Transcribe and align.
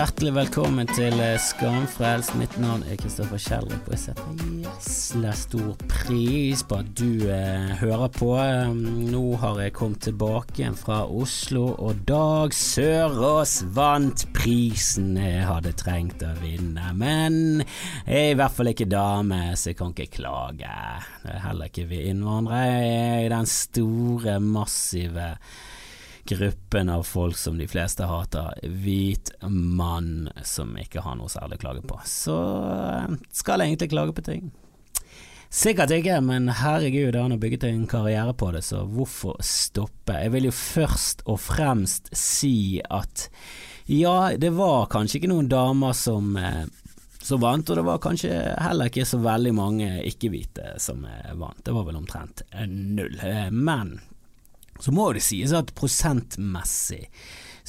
Hjertelig 0.00 0.30
velkommen 0.32 0.88
til 0.96 1.12
eh, 1.20 1.34
Skamfrelst. 1.36 2.32
Mitt 2.40 2.54
navn 2.56 2.80
er 2.88 2.96
Kristoffer 2.96 3.36
Kjellrup, 3.36 3.84
og 3.84 3.92
jeg 3.92 4.00
setter 4.00 4.44
jæsla 4.62 5.32
stor 5.36 5.74
pris 5.90 6.62
på 6.64 6.78
at 6.78 6.88
du 6.96 7.26
eh, 7.28 7.74
hører 7.82 8.08
på. 8.14 8.30
Um, 8.40 8.78
Nå 9.12 9.20
har 9.42 9.60
jeg 9.60 9.74
kommet 9.76 10.00
tilbake 10.06 10.62
igjen 10.62 10.78
fra 10.78 11.02
Oslo, 11.04 11.66
og 11.84 12.00
Dag 12.08 12.56
Sørås 12.56 13.58
vant 13.76 14.24
prisen 14.38 15.18
jeg 15.20 15.44
hadde 15.44 15.74
trengt 15.76 16.24
å 16.24 16.32
vinne. 16.40 16.94
Men 16.96 17.60
jeg 18.06 18.22
er 18.22 18.32
i 18.32 18.38
hvert 18.40 18.56
fall 18.56 18.72
ikke 18.72 18.88
dame, 18.88 19.50
så 19.52 19.74
jeg 19.74 19.82
kan 19.82 19.92
ikke 19.92 20.14
klage. 20.22 20.78
Det 21.26 21.34
er 21.34 21.44
heller 21.44 21.68
ikke 21.68 21.90
vi 21.92 22.06
innvandrere. 22.08 22.88
Er 23.20 23.34
den 23.34 23.52
store, 23.52 24.40
massive 24.40 25.34
gruppen 26.28 26.88
av 26.88 27.04
folk 27.08 27.36
som 27.36 27.58
de 27.58 27.68
fleste 27.70 28.06
hater, 28.06 28.58
hvit 28.62 29.32
mann 29.48 30.28
som 30.44 30.76
ikke 30.78 31.04
har 31.04 31.18
noe 31.18 31.30
særlig 31.32 31.60
å 31.60 31.64
klage 31.64 31.84
på. 31.86 32.00
Så 32.06 32.38
eh, 32.70 33.16
skal 33.34 33.62
jeg 33.62 33.72
egentlig 33.72 33.92
klage 33.94 34.16
på 34.16 34.26
ting. 34.26 34.50
Sikkert 35.50 35.90
ikke, 35.90 36.20
men 36.22 36.46
herregud, 36.60 37.16
han 37.18 37.34
har 37.34 37.40
bygget 37.42 37.66
en 37.66 37.86
karriere 37.90 38.34
på 38.38 38.52
det, 38.54 38.62
så 38.62 38.84
hvorfor 38.86 39.40
stoppe? 39.42 40.14
Jeg 40.14 40.34
vil 40.36 40.46
jo 40.46 40.54
først 40.54 41.24
og 41.26 41.40
fremst 41.42 42.12
si 42.14 42.78
at 42.86 43.26
ja, 43.90 44.30
det 44.38 44.52
var 44.54 44.86
kanskje 44.92 45.18
ikke 45.18 45.32
noen 45.32 45.50
damer 45.50 45.96
som 45.98 46.36
eh, 46.38 46.68
som 47.22 47.40
vant, 47.40 47.70
og 47.70 47.76
det 47.76 47.82
var 47.84 47.98
kanskje 48.02 48.36
heller 48.58 48.88
ikke 48.88 49.04
så 49.06 49.18
veldig 49.20 49.52
mange 49.54 49.88
ikke-hvite 50.08 50.76
som 50.82 51.04
eh, 51.04 51.34
vant. 51.38 51.60
Det 51.64 51.74
var 51.76 51.84
vel 51.88 51.98
omtrent 52.00 52.42
null. 52.70 53.18
Men 53.52 53.98
så 54.80 54.94
må 54.94 55.10
det 55.16 55.24
sies 55.24 55.54
at 55.56 55.74
prosentmessig 55.76 57.04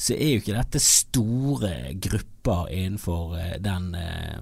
så 0.02 0.16
er 0.16 0.32
jo 0.32 0.40
ikke 0.40 0.56
dette 0.56 0.80
store 0.82 1.72
grupper 2.02 2.70
innenfor 2.72 3.36
eh, 3.38 3.58
den 3.62 3.92
eh, 3.94 4.38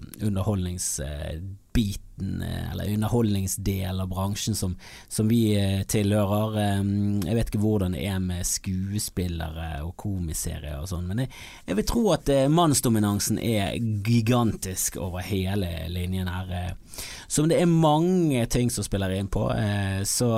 underholdningsbiten 1.70 2.10
Eh, 2.22 2.72
eller 2.72 2.94
underholdningsdel 2.94 4.00
av 4.00 4.08
bransjen 4.08 4.54
som, 4.54 4.76
som 5.08 5.28
vi 5.28 5.54
eh, 5.56 5.82
tilhører. 5.82 6.58
Jeg 7.26 7.36
vet 7.36 7.50
ikke 7.50 7.62
hvordan 7.62 7.96
det 7.96 8.04
er 8.06 8.18
med 8.22 8.46
skuespillere 8.46 9.70
og 9.86 9.94
komiserier 10.00 10.80
og 10.82 10.90
sånn, 10.90 11.06
men 11.08 11.24
jeg, 11.24 11.32
jeg, 11.66 11.78
vil 11.78 11.88
tro 11.88 12.04
at 12.14 12.28
eh, 12.32 12.48
mannsdominansen 12.52 13.40
er 13.40 13.78
gigantisk 14.06 15.00
over 15.00 15.24
hele 15.24 15.70
linjen 15.92 16.28
her. 16.30 16.76
Som 17.30 17.48
det 17.48 17.60
er 17.62 17.70
mange 17.70 18.44
ting 18.52 18.72
som 18.72 18.84
spiller 18.84 19.14
inn 19.14 19.30
på, 19.30 19.46
så 20.04 20.28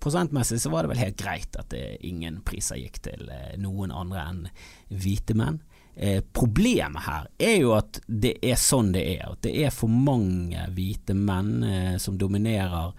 prosentmessig 0.00 0.60
så 0.62 0.70
var 0.72 0.86
det 0.86 0.92
vel 0.94 1.02
helt 1.02 1.18
greit 1.18 1.58
at 1.58 1.74
ingen 2.06 2.38
priser 2.46 2.78
gikk 2.78 3.00
til 3.04 3.26
noen 3.60 3.92
andre 3.92 4.22
enn 4.22 4.44
hvite 4.88 5.36
menn. 5.36 5.58
Eh, 5.96 6.20
problemet 6.32 7.06
her 7.06 7.30
er 7.40 7.56
jo 7.56 7.72
at 7.76 8.02
det 8.06 8.36
er 8.44 8.58
sånn 8.60 8.92
det 8.92 9.06
er. 9.16 9.30
At 9.32 9.44
det 9.46 9.54
er 9.64 9.72
for 9.74 9.88
mange 9.88 10.68
hvite 10.76 11.16
menn 11.16 11.64
eh, 11.64 11.96
som 12.02 12.18
dominerer 12.20 12.92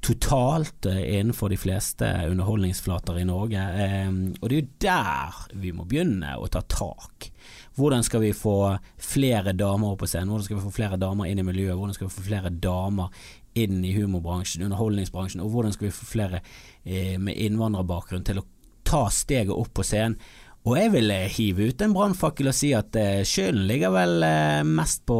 totalt 0.00 0.86
eh, 0.86 1.18
innenfor 1.18 1.48
de 1.50 1.56
fleste 1.56 2.06
underholdningsflater 2.30 3.18
i 3.18 3.26
Norge. 3.26 3.58
Eh, 3.58 4.12
og 4.40 4.48
det 4.48 4.54
er 4.56 4.60
jo 4.60 4.68
der 4.86 5.40
vi 5.58 5.72
må 5.74 5.86
begynne 5.88 6.36
å 6.38 6.46
ta 6.52 6.62
tak. 6.62 7.30
Hvordan 7.78 8.02
skal 8.06 8.22
vi 8.24 8.32
få 8.34 8.76
flere 9.02 9.54
damer 9.54 9.92
opp 9.92 10.02
på 10.02 10.10
scenen? 10.10 10.32
Hvordan 10.32 10.46
skal 10.48 10.58
vi 10.58 10.66
få 10.66 10.74
flere 10.74 10.98
damer 11.00 11.30
inn 11.30 11.42
i 11.42 11.46
miljøet? 11.46 11.76
Hvordan 11.78 11.94
skal 11.96 12.08
vi 12.08 12.16
få 12.16 12.26
flere 12.26 12.50
damer 12.50 13.10
inn 13.58 13.82
i 13.86 13.94
humorbransjen, 13.94 14.64
underholdningsbransjen? 14.66 15.42
Og 15.42 15.52
hvordan 15.54 15.74
skal 15.74 15.88
vi 15.88 15.94
få 15.94 16.08
flere 16.08 16.42
eh, 16.84 17.16
med 17.18 17.38
innvandrerbakgrunn 17.38 18.26
til 18.26 18.42
å 18.42 18.46
ta 18.88 19.06
steget 19.12 19.54
opp 19.54 19.74
på 19.78 19.86
scenen? 19.86 20.18
Og 20.66 20.74
jeg 20.76 20.90
vil 20.92 21.12
eh, 21.14 21.30
hive 21.32 21.70
ut 21.70 21.84
en 21.84 21.94
brannfakkel 21.94 22.50
og 22.50 22.56
si 22.56 22.72
at 22.76 22.96
uh, 22.98 23.22
skylden 23.26 23.68
ligger 23.68 23.94
vel 23.94 24.24
uh, 24.24 24.66
mest 24.66 25.04
på 25.08 25.18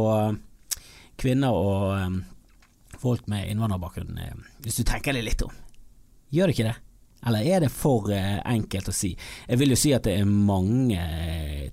kvinner 1.19 1.55
og 1.55 2.19
folk 2.99 3.25
med 3.31 3.47
innvandrerbakgrunn, 3.51 4.19
hvis 4.63 4.79
du 4.79 4.85
tenker 4.87 5.15
deg 5.15 5.25
litt 5.27 5.41
om. 5.43 5.51
Gjør 6.35 6.47
det 6.47 6.55
ikke 6.55 6.67
det? 6.67 6.77
Eller 7.27 7.47
er 7.47 7.63
det 7.65 7.71
for 7.75 8.07
enkelt 8.11 8.87
å 8.91 8.95
si? 8.95 9.09
Jeg 9.47 9.59
vil 9.59 9.73
jo 9.73 9.79
si 9.79 9.91
at 9.95 10.05
det 10.07 10.13
er 10.21 10.27
mange 10.27 10.99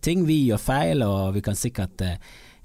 ting 0.02 0.24
vi 0.26 0.40
gjør 0.48 0.62
feil, 0.62 1.04
og 1.06 1.36
vi 1.36 1.42
kan 1.46 1.58
sikkert 1.58 2.02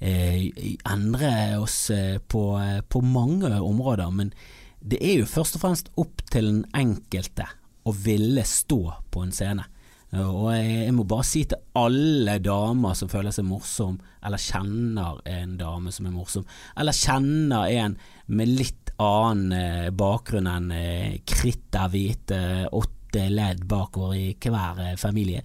endre 0.02 1.32
oss 1.62 1.78
på, 2.26 2.44
på 2.90 3.04
mange 3.06 3.54
områder, 3.54 4.10
men 4.18 4.34
det 4.82 4.98
er 5.06 5.20
jo 5.20 5.30
først 5.30 5.60
og 5.60 5.66
fremst 5.68 5.94
opp 6.02 6.26
til 6.34 6.50
den 6.50 6.64
enkelte 6.74 7.46
å 7.86 7.94
ville 7.94 8.46
stå 8.46 8.82
på 9.14 9.26
en 9.26 9.34
scene. 9.36 9.68
Og 10.12 10.50
jeg, 10.52 10.92
må 10.92 11.06
bare 11.08 11.24
si 11.24 11.46
til 11.48 11.62
alle 11.80 12.36
damer 12.44 12.96
som 13.00 13.08
føler 13.12 13.32
seg 13.32 13.46
morsom, 13.48 13.96
eller 14.28 14.42
kjenner 14.44 15.22
en 15.30 15.54
dame 15.60 15.92
som 15.96 16.10
er 16.10 16.16
morsom, 16.16 16.44
eller 16.76 16.98
kjenner 16.98 17.72
en 17.80 17.96
med 18.36 18.52
litt 18.52 18.92
annen 19.02 19.52
eh, 19.56 19.90
bakgrunn 19.96 20.48
enn 20.52 20.72
eh, 20.76 21.22
kritthvite 21.28 22.68
åtte 22.76 23.30
ledd 23.32 23.66
bakover 23.72 24.16
i 24.20 24.36
hver 24.36 24.80
eh, 24.84 25.00
familie. 25.00 25.42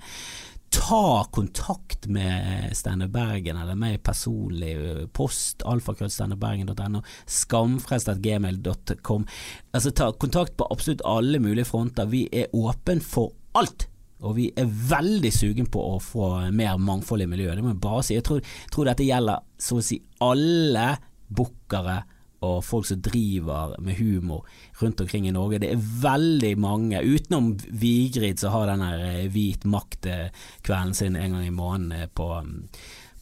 Ta 0.76 1.24
kontakt 1.32 2.06
med 2.10 2.74
Steinar 2.76 3.08
Bergen 3.08 3.56
eller 3.62 3.78
meg 3.78 4.02
personlig. 4.04 4.74
Post 5.14 5.62
alfakrøllsteinerbergen.no, 5.64 7.00
skamfrelst.gmail.com. 7.38 9.26
Altså, 9.72 9.90
ta 9.94 10.10
kontakt 10.12 10.56
på 10.58 10.68
absolutt 10.74 11.06
alle 11.06 11.38
mulige 11.40 11.70
fronter. 11.70 12.10
Vi 12.10 12.26
er 12.34 12.52
åpen 12.52 13.00
for 13.00 13.32
alt 13.56 13.88
og 14.24 14.36
vi 14.38 14.46
er 14.56 14.68
veldig 14.68 15.32
sugen 15.34 15.66
på 15.68 15.82
å 15.92 15.96
få 16.00 16.28
mer 16.56 16.78
mangfold 16.80 17.26
i 17.26 17.28
miljøet. 17.28 17.58
Det 17.58 17.64
må 17.64 17.74
jeg 17.74 17.82
bare 17.84 18.04
si. 18.06 18.16
Jeg 18.16 18.24
tror, 18.24 18.44
tror 18.72 18.88
dette 18.88 19.04
gjelder 19.04 19.42
så 19.60 19.80
å 19.80 19.84
si 19.84 19.98
alle 20.24 20.88
bookere 21.26 21.98
og 22.46 22.60
folk 22.64 22.86
som 22.88 23.00
driver 23.02 23.74
med 23.82 23.96
humor 23.98 24.44
rundt 24.80 25.00
omkring 25.00 25.26
i 25.28 25.34
Norge. 25.34 25.60
Det 25.62 25.72
er 25.72 25.88
veldig 26.02 26.52
mange, 26.60 27.00
utenom 27.00 27.54
Vigrid 27.80 28.40
som 28.40 28.54
har 28.54 28.70
denne 28.70 28.90
eh, 29.00 29.26
hvit 29.32 29.64
makt-kvelden 29.68 30.94
sin 30.96 31.16
en 31.16 31.36
gang 31.36 31.46
i 31.46 31.54
måneden 31.54 31.94
eh, 31.96 32.08
på, 32.12 32.28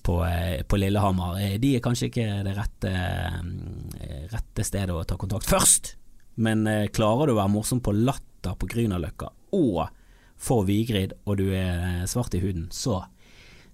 på, 0.05 0.19
eh, 0.27 0.63
på, 0.67 0.81
Lillehammer. 0.83 1.41
De 1.63 1.75
er 1.77 1.85
kanskje 1.85 2.11
ikke 2.11 2.29
det 2.47 2.57
rette, 2.59 2.95
rette 4.35 4.67
stedet 4.67 4.95
å 4.95 5.05
ta 5.07 5.19
kontakt 5.21 5.49
først, 5.49 5.95
men 6.43 6.67
klarer 6.95 7.31
du 7.31 7.37
å 7.37 7.39
være 7.39 7.55
morsom 7.55 7.83
på 7.85 7.95
Latter 7.95 8.59
på 8.59 8.69
Grünerløkka 8.71 9.31
og 9.55 9.85
for 10.37 10.65
Vigrid, 10.67 11.15
og 11.25 11.39
du 11.39 11.49
er 11.55 12.07
svart 12.11 12.35
i 12.35 12.41
huden, 12.43 12.69
så, 12.71 13.03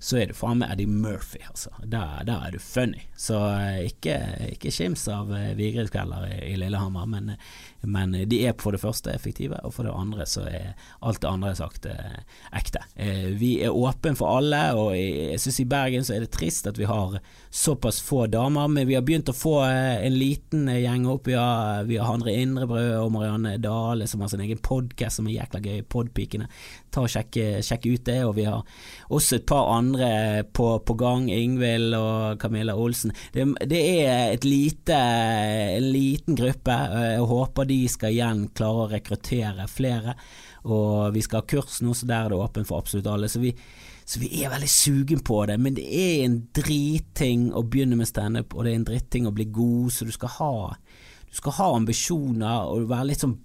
så 0.01 0.17
er 0.17 0.31
du 0.31 0.37
faen 0.37 0.63
meg 0.63 0.71
Eddie 0.73 0.89
Murphy, 0.89 1.43
altså. 1.45 1.69
Der, 1.85 2.25
er 2.25 2.55
du 2.55 2.59
funny. 2.63 3.03
Så 3.21 3.37
eh, 3.53 3.91
ikke, 3.91 4.15
ikke 4.55 4.73
skims 4.73 5.03
av 5.13 5.29
eh, 5.37 5.51
Vigrid-kvelder 5.59 6.25
i, 6.31 6.39
i, 6.49 6.55
Lillehammer, 6.57 7.05
men, 7.05 7.35
men, 7.85 8.17
de 8.31 8.39
er 8.49 8.57
for 8.57 8.73
det 8.73 8.81
første 8.81 9.13
effektive, 9.13 9.59
og 9.61 9.75
for 9.77 9.85
det 9.85 9.93
andre 9.93 10.25
så 10.25 10.47
er 10.49 10.73
alt 11.05 11.21
det 11.21 11.29
andre 11.29 11.53
sagt 11.59 11.89
eh, 11.91 12.17
ekte. 12.57 12.81
Eh, 12.97 13.29
vi 13.37 13.59
er 13.61 13.77
åpne 13.77 14.15
for 14.17 14.41
alle, 14.41 14.63
og 14.73 14.95
jeg, 14.97 15.37
syns 15.45 15.61
i 15.61 15.69
Bergen 15.69 16.09
så 16.09 16.17
er 16.17 16.25
det 16.25 16.33
trist 16.33 16.71
at 16.71 16.81
vi 16.81 16.89
har 16.89 17.19
såpass 17.53 18.01
få 18.01 18.25
damer, 18.33 18.73
men 18.73 18.89
vi 18.89 18.97
har 18.97 19.05
begynt 19.05 19.29
å 19.29 19.37
få 19.37 19.59
eh, 19.67 20.01
en 20.07 20.17
liten 20.17 20.65
eh, 20.73 20.81
gjeng 20.87 21.11
opp. 21.13 21.29
Vi 21.29 21.37
har, 21.37 21.85
vi 21.91 22.01
har 22.01 22.09
Handre 22.09 22.33
Indrebrød 22.41 22.97
og 23.03 23.13
Marianne 23.19 23.59
Dale 23.61 24.09
som 24.09 24.25
har 24.25 24.33
sin 24.33 24.47
egen 24.49 24.65
podkast 24.65 25.21
som 25.21 25.29
er 25.29 25.43
jækla 25.43 25.61
gøy, 25.69 25.85
Podpikene. 25.93 26.49
Ta 26.91 27.05
og 27.07 27.13
sjekke, 27.13 27.61
sjekke, 27.65 27.95
ut 27.95 28.05
det. 28.09 28.19
Og 28.27 28.35
vi 28.39 28.47
har 28.49 28.65
også 29.09 29.39
et 29.39 29.47
par 29.49 29.71
andre 29.77 30.11
på, 30.53 30.69
på 30.87 30.97
gang, 31.01 31.29
Ingvild 31.33 31.95
og 31.99 32.41
Camilla 32.43 32.77
Olsen. 32.77 33.15
Det, 33.35 33.47
det 33.71 33.83
er 34.05 34.47
lite, 34.47 34.99
en 35.77 35.91
liten 35.95 36.39
gruppe. 36.39 36.75
Eh, 36.75 37.13
jeg 37.17 37.29
håper 37.35 37.71
de 37.71 37.81
skal 37.93 38.17
igjen 38.17 38.49
klare 38.57 38.87
å 38.87 38.91
rekruttere 38.95 39.69
flere. 39.71 40.17
Og 40.71 41.15
vi 41.15 41.23
skal 41.25 41.43
ha 41.43 41.49
kurs 41.55 41.81
nå, 41.85 41.95
så 41.97 42.09
der 42.11 42.27
er 42.27 42.35
det 42.35 42.43
åpent 42.43 42.69
for 42.69 42.83
absolutt 42.83 43.09
alle. 43.11 43.31
Så 43.31 43.43
vi 43.43 43.55
så 44.11 44.19
vi 44.19 44.43
er 44.43 44.51
veldig 44.51 44.69
sugen 44.71 45.21
på 45.23 45.37
det, 45.47 45.55
men 45.63 45.77
det 45.77 45.85
er 45.87 46.25
en 46.25 46.41
dritting 46.57 47.53
å 47.55 47.63
begynne 47.63 47.95
med 47.95 48.09
standup, 48.11 48.57
og 48.57 48.67
det 48.67 48.73
er 48.73 48.79
en 48.81 48.87
dritting 48.89 49.29
å 49.29 49.35
bli 49.37 49.47
god, 49.55 49.93
så 49.95 50.09
du 50.09 50.11
skal 50.11 50.33
ha, 50.35 50.55
du 51.31 51.37
skal 51.39 51.55
ha 51.61 51.69
ambisjoner 51.77 52.73
og 52.73 52.89
være 52.91 53.13
litt 53.13 53.23
sånn 53.23 53.37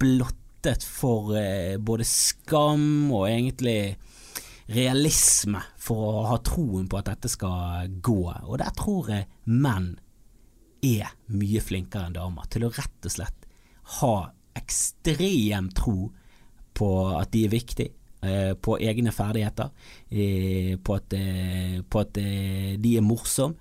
blottet 0.66 0.84
for 0.84 1.36
eh, 1.36 1.78
både 1.78 2.04
skam 2.04 3.12
og 3.12 3.28
egentlig 3.28 3.96
realisme 4.66 5.60
for 5.78 6.18
å 6.18 6.24
ha 6.32 6.38
troen 6.42 6.88
på 6.88 6.98
at 6.98 7.06
dette 7.06 7.30
skal 7.30 7.86
gå. 8.02 8.32
Og 8.48 8.58
der 8.58 8.72
tror 8.74 9.10
jeg 9.10 9.28
menn 9.46 9.94
er 10.82 11.12
mye 11.30 11.62
flinkere 11.62 12.08
enn 12.08 12.16
damer 12.16 12.48
til 12.50 12.66
å 12.66 12.72
rett 12.74 13.06
og 13.06 13.14
slett 13.14 13.46
ha 14.00 14.32
ekstrem 14.58 15.70
tro 15.70 16.10
på 16.74 16.90
at 17.14 17.30
de 17.32 17.44
er 17.46 17.54
viktige 17.54 17.94
Eh, 18.26 18.54
på 18.54 18.78
egne 18.80 19.12
ferdigheter, 19.12 19.68
på 20.82 20.94
at, 20.96 21.12
eh, 21.12 21.82
på 21.84 22.00
at 22.00 22.16
eh, 22.18 22.76
de 22.80 22.96
er 22.96 23.04
morsomme. 23.04 23.54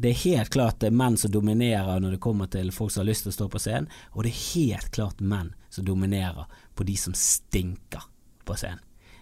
Det 0.00 0.14
er 0.14 0.22
helt 0.22 0.52
klart 0.54 0.78
det 0.80 0.88
er 0.88 0.96
menn 0.96 1.18
som 1.20 1.32
dominerer 1.32 2.00
når 2.00 2.14
det 2.16 2.22
kommer 2.24 2.48
til 2.48 2.70
folk 2.72 2.92
som 2.92 3.02
har 3.02 3.10
lyst 3.10 3.26
til 3.26 3.34
å 3.34 3.36
stå 3.36 3.48
på 3.52 3.60
scenen, 3.60 3.90
og 4.16 4.24
det 4.24 4.32
er 4.32 4.44
helt 4.54 4.92
klart 4.96 5.20
menn 5.20 5.50
som 5.68 5.84
dominerer 5.84 6.48
på 6.74 6.86
de 6.88 6.94
som 6.96 7.16
stinker 7.16 8.06
på 8.48 8.56
scenen. 8.56 8.80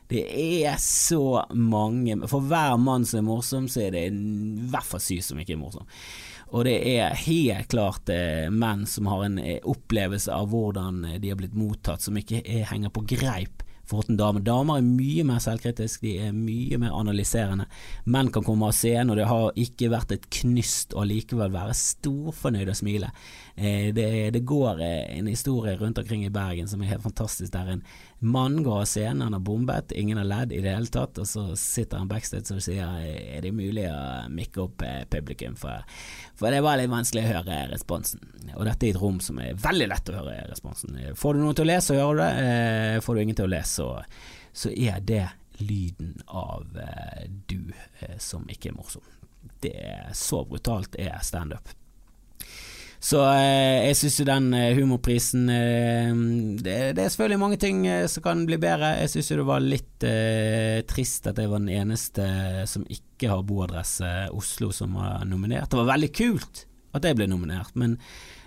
Det 0.09 0.23
er 0.65 0.79
så 0.81 1.43
mange 1.53 2.15
For 2.31 2.41
hver 2.49 2.79
mann 2.81 3.03
som 3.05 3.19
er 3.19 3.27
morsom, 3.27 3.67
så 3.69 3.83
er 3.85 3.93
det 3.93 4.07
i 4.09 4.69
hvert 4.73 4.87
fall 4.89 5.03
syv 5.05 5.21
som 5.27 5.43
ikke 5.43 5.53
er 5.53 5.61
morsom. 5.61 5.85
Og 6.49 6.65
det 6.65 6.79
er 6.95 7.19
helt 7.27 7.69
klart 7.69 8.09
eh, 8.09 8.47
menn 8.49 8.87
som 8.89 9.11
har 9.11 9.27
en 9.27 9.37
eh, 9.43 9.59
opplevelse 9.69 10.33
av 10.33 10.49
hvordan 10.49 11.03
eh, 11.11 11.19
de 11.21 11.35
har 11.35 11.37
blitt 11.37 11.59
mottatt, 11.59 12.01
som 12.01 12.17
ikke 12.17 12.41
er, 12.41 12.65
henger 12.71 12.95
på 12.95 13.05
greip 13.11 13.67
til 13.89 14.19
damer. 14.19 14.45
Damer 14.45 14.79
er 14.79 14.87
mye 14.87 15.25
mer 15.27 15.41
selvkritiske, 15.43 16.05
de 16.05 16.29
er 16.29 16.37
mye 16.37 16.79
mer 16.81 16.97
analyserende. 16.97 17.69
Menn 18.07 18.33
kan 18.35 18.45
komme 18.47 18.69
av 18.69 18.77
scenen, 18.77 19.13
og 19.13 19.21
det 19.21 19.29
har 19.31 19.61
ikke 19.65 19.91
vært 19.93 20.15
et 20.17 20.29
knyst 20.41 20.95
og 20.95 21.09
likevel 21.11 21.53
være 21.55 21.77
storfornøyd 21.77 22.73
og 22.73 22.79
smile. 22.79 23.13
Eh, 23.61 23.95
det, 23.95 24.31
det, 24.31 24.41
går 24.41 24.81
eh, 24.81 25.19
en 25.19 25.27
historie 25.27 25.77
rundt 25.77 25.99
omkring 25.99 26.27
i 26.27 26.31
Bergen 26.31 26.69
som 26.69 26.83
er 26.83 26.93
helt 26.93 27.03
fantastisk, 27.03 27.53
der 27.53 27.67
en 27.73 27.83
mann 28.19 28.63
går 28.63 28.85
av 28.85 28.87
scenen, 28.87 29.25
han 29.25 29.35
har 29.35 29.41
bombet, 29.43 29.93
ingen 29.93 30.19
har 30.21 30.29
ledd 30.29 30.53
i 30.53 30.61
det 30.63 30.77
hele 30.77 30.87
tatt, 30.87 31.19
og 31.19 31.27
så 31.27 31.43
sitter 31.59 31.99
han 31.99 32.11
backstage 32.11 32.55
og 32.55 32.63
sier 32.63 32.87
er 33.03 33.43
det 33.43 33.51
mulig 33.51 33.89
å 33.91 34.29
mikke 34.31 34.63
opp 34.63 34.85
eh, 34.87 35.01
publikum, 35.11 35.57
for, 35.59 35.83
for, 36.39 36.55
det 36.55 36.61
var 36.63 36.79
litt 36.79 36.93
vanskelig 36.93 37.25
å 37.25 37.33
høre 37.33 37.57
responsen. 37.73 38.23
Og 38.55 38.63
dette 38.69 38.87
er 38.87 38.95
et 38.95 39.01
rom 39.03 39.19
som 39.27 39.43
er 39.43 39.59
veldig 39.59 39.91
lett 39.91 40.13
å 40.13 40.21
høre 40.21 40.39
responsen. 40.53 41.03
Får 41.19 41.35
du 41.35 41.43
noen 41.43 41.59
til 41.59 41.67
å 41.67 41.71
lese, 41.73 41.89
så 41.89 41.99
gjør 41.99 42.15
du 42.15 42.23
det. 42.23 43.03
Får 43.03 43.19
du 43.19 43.25
ingen 43.25 43.41
til 43.43 43.51
å 43.51 43.55
lese, 43.57 43.75
så, 43.75 43.91
så 44.63 44.71
er 44.71 45.03
det 45.03 45.25
lyden 45.59 46.15
av 46.31 46.79
du 47.51 47.75
som 48.23 48.47
ikke 48.47 48.71
er 48.71 48.79
morsom. 48.79 49.03
Det 49.59 49.75
er 49.83 50.15
så 50.15 50.45
brutalt 50.47 50.95
er 50.95 51.19
standup. 51.27 51.75
Så 52.99 53.21
eh, 53.31 53.87
jeg 53.87 53.97
syns 54.01 54.17
jo 54.19 54.25
den 54.27 54.49
eh, 54.59 54.73
humorprisen 54.75 55.45
eh, 55.55 56.09
det, 56.59 56.77
det, 56.97 57.05
er 57.05 57.13
selvfølgelig 57.13 57.41
mange 57.41 57.59
ting 57.63 57.85
som 58.11 58.25
kan 58.25 58.43
bli 58.49 58.59
bedre. 58.59 58.97
Jeg 59.05 59.13
syns 59.13 59.31
jo 59.31 59.39
det 59.39 59.49
var 59.49 59.63
litt 59.63 60.07
eh, 60.07 60.81
trist 60.89 61.29
at 61.31 61.39
jeg 61.39 61.51
var 61.51 61.63
den 61.63 61.71
eneste 61.77 62.27
som 62.71 62.87
ikke 62.91 63.31
har 63.31 63.45
boadresse 63.47 64.11
Oslo 64.35 64.73
som 64.75 64.99
var 64.99 65.23
nominert. 65.31 65.71
Det 65.71 65.79
var 65.79 65.93
veldig 65.95 66.11
kult 66.17 66.65
at 66.97 67.05
jeg 67.05 67.19
ble 67.19 67.29
nominert, 67.31 67.75
men 67.79 67.99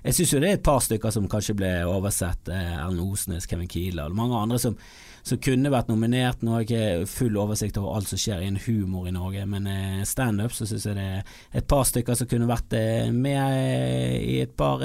jeg 0.01 0.18
syns 0.18 0.31
jo 0.33 0.39
det 0.42 0.50
er 0.50 0.57
et 0.57 0.65
par 0.65 0.81
stykker 0.83 1.13
som 1.13 1.30
kanskje 1.31 1.56
ble 1.56 1.71
oversett. 1.88 2.50
Erlend 2.51 3.06
Osnes, 3.06 3.48
Kevin 3.48 3.69
Kieler 3.71 4.09
og 4.09 4.18
mange 4.18 4.39
andre 4.39 4.59
som 4.59 4.75
som 5.23 5.39
kunne 5.41 5.71
vært 5.73 5.91
nominert. 5.91 6.41
Nå 6.41 6.56
har 6.56 6.63
jeg 6.63 6.69
ikke 6.71 7.12
full 7.12 7.38
oversikt 7.41 7.77
over 7.81 7.97
alt 7.97 8.09
som 8.12 8.21
skjer 8.21 8.45
innen 8.45 8.62
humor 8.65 9.07
i 9.09 9.13
Norge, 9.15 9.45
men 9.50 9.69
eh, 9.69 10.01
standup 10.07 10.56
så 10.56 10.68
syns 10.69 10.88
jeg 10.89 10.97
det 10.97 11.06
er 11.06 11.38
et 11.62 11.69
par 11.69 11.85
stykker 11.88 12.18
som 12.18 12.29
kunne 12.29 12.50
vært 12.50 12.75
eh, 12.77 13.13
med 13.13 13.39
eh, 13.41 14.18
i 14.21 14.41
et 14.45 14.57
par 14.57 14.83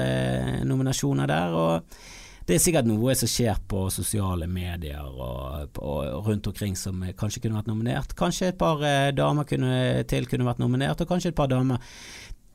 nominasjoner 0.67 1.31
der. 1.31 1.57
og 1.57 1.99
det 2.47 2.55
er 2.55 2.63
sikkert 2.63 2.87
noe 2.87 3.15
som 3.19 3.27
skjer 3.27 3.57
på 3.67 3.81
sosiale 3.91 4.47
medier 4.47 5.03
og, 5.03 5.81
og 5.83 6.29
rundt 6.29 6.47
omkring 6.47 6.77
som 6.79 7.01
kanskje 7.19 7.41
kunne 7.43 7.59
vært 7.59 7.71
nominert. 7.73 8.15
Kanskje 8.15 8.53
et 8.53 8.61
par 8.61 8.85
damer 9.19 9.49
kunne, 9.51 10.05
til 10.07 10.29
kunne 10.31 10.47
vært 10.47 10.63
nominert, 10.63 11.03
og 11.03 11.11
kanskje 11.11 11.33
et 11.33 11.39
par 11.41 11.51
damer 11.51 11.83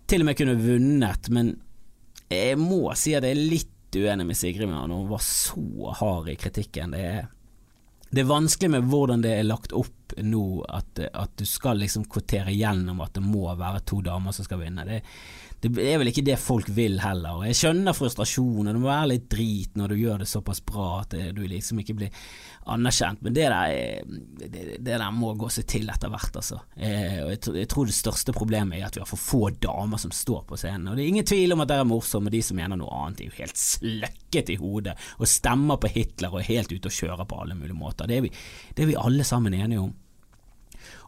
til 0.08 0.24
og 0.24 0.30
med 0.30 0.40
kunne 0.40 0.56
vunnet. 0.64 1.28
Men 1.36 1.52
jeg 2.32 2.56
må 2.62 2.86
si 2.96 3.18
at 3.18 3.28
jeg 3.28 3.36
er 3.36 3.52
litt 3.52 4.00
uenig 4.00 4.30
med 4.30 4.40
Sigrid 4.40 4.72
når 4.72 4.96
hun 4.96 5.12
var 5.12 5.24
så 5.28 5.92
hard 6.00 6.32
i 6.32 6.40
kritikken. 6.40 6.96
Det 6.96 7.04
er 7.10 7.28
det 8.12 8.24
er 8.24 8.32
vanskelig 8.32 8.72
med 8.74 8.88
hvordan 8.92 9.24
det 9.24 9.34
er 9.38 9.48
lagt 9.48 9.76
opp 9.78 10.01
nå, 10.18 10.46
at, 10.70 11.00
at 11.14 11.38
du 11.40 11.46
skal 11.48 11.82
liksom 11.82 12.08
kvotere 12.12 12.54
gjennom 12.56 13.02
at 13.04 13.16
det 13.18 13.24
må 13.26 13.48
være 13.56 13.84
to 13.88 14.02
damer 14.06 14.36
som 14.36 14.48
skal 14.48 14.62
vinne. 14.64 14.86
Det, 14.88 15.02
det 15.62 15.84
er 15.86 16.00
vel 16.02 16.10
ikke 16.10 16.26
det 16.26 16.40
folk 16.42 16.70
vil 16.74 17.00
heller. 17.04 17.44
Jeg 17.46 17.60
skjønner 17.60 17.94
frustrasjonen, 17.94 18.72
det 18.74 18.82
må 18.82 18.90
være 18.90 19.12
litt 19.14 19.28
drit 19.30 19.78
når 19.78 19.94
du 19.94 20.00
gjør 20.02 20.24
det 20.24 20.30
såpass 20.32 20.64
bra 20.66 20.88
at 21.04 21.14
du 21.36 21.44
liksom 21.46 21.84
ikke 21.84 21.98
blir 22.00 22.24
anerkjent, 22.72 23.22
men 23.22 23.34
det 23.34 23.48
der, 23.50 24.02
det, 24.38 24.64
det 24.80 24.98
der 24.98 25.06
må 25.14 25.34
gå 25.38 25.50
seg 25.54 25.66
til 25.70 25.90
etter 25.90 26.12
hvert, 26.14 26.36
altså. 26.38 26.60
Eh, 26.76 27.18
jeg, 27.18 27.40
jeg, 27.58 27.70
tror 27.72 27.90
det 27.90 27.98
største 27.98 28.36
problemet 28.36 28.78
er 28.78 28.88
at 28.88 28.98
vi 28.98 29.02
har 29.02 29.10
for 29.10 29.22
få 29.22 29.42
damer 29.62 30.02
som 30.02 30.14
står 30.14 30.44
på 30.50 30.60
scenen. 30.62 30.92
Og 30.92 30.98
det 30.98 31.06
er 31.06 31.14
ingen 31.14 31.30
tvil 31.30 31.56
om 31.56 31.64
at 31.64 31.72
dere 31.72 31.86
er 31.86 31.90
morsomme, 31.90 32.34
de 32.34 32.44
som 32.46 32.58
mener 32.58 32.80
noe 32.80 33.02
annet 33.02 33.24
er 33.24 33.32
jo 33.32 33.38
helt 33.40 33.62
sløkket 33.62 34.54
i 34.54 34.60
hodet 34.62 34.98
og 35.18 35.30
stemmer 35.30 35.82
på 35.82 35.90
Hitler 35.94 36.34
og 36.34 36.42
er 36.42 36.52
helt 36.52 36.74
ute 36.74 36.90
og 36.90 36.98
kjører 36.98 37.26
på 37.30 37.42
alle 37.42 37.58
mulige 37.58 37.78
måter. 37.78 38.10
Det 38.10 38.20
er 38.20 38.26
vi, 38.28 38.34
det 38.78 38.86
er 38.86 38.94
vi 38.94 39.02
alle 39.02 39.26
sammen 39.28 39.58
enige 39.58 39.82
om. 39.82 39.94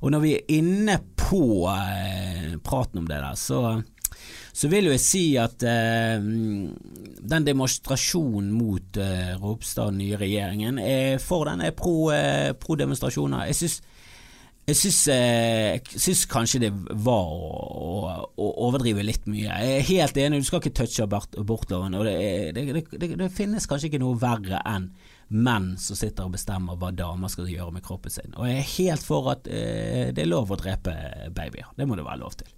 Og 0.04 0.12
når 0.12 0.24
vi 0.24 0.36
er 0.36 0.54
inne 0.60 1.00
på 1.16 1.44
eh, 1.72 2.54
praten 2.64 3.02
om 3.02 3.10
det 3.10 3.22
der, 3.24 3.40
så 3.40 3.82
så 4.54 4.70
vil 4.70 4.86
jo 4.86 4.94
jeg 4.94 5.02
si 5.02 5.22
at 5.42 5.64
eh, 5.66 6.22
den 6.22 7.48
demonstrasjonen 7.48 8.52
mot 8.54 9.00
eh, 9.02 9.34
Ropstad 9.42 9.96
nye 9.98 10.20
regjeringen 10.22 10.78
er 10.78 11.18
for 11.24 11.50
den, 11.50 11.64
er 11.66 11.74
pro, 11.74 12.12
eh, 12.14 12.52
pro. 12.54 12.78
Jeg 12.78 13.58
syns 13.58 13.80
jeg 14.64 14.78
syns, 14.80 15.00
eh, 15.12 15.80
syns, 15.92 16.22
kanskje 16.32 16.62
det 16.64 16.70
var 17.04 17.32
å, 17.36 17.50
å, 17.60 18.12
å, 18.40 18.52
overdrive 18.70 19.04
litt 19.04 19.26
mye. 19.28 19.50
Jeg 19.50 19.80
er 19.80 19.90
helt 19.90 20.20
enig, 20.22 20.40
du 20.40 20.48
skal 20.48 20.62
ikke 20.62 20.78
touche 20.78 21.04
abortloven. 21.04 21.98
Og 22.00 22.08
det, 22.08 22.54
det, 22.56 22.86
det, 22.94 23.10
det, 23.20 23.32
finnes 23.36 23.68
kanskje 23.68 23.90
ikke 23.90 24.00
noe 24.06 24.16
verre 24.22 24.62
enn 24.70 24.88
menn 25.34 25.74
som 25.82 25.98
sitter 25.98 26.28
og 26.28 26.36
bestemmer 26.36 26.78
hva 26.80 26.92
damer 26.96 27.32
skal 27.32 27.50
gjøre 27.50 27.74
med 27.76 27.86
kroppen 27.86 28.14
sin. 28.14 28.34
Og 28.38 28.50
jeg 28.50 28.62
er 28.62 28.72
helt 28.78 29.06
for 29.06 29.30
at 29.34 29.50
eh, 29.50 30.10
det 30.14 30.24
er 30.24 30.30
lov 30.30 30.54
å 30.54 30.60
drepe 30.60 30.96
babyer. 31.34 31.74
Det 31.78 31.88
må 31.90 31.98
det 32.00 32.08
være 32.08 32.22
lov 32.22 32.38
til. 32.40 32.52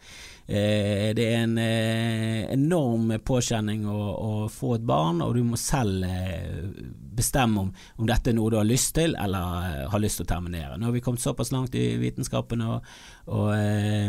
Eh, 0.45 1.09
det 1.17 1.25
er 1.25 1.39
en 1.41 1.57
eh, 1.57 2.43
enorm 2.53 3.15
påkjenning 3.25 3.87
å, 3.89 3.99
å, 4.13 4.33
få 4.51 4.75
et 4.77 4.85
barn, 4.85 5.23
og 5.25 5.33
du 5.33 5.41
må 5.47 5.57
selv 5.57 6.05
eh, 6.05 6.67
bestemme 7.15 7.65
om, 7.65 7.71
om, 7.97 8.05
dette 8.09 8.31
er 8.31 8.37
noe 8.37 8.51
du 8.53 8.57
har 8.59 8.67
lyst 8.67 8.93
til, 8.97 9.15
eller 9.19 9.89
har 9.91 10.03
lyst 10.03 10.19
til 10.19 10.27
å 10.27 10.31
terminere. 10.33 10.77
Nå 10.77 10.89
har 10.89 10.95
vi 10.95 11.03
kommet 11.05 11.23
såpass 11.23 11.53
langt 11.55 11.75
i 11.77 11.95
vitenskapen 12.01 12.63
og, 12.65 12.87
og 13.31 13.51
eh, 13.55 14.07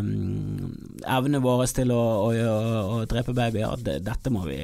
evnene 1.17 1.43
våre 1.45 1.67
til 1.71 1.93
å, 1.95 2.05
å, 2.29 2.55
å 2.99 3.03
drepe 3.09 3.37
babyer. 3.37 3.83
Dette 4.05 4.33
må 4.35 4.47
vi 4.49 4.61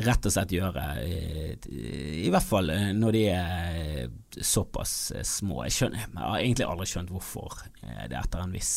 rett 0.00 0.26
og 0.26 0.32
slett 0.32 0.52
gjøre, 0.54 0.84
i, 1.02 1.20
i 2.24 2.30
hvert 2.30 2.46
fall 2.46 2.70
når 2.96 3.16
de 3.16 3.24
er 3.34 4.12
såpass 4.30 5.12
små. 5.26 5.64
Jeg, 5.66 5.76
skjønner, 5.76 6.04
jeg 6.06 6.20
har 6.22 6.38
egentlig 6.38 6.68
aldri 6.68 6.90
skjønt 6.92 7.10
hvorfor 7.12 7.64
det 7.80 8.20
etter 8.20 8.44
en 8.44 8.54
viss 8.54 8.74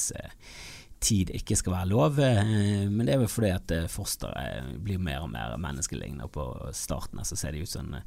tid 1.04 1.34
ikke 1.36 1.58
skal 1.60 1.78
være 1.78 1.92
lov, 1.92 2.20
eh, 2.24 2.88
men 2.90 3.06
det 3.06 3.16
er 3.16 3.24
vel 3.24 3.32
fordi 3.32 3.52
at 3.54 3.74
eh, 3.76 3.90
fosteret 3.92 4.78
blir 4.84 5.02
mer 5.04 5.26
og 5.26 5.32
mer 5.34 5.56
menneskelignende. 5.62 6.30
På 6.32 6.48
starten 6.76 7.24
så 7.28 7.38
ser 7.40 7.56
de 7.56 7.64
ut 7.64 7.72
som 7.72 7.92
en 7.92 8.02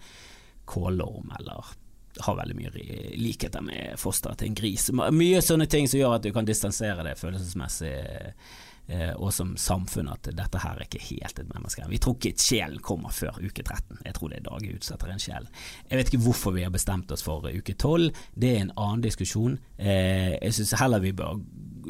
kålorm 0.66 1.32
eller 1.38 1.75
har 2.20 2.37
veldig 2.37 2.56
mye 2.56 2.70
likheter 3.16 3.64
med 3.64 3.99
fosteret 4.00 4.40
til 4.40 4.50
en 4.50 4.56
gris. 4.56 4.88
Mye 4.92 5.42
sånne 5.44 5.68
ting 5.70 5.88
som 5.88 6.00
gjør 6.00 6.16
at 6.18 6.25
du 6.25 6.32
kan 6.35 6.49
distansere 6.49 7.04
det 7.06 7.16
følelsesmessig 7.20 7.92
eh, 7.92 9.12
og 9.16 9.32
som 9.35 9.54
samfunn 9.61 10.08
at 10.12 10.30
dette 10.30 10.62
her 10.62 10.78
er 10.78 10.87
ikke 10.87 11.02
helt 11.11 11.42
et 11.42 11.52
menneske. 11.52 11.85
Vi 11.90 12.00
tror 12.02 12.16
ikke 12.16 12.46
sjelen 12.46 12.80
kommer 12.85 13.12
før 13.14 13.40
uke 13.42 13.62
13. 13.62 14.00
Jeg 14.04 14.16
tror 14.16 14.32
det 14.32 14.40
er 14.40 14.49
dager 14.49 14.78
utsetter 14.78 15.12
en 15.12 15.23
sjel. 15.23 15.50
Jeg 15.90 16.00
vet 16.00 16.12
ikke 16.12 16.25
hvorfor 16.28 16.56
vi 16.56 16.64
har 16.64 16.75
bestemt 16.75 17.12
oss 17.12 17.25
for 17.26 17.49
uke 17.50 17.76
12. 17.76 18.08
Det 18.35 18.54
er 18.54 18.64
en 18.64 18.75
annen 18.76 19.04
diskusjon. 19.04 19.61
Eh, 19.76 20.37
jeg 20.38 20.56
syns 20.56 20.76
heller 20.80 21.04
vi 21.04 21.14
bør 21.16 21.40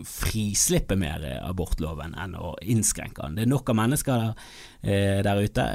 frislippe 0.06 0.92
mer 1.00 1.22
abortloven 1.38 2.12
enn 2.20 2.34
å 2.36 2.50
innskrenke 2.68 3.22
den. 3.22 3.38
Det 3.38 3.46
er 3.46 3.52
nok 3.54 3.70
av 3.72 3.78
mennesker 3.78 4.26
der, 4.26 4.50
eh, 4.82 5.22
der 5.24 5.40
ute. 5.40 5.70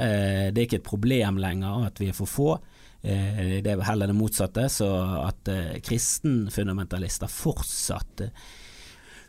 det 0.52 0.60
er 0.60 0.66
ikke 0.68 0.78
et 0.82 0.86
problem 0.86 1.40
lenger 1.42 1.88
at 1.88 1.98
vi 1.98 2.12
er 2.12 2.16
for 2.16 2.30
få. 2.30 2.52
Det 3.02 3.66
er 3.66 3.80
heller 3.82 4.06
det 4.06 4.14
motsatte, 4.14 4.68
så 4.70 4.88
at 5.24 5.48
kristenfundamentalister 5.82 7.30
fortsatt 7.30 8.28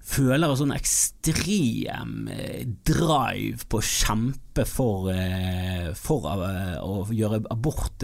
føler 0.03 0.50
en 0.50 0.60
sånn 0.60 0.75
ekstrem 0.75 2.27
eh, 2.32 2.65
drive 2.86 3.68
på 3.72 3.80
å 3.80 3.88
kjempe 3.88 4.65
for, 4.68 5.08
eh, 5.13 5.94
for 5.98 6.27
eh, 6.44 6.75
å 6.84 7.06
gjøre 7.12 7.44
abort 7.53 8.03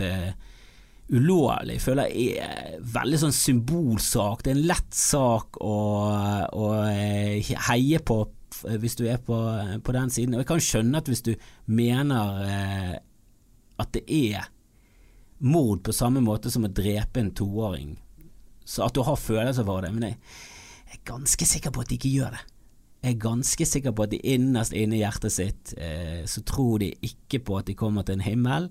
ulovlig, 1.09 1.79
føler 1.81 2.11
jeg 2.13 2.43
er 2.45 2.83
veldig 2.95 3.19
sånn 3.23 3.35
symbolsak. 3.35 4.43
Det 4.45 4.53
er 4.53 4.59
en 4.59 4.67
lett 4.69 4.95
sak 4.95 5.57
å, 5.65 5.77
å 6.53 6.67
heie 7.69 8.01
på 8.05 8.19
hvis 8.59 8.97
du 8.99 9.05
er 9.07 9.17
på, 9.23 9.37
på, 9.85 9.95
den 9.95 10.11
siden. 10.13 10.35
Og 10.35 10.43
jeg 10.43 10.49
kan 10.51 10.63
skjønne 10.63 11.01
at 11.01 11.09
hvis 11.09 11.25
du 11.25 11.33
mener 11.71 12.43
eh, 12.45 12.95
at 13.81 13.91
det 13.95 14.03
er 14.05 14.49
mord 15.39 15.83
på 15.83 15.95
samme 15.95 16.21
måte 16.23 16.51
som 16.51 16.67
å 16.67 16.71
drepe 16.71 17.21
en 17.21 17.33
toåring, 17.35 17.97
så 18.65 18.85
at 18.85 18.95
du 18.95 19.01
har 19.05 19.19
følelser 19.19 19.65
for 19.67 19.83
det. 19.83 19.91
Men 19.95 20.11
jeg, 20.11 20.17
er 20.93 21.03
ganske 21.07 21.45
sikker 21.45 21.73
på 21.73 21.83
at 21.83 21.91
de 21.91 21.97
ikke 21.99 22.13
gjør 22.13 22.35
det. 22.37 22.43
Jeg 22.99 23.15
er 23.15 23.23
ganske 23.23 23.65
sikker 23.65 23.95
på 23.95 24.05
at 24.05 24.11
de 24.11 24.19
innerst 24.27 24.75
inne 24.75 24.97
i 24.97 25.01
hjertet 25.03 25.31
sitt 25.31 25.73
eh, 25.79 26.25
så 26.27 26.43
tror 26.43 26.81
de 26.83 26.91
ikke 27.05 27.39
på 27.47 27.59
at 27.59 27.69
de 27.69 27.77
kommer 27.79 28.03
til 28.03 28.17
en 28.17 28.25
himmel. 28.25 28.67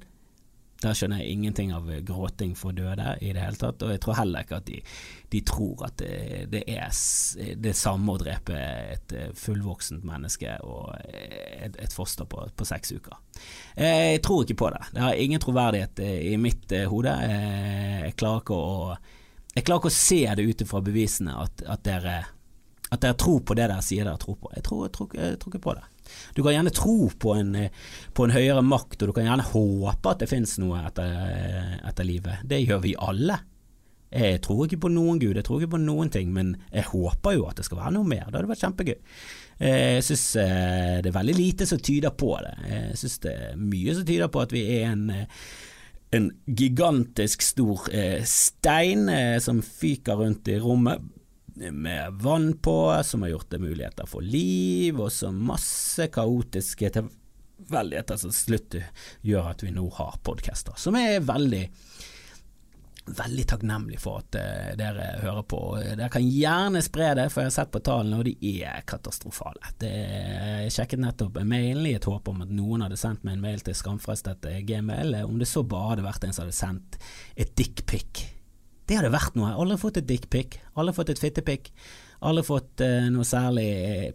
Der 0.79 0.95
skjønner 0.95 1.19
jeg 1.19 1.35
ingenting 1.35 1.73
av 1.75 1.89
gråting 2.07 2.53
for 2.55 2.77
døde 2.77 3.17
i 3.19 3.33
det 3.35 3.43
hele 3.43 3.59
tatt, 3.59 3.83
og 3.83 3.91
jeg 3.91 4.03
tror 4.05 4.19
heller 4.21 4.47
ikke 4.47 4.61
at 4.61 4.69
de, 4.69 4.79
de 5.35 5.41
tror 5.43 5.83
at 5.89 5.97
det, 5.99 6.45
det, 6.53 6.63
er 6.71 6.93
det 7.59 7.75
samme 7.75 8.15
å 8.15 8.21
drepe 8.23 8.55
et 8.95 9.15
eh, 9.17 9.33
fullvoksent 9.35 10.07
menneske 10.07 10.55
og 10.63 10.93
et, 11.03 11.75
et 11.75 11.95
foster 11.95 12.31
på, 12.31 12.47
på, 12.55 12.69
seks 12.69 12.95
uker. 12.95 13.19
Eh, 13.75 14.15
jeg 14.15 14.23
tror 14.23 14.47
ikke 14.47 14.61
på 14.63 14.71
det. 14.77 14.85
Det 14.95 15.03
har 15.03 15.19
ingen 15.19 15.43
troverdighet 15.43 16.05
eh, 16.07 16.19
i 16.31 16.37
mitt 16.39 16.71
hode. 16.93 17.17
Jeg 17.27 18.15
klarer 18.21 18.45
ikke 18.47 18.59
å 18.59 18.99
jeg 19.59 19.65
klarer 19.67 19.81
ikke 19.81 19.91
å 19.91 19.99
se 19.99 20.21
det 20.39 20.45
ut 20.47 20.61
ifra 20.63 20.81
bevisene 20.87 21.33
at, 21.43 21.63
at, 21.67 21.81
dere, 21.83 22.19
at 22.93 23.01
dere 23.03 23.17
tror 23.19 23.41
på 23.43 23.57
det 23.59 23.65
dere 23.67 23.83
sier 23.83 24.07
dere 24.07 24.21
tror 24.23 24.37
på. 24.39 24.53
Jeg 24.55 24.63
tror, 24.69 24.85
jeg 24.87 24.95
tror, 24.95 25.17
jeg 25.19 25.39
tror 25.43 25.55
ikke 25.55 25.65
på 25.65 25.75
det. 25.75 25.87
Du 26.37 26.43
kan 26.43 26.57
gjerne 26.57 26.75
tro 26.75 27.11
på 27.11 27.35
en, 27.37 27.55
på 28.15 28.27
en, 28.27 28.35
høyere 28.35 28.65
makt, 28.65 29.03
og 29.03 29.11
du 29.11 29.15
kan 29.17 29.29
gjerne 29.29 29.47
håpe 29.53 30.13
at 30.13 30.25
det 30.25 30.31
finnes 30.31 30.57
noe 30.63 30.83
etter, 30.89 31.79
etter 31.89 32.09
livet. 32.09 32.45
Det 32.49 32.63
gjør 32.65 32.85
vi 32.85 32.97
alle. 32.99 33.39
Jeg 34.09 34.41
tror 34.41 34.65
ikke 34.65 34.81
på 34.87 34.91
noen 34.93 35.19
gud, 35.21 35.37
jeg 35.37 35.45
tror 35.45 35.61
ikke 35.61 35.75
på 35.75 35.83
noen 35.83 36.09
ting, 36.13 36.31
men 36.33 36.55
jeg 36.73 36.89
håper 36.89 37.37
jo 37.37 37.45
at 37.51 37.59
det 37.59 37.67
skal 37.67 37.83
være 37.83 37.97
noe 37.99 38.09
mer. 38.09 38.25
Det 38.29 38.39
hadde 38.39 38.53
vært 38.53 38.65
kjempegøy. 38.65 38.97
Jeg 39.59 40.05
syns 40.07 40.25
eh, 40.39 40.99
det 41.03 41.11
er 41.11 41.19
veldig 41.19 41.35
lite 41.37 41.67
som 41.69 41.81
tyder 41.83 42.15
på 42.17 42.31
det. 42.45 42.55
Jeg 42.71 43.01
syns 43.03 43.19
det 43.25 43.35
er 43.35 43.59
mye 43.61 43.97
som 43.97 44.07
tyder 44.09 44.31
på 44.33 44.45
at 44.45 44.55
vi 44.55 44.63
er 44.79 44.93
en, 44.93 45.05
en 46.15 46.31
gigantisk 46.47 47.45
stor 47.45 47.89
eh, 47.93 48.23
stein 48.25 49.11
eh, 49.13 49.37
som 49.45 49.61
fyker 49.67 50.23
rundt 50.23 50.49
i 50.49 50.61
rommet 50.63 51.05
med 51.59 52.21
vann 52.23 52.53
på, 52.63 52.77
som 53.05 53.23
har 53.23 53.35
gjort 53.35 53.51
det 53.51 53.63
muligheter 53.63 54.09
for 54.11 54.25
liv, 54.25 55.01
og 55.01 55.13
så 55.13 55.33
masse 55.35 56.09
kaotiske 56.15 56.93
tilfeldigheter 56.99 58.21
som 58.21 58.35
slutt 58.35 58.79
gjør 59.27 59.51
at 59.53 59.65
vi 59.67 59.75
nå 59.75 59.89
har 59.99 60.21
podcaster, 60.25 60.79
som 60.79 60.99
er 60.99 61.21
veldig 61.25 61.67
veldig 63.09 63.45
takknemlig 63.49 63.99
for 64.01 64.23
at 64.23 64.37
uh, 64.37 64.77
dere 64.79 65.07
hører 65.23 65.45
på. 65.49 65.61
Dere 65.81 66.11
kan 66.13 66.25
gjerne 66.25 66.83
spre 66.85 67.13
det, 67.19 67.29
for 67.33 67.43
jeg 67.43 67.51
har 67.51 67.57
sett 67.57 67.73
på 67.75 67.83
tallene, 67.85 68.21
og 68.21 68.29
de 68.29 68.55
er 68.63 68.83
katastrofale. 68.89 69.75
Det, 69.81 69.93
jeg 70.65 70.75
sjekket 70.75 71.03
nettopp 71.03 71.41
mailen 71.43 71.87
i 71.89 71.95
et 71.99 72.09
håp 72.09 72.29
om 72.33 72.43
at 72.45 72.53
noen 72.53 72.85
hadde 72.87 73.01
sendt 73.01 73.25
meg 73.27 73.39
en 73.39 73.47
mail 73.47 73.65
til 73.65 73.77
skamfrestet 73.79 74.49
gmail, 74.69 75.23
om 75.25 75.39
det 75.41 75.49
så 75.51 75.65
bare 75.65 75.95
hadde 75.95 76.09
vært 76.09 76.29
en 76.29 76.37
som 76.37 76.47
hadde 76.47 76.59
sendt 76.59 77.01
et 77.39 77.55
dickpic. 77.59 78.27
Det 78.89 78.97
hadde 78.97 79.13
vært 79.13 79.37
noe. 79.37 79.53
Alle 79.53 79.77
har 79.77 79.83
fått 79.83 80.01
et 80.01 80.09
dickpic, 80.09 80.57
har 80.75 80.93
fått 80.97 81.13
et 81.13 81.21
fittepic. 81.21 81.73
Alle 82.25 82.41
har 82.41 82.49
fått 82.49 82.81
uh, 82.83 83.05
noe 83.13 83.27
særlig 83.29 83.69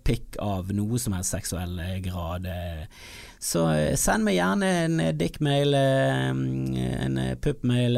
pikk 0.04 0.40
av 0.44 0.74
noe 0.76 0.98
som 1.00 1.14
helst 1.16 1.36
seksuell 1.38 1.78
grad. 2.04 2.50
Uh, 2.50 3.06
så 3.44 3.64
eh, 3.76 3.96
send 4.00 4.24
meg 4.24 4.38
gjerne 4.38 4.68
en 4.86 5.00
eh, 5.04 5.16
dickmail, 5.20 5.76
eh, 5.76 6.30
en 6.32 7.18
puppmail. 7.44 7.98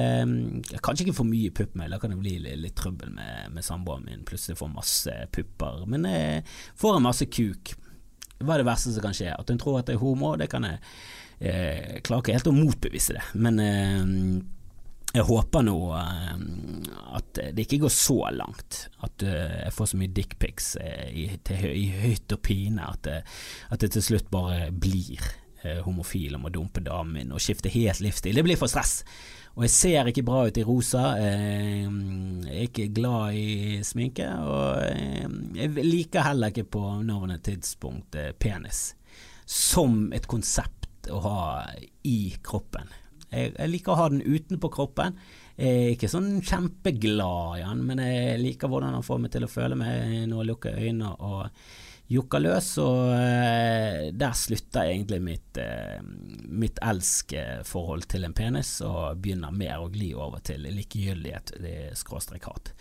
Kanskje 0.81 1.05
ikke 1.05 1.19
for 1.19 1.29
mye 1.29 1.53
puppmail, 1.53 1.93
da 1.93 1.99
kan 2.01 2.15
det 2.15 2.21
bli 2.23 2.39
litt 2.41 2.73
trøbbel 2.79 3.13
med, 3.13 3.51
med 3.53 3.65
samboeren 3.65 4.07
min. 4.09 4.23
Plutselig 4.25 4.57
får 4.57 4.73
masse 4.73 5.13
pupper. 5.35 5.83
Men 5.91 6.07
jeg 6.09 6.41
får 6.81 6.97
en 6.97 7.05
masse 7.05 7.29
kuk. 7.29 7.75
Hva 8.39 8.55
er 8.55 8.63
det 8.63 8.69
verste 8.71 8.95
som 8.95 9.05
kan 9.05 9.13
skje? 9.15 9.29
At 9.35 9.53
hun 9.53 9.61
tror 9.61 9.83
at 9.83 9.91
jeg 9.91 9.99
er 9.99 10.01
homo, 10.01 10.33
det 10.39 10.49
kan 10.51 10.65
jeg 10.65 10.81
eh, 11.45 12.01
klarer 12.01 12.25
ikke 12.25 12.39
helt 12.39 12.49
å 12.49 12.57
motbevise 12.57 13.19
det. 13.19 13.27
Men 13.37 13.61
jeg 15.15 15.25
håper 15.29 15.63
nå 15.63 15.77
uh, 15.95 16.33
at 17.15 17.39
det 17.55 17.65
ikke 17.65 17.85
går 17.85 17.93
så 17.93 18.17
langt 18.35 18.81
at 19.05 19.23
uh, 19.23 19.55
jeg 19.63 19.73
får 19.75 19.89
så 19.91 19.99
mye 20.01 20.13
dickpics 20.15 20.73
uh, 20.81 21.07
i, 21.07 21.29
i 21.71 21.85
høyt 22.01 22.35
og 22.35 22.43
pine 22.43 22.83
at, 22.91 23.07
at, 23.07 23.79
det 23.81 23.93
til 23.95 24.05
slutt 24.11 24.31
bare 24.33 24.69
blir 24.71 25.23
homofil 25.81 26.35
og 26.37 26.43
må 26.43 26.49
dumpe 26.53 26.83
damen 26.85 27.15
min 27.15 27.31
og 27.33 27.41
skifte 27.41 27.71
helt 27.73 27.97
livsstil. 28.05 28.37
Det 28.37 28.43
blir 28.45 28.59
for 28.59 28.69
stress. 28.69 28.99
Og 29.57 29.63
jeg 29.65 29.71
ser 29.73 30.09
ikke 30.11 30.21
bra 30.27 30.43
ut 30.45 30.59
i 30.61 30.65
rosa. 30.67 31.15
Jeg 31.17 31.87
er 32.51 32.59
ikke 32.67 32.85
glad 32.93 33.39
i 33.39 33.79
sminke. 33.81 34.27
Og 34.45 35.57
jeg 35.57 35.87
liker 35.87 36.27
heller 36.27 36.53
ikke 36.53 36.67
på 36.75 36.83
nåværende 37.07 37.39
tidspunkt 37.49 38.13
penis 38.37 38.91
som 39.49 40.13
et 40.13 40.29
konsept 40.29 41.09
å 41.09 41.23
ha 41.25 41.41
i 42.05 42.35
kroppen. 42.45 42.93
Jeg, 43.31 43.55
jeg, 43.55 43.71
liker 43.71 43.93
å 43.93 43.99
ha 43.99 44.11
den 44.11 44.23
utenpå 44.25 44.71
kroppen. 44.73 45.17
Jeg 45.55 45.81
er 45.81 45.95
ikke 45.95 46.11
sånn 46.11 46.29
kjempeglad 46.43 47.61
i 47.61 47.65
den, 47.65 47.83
men 47.87 48.03
jeg 48.03 48.39
liker 48.41 48.71
hvordan 48.71 48.97
han 48.97 49.05
får 49.05 49.21
meg 49.23 49.33
til 49.35 49.47
å 49.47 49.51
føle 49.51 49.77
meg 49.79 50.25
når 50.29 50.41
jeg 50.41 50.49
lukker 50.51 50.79
øynene 50.81 51.11
og 51.23 51.67
jokker 52.11 52.43
løs. 52.43 52.71
Og 52.83 52.99
uh, 53.13 54.01
der 54.13 54.35
slutter 54.37 54.91
egentlig 54.91 55.21
mitt, 55.23 55.61
uh, 55.61 56.01
mitt 56.51 56.81
elskforhold 56.83 58.09
til 58.11 58.27
en 58.27 58.35
penis, 58.35 58.77
og 58.85 59.21
begynner 59.23 59.55
mer 59.55 59.85
å 59.85 59.89
gli 59.93 60.11
over 60.13 60.43
til 60.45 60.67
likegyldighet, 60.67 61.55
skråstrek 61.97 62.51
hat. 62.51 62.75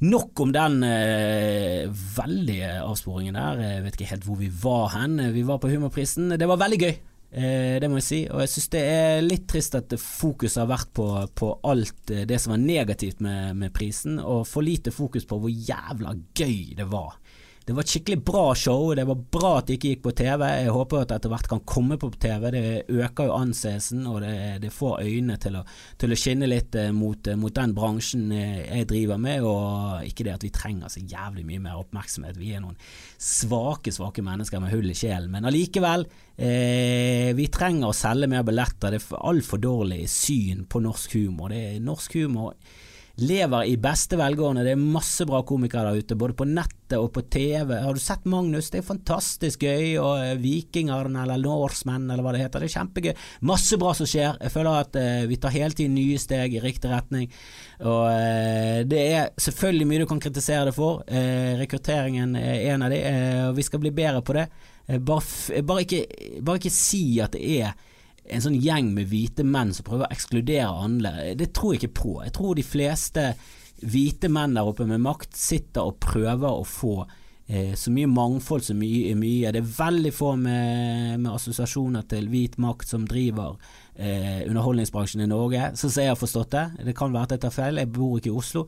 Nok 0.00 0.40
om 0.40 0.52
den 0.52 0.78
eh, 0.86 1.90
veldige 2.16 2.70
avsporingen 2.80 3.36
der. 3.36 3.58
Jeg 3.60 3.82
vet 3.84 3.98
ikke 3.98 4.08
helt 4.14 4.24
hvor 4.24 4.38
vi 4.40 4.48
var 4.62 4.94
hen. 4.94 5.18
Vi 5.34 5.42
var 5.44 5.60
på 5.60 5.68
Humorprisen. 5.68 6.32
Det 6.40 6.48
var 6.48 6.56
veldig 6.62 6.78
gøy. 6.80 6.94
Eh, 7.30 7.78
det 7.78 7.86
må 7.86 8.00
jeg 8.00 8.06
si. 8.06 8.20
Og 8.30 8.42
jeg 8.42 8.52
syns 8.54 8.70
det 8.74 8.82
er 8.90 9.20
litt 9.22 9.46
trist 9.50 9.76
at 9.78 9.94
fokuset 10.02 10.62
har 10.64 10.70
vært 10.72 10.90
på, 10.96 11.06
på 11.38 11.50
alt 11.70 12.10
eh, 12.10 12.26
det 12.28 12.40
som 12.42 12.56
var 12.56 12.62
negativt 12.62 13.22
med, 13.22 13.54
med, 13.60 13.74
prisen, 13.76 14.18
og 14.18 14.42
for 14.50 14.66
lite 14.66 14.94
fokus 14.94 15.28
på 15.28 15.38
hvor 15.38 15.52
jævla 15.52 16.16
gøy 16.34 16.74
det 16.78 16.88
var. 16.90 17.18
Det 17.66 17.74
var 17.76 17.84
et 17.84 17.92
skikkelig 17.92 18.22
bra 18.24 18.44
show, 18.56 18.88
det 18.96 19.04
var 19.04 19.18
bra 19.30 19.50
at 19.58 19.68
det 19.68 19.76
ikke 19.76 19.90
gikk 19.92 20.00
på 20.06 20.12
TV. 20.16 20.44
Jeg 20.48 20.72
håper 20.72 21.02
at 21.02 21.10
det 21.10 21.18
etter 21.20 21.32
hvert 21.34 21.50
kan 21.52 21.60
komme 21.68 21.98
på 22.00 22.08
TV. 22.16 22.46
Det 22.54 22.62
øker 22.88 23.28
jo 23.28 23.36
anseelsen, 23.36 24.06
og 24.08 24.22
det, 24.24 24.32
det, 24.64 24.72
får 24.72 25.02
øynene 25.04 25.36
til 25.42 25.58
å, 25.60 25.62
til 26.00 26.14
å 26.14 26.18
skinne 26.18 26.48
litt 26.48 26.78
eh, 26.80 26.88
mot, 26.96 27.28
eh, 27.28 27.38
mot, 27.38 27.52
den 27.54 27.76
bransjen 27.76 28.32
eh, 28.32 28.62
jeg 28.64 28.88
driver 28.90 29.20
med. 29.20 29.44
Og 29.44 30.08
ikke 30.08 30.26
det 30.26 30.34
at 30.38 30.48
vi 30.48 30.52
trenger 30.56 30.90
så 30.90 31.04
jævlig 31.04 31.44
mye 31.52 31.62
mer 31.68 31.84
oppmerksomhet. 31.84 32.40
Vi 32.40 32.54
er 32.56 32.64
noen 32.64 32.80
svake, 33.20 33.92
svake 33.92 34.24
mennesker 34.24 34.64
med 34.64 34.72
hull 34.72 34.88
i 34.90 34.96
sjelen. 34.96 35.28
Men 35.36 35.46
allikevel, 35.52 36.08
eh, 36.40 37.30
vi 37.36 37.50
trenger 37.52 37.92
å 37.92 37.96
selge 37.96 38.30
mer 38.32 38.46
billetter. 38.48 38.96
Det 38.96 39.04
er 39.04 39.26
altfor 39.30 39.60
dårlig 39.60 40.06
syn 40.10 40.64
på 40.64 40.80
norsk 40.80 41.20
humor. 41.20 41.52
Det 41.52 41.66
er 41.68 41.82
norsk 41.84 42.22
humor 42.24 42.56
lever 43.14 43.64
i 43.64 43.76
beste 43.76 44.16
velgående. 44.16 44.64
Det 44.64 44.74
er 44.74 44.80
masse 44.80 45.24
bra 45.28 45.42
komikere 45.46 45.90
der 45.90 46.04
ute, 46.04 46.16
både 46.18 46.36
på 46.36 46.46
nettet 46.48 46.96
og 46.98 47.10
på 47.14 47.22
TV. 47.30 47.74
Har 47.82 47.94
du 47.94 48.00
sett 48.02 48.24
Magnus? 48.30 48.70
Det 48.70 48.80
er 48.80 48.86
fantastisk 48.86 49.64
gøy. 49.66 49.96
Og 50.00 50.22
eh, 50.22 50.36
Vikingene 50.40 51.24
eller 51.24 51.40
Norsemen 51.42 52.08
eller 52.08 52.24
hva 52.24 52.34
det 52.34 52.44
heter. 52.44 52.64
Det 52.64 52.70
er 52.70 52.76
kjempegøy. 52.78 53.12
Masse 53.50 53.78
bra 53.80 53.92
som 53.96 54.08
skjer. 54.08 54.38
Jeg 54.40 54.54
føler 54.54 54.80
at 54.86 54.98
eh, 55.00 55.26
vi 55.30 55.38
tar 55.40 55.54
hele 55.56 55.76
tiden 55.76 55.98
nye 55.98 56.18
steg 56.20 56.56
i 56.56 56.62
riktig 56.64 56.92
retning. 56.92 57.28
Og 57.84 58.02
eh, 58.12 58.80
det 58.88 59.04
er 59.10 59.30
selvfølgelig 59.40 59.90
mye 59.90 60.02
du 60.04 60.08
kan 60.10 60.22
kritisere 60.22 60.70
det 60.70 60.76
for. 60.76 61.04
Eh, 61.06 61.54
rekrutteringen 61.60 62.34
er 62.40 62.66
en 62.74 62.86
av 62.86 62.94
de, 62.94 63.04
og 63.50 63.56
vi 63.58 63.66
skal 63.66 63.82
bli 63.82 63.94
bedre 63.94 64.24
på 64.24 64.36
det. 64.38 64.48
Bare, 65.06 65.62
bare, 65.62 65.84
ikke, 65.84 66.02
bare 66.42 66.58
ikke 66.58 66.72
si 66.74 67.04
at 67.22 67.36
det 67.36 67.44
er 67.60 67.89
en 68.30 68.44
sånn 68.44 68.58
gjeng 68.60 68.92
med 68.96 69.10
hvite 69.10 69.44
menn 69.46 69.72
som 69.76 69.86
prøver 69.86 70.06
å 70.06 70.14
ekskludere 70.14 70.68
andre. 70.84 71.32
Det 71.38 71.50
tror 71.56 71.74
jeg 71.74 71.82
ikke 71.82 71.98
på. 72.00 72.12
Jeg 72.24 72.34
tror 72.36 72.58
de 72.58 72.66
fleste 72.66 73.24
hvite 73.80 74.28
menn 74.32 74.56
der 74.56 74.68
oppe 74.68 74.86
med 74.88 75.02
makt 75.04 75.36
sitter 75.38 75.88
og 75.88 76.00
prøver 76.02 76.50
å 76.50 76.66
få 76.68 76.94
eh, 77.46 77.72
så 77.78 77.92
mye 77.94 78.10
mangfold 78.10 78.66
som 78.66 78.80
mye 78.80 79.14
mye. 79.18 79.52
Det 79.54 79.62
er 79.62 79.72
veldig 79.78 80.12
få 80.14 80.34
med, 80.40 81.16
med 81.22 81.32
assosiasjoner 81.32 82.04
til 82.10 82.28
hvit 82.32 82.58
makt 82.60 82.92
som 82.92 83.08
driver 83.08 83.56
eh, 83.96 84.44
underholdningsbransjen 84.48 85.24
i 85.24 85.30
Norge, 85.30 85.72
sånn 85.76 85.92
som 85.92 86.04
jeg 86.04 86.12
har 86.12 86.20
forstått 86.20 86.54
det. 86.56 86.68
Det 86.90 86.96
kan 86.98 87.14
være 87.14 87.30
at 87.30 87.36
jeg 87.36 87.44
tar 87.46 87.56
feil, 87.56 87.82
jeg 87.82 87.92
bor 87.96 88.20
ikke 88.20 88.32
i 88.32 88.38
Oslo. 88.42 88.66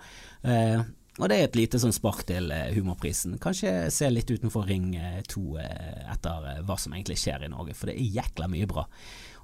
Eh, 0.49 0.81
og 1.21 1.28
det 1.28 1.37
er 1.37 1.45
et 1.45 1.59
lite 1.59 1.76
sånn 1.76 1.92
spark 1.92 2.23
til 2.28 2.49
eh, 2.54 2.71
humorprisen. 2.73 3.37
Kanskje 3.42 3.90
se 3.92 4.09
litt 4.09 4.31
utenfor 4.33 4.64
Ring 4.69 4.95
2 5.28 5.42
eh, 5.61 6.07
etter 6.14 6.62
hva 6.64 6.78
som 6.81 6.95
egentlig 6.97 7.19
skjer 7.21 7.45
i 7.45 7.52
Norge, 7.52 7.76
for 7.76 7.90
det 7.90 7.99
er 7.99 8.16
jækla 8.16 8.49
mye 8.52 8.71
bra. 8.71 8.87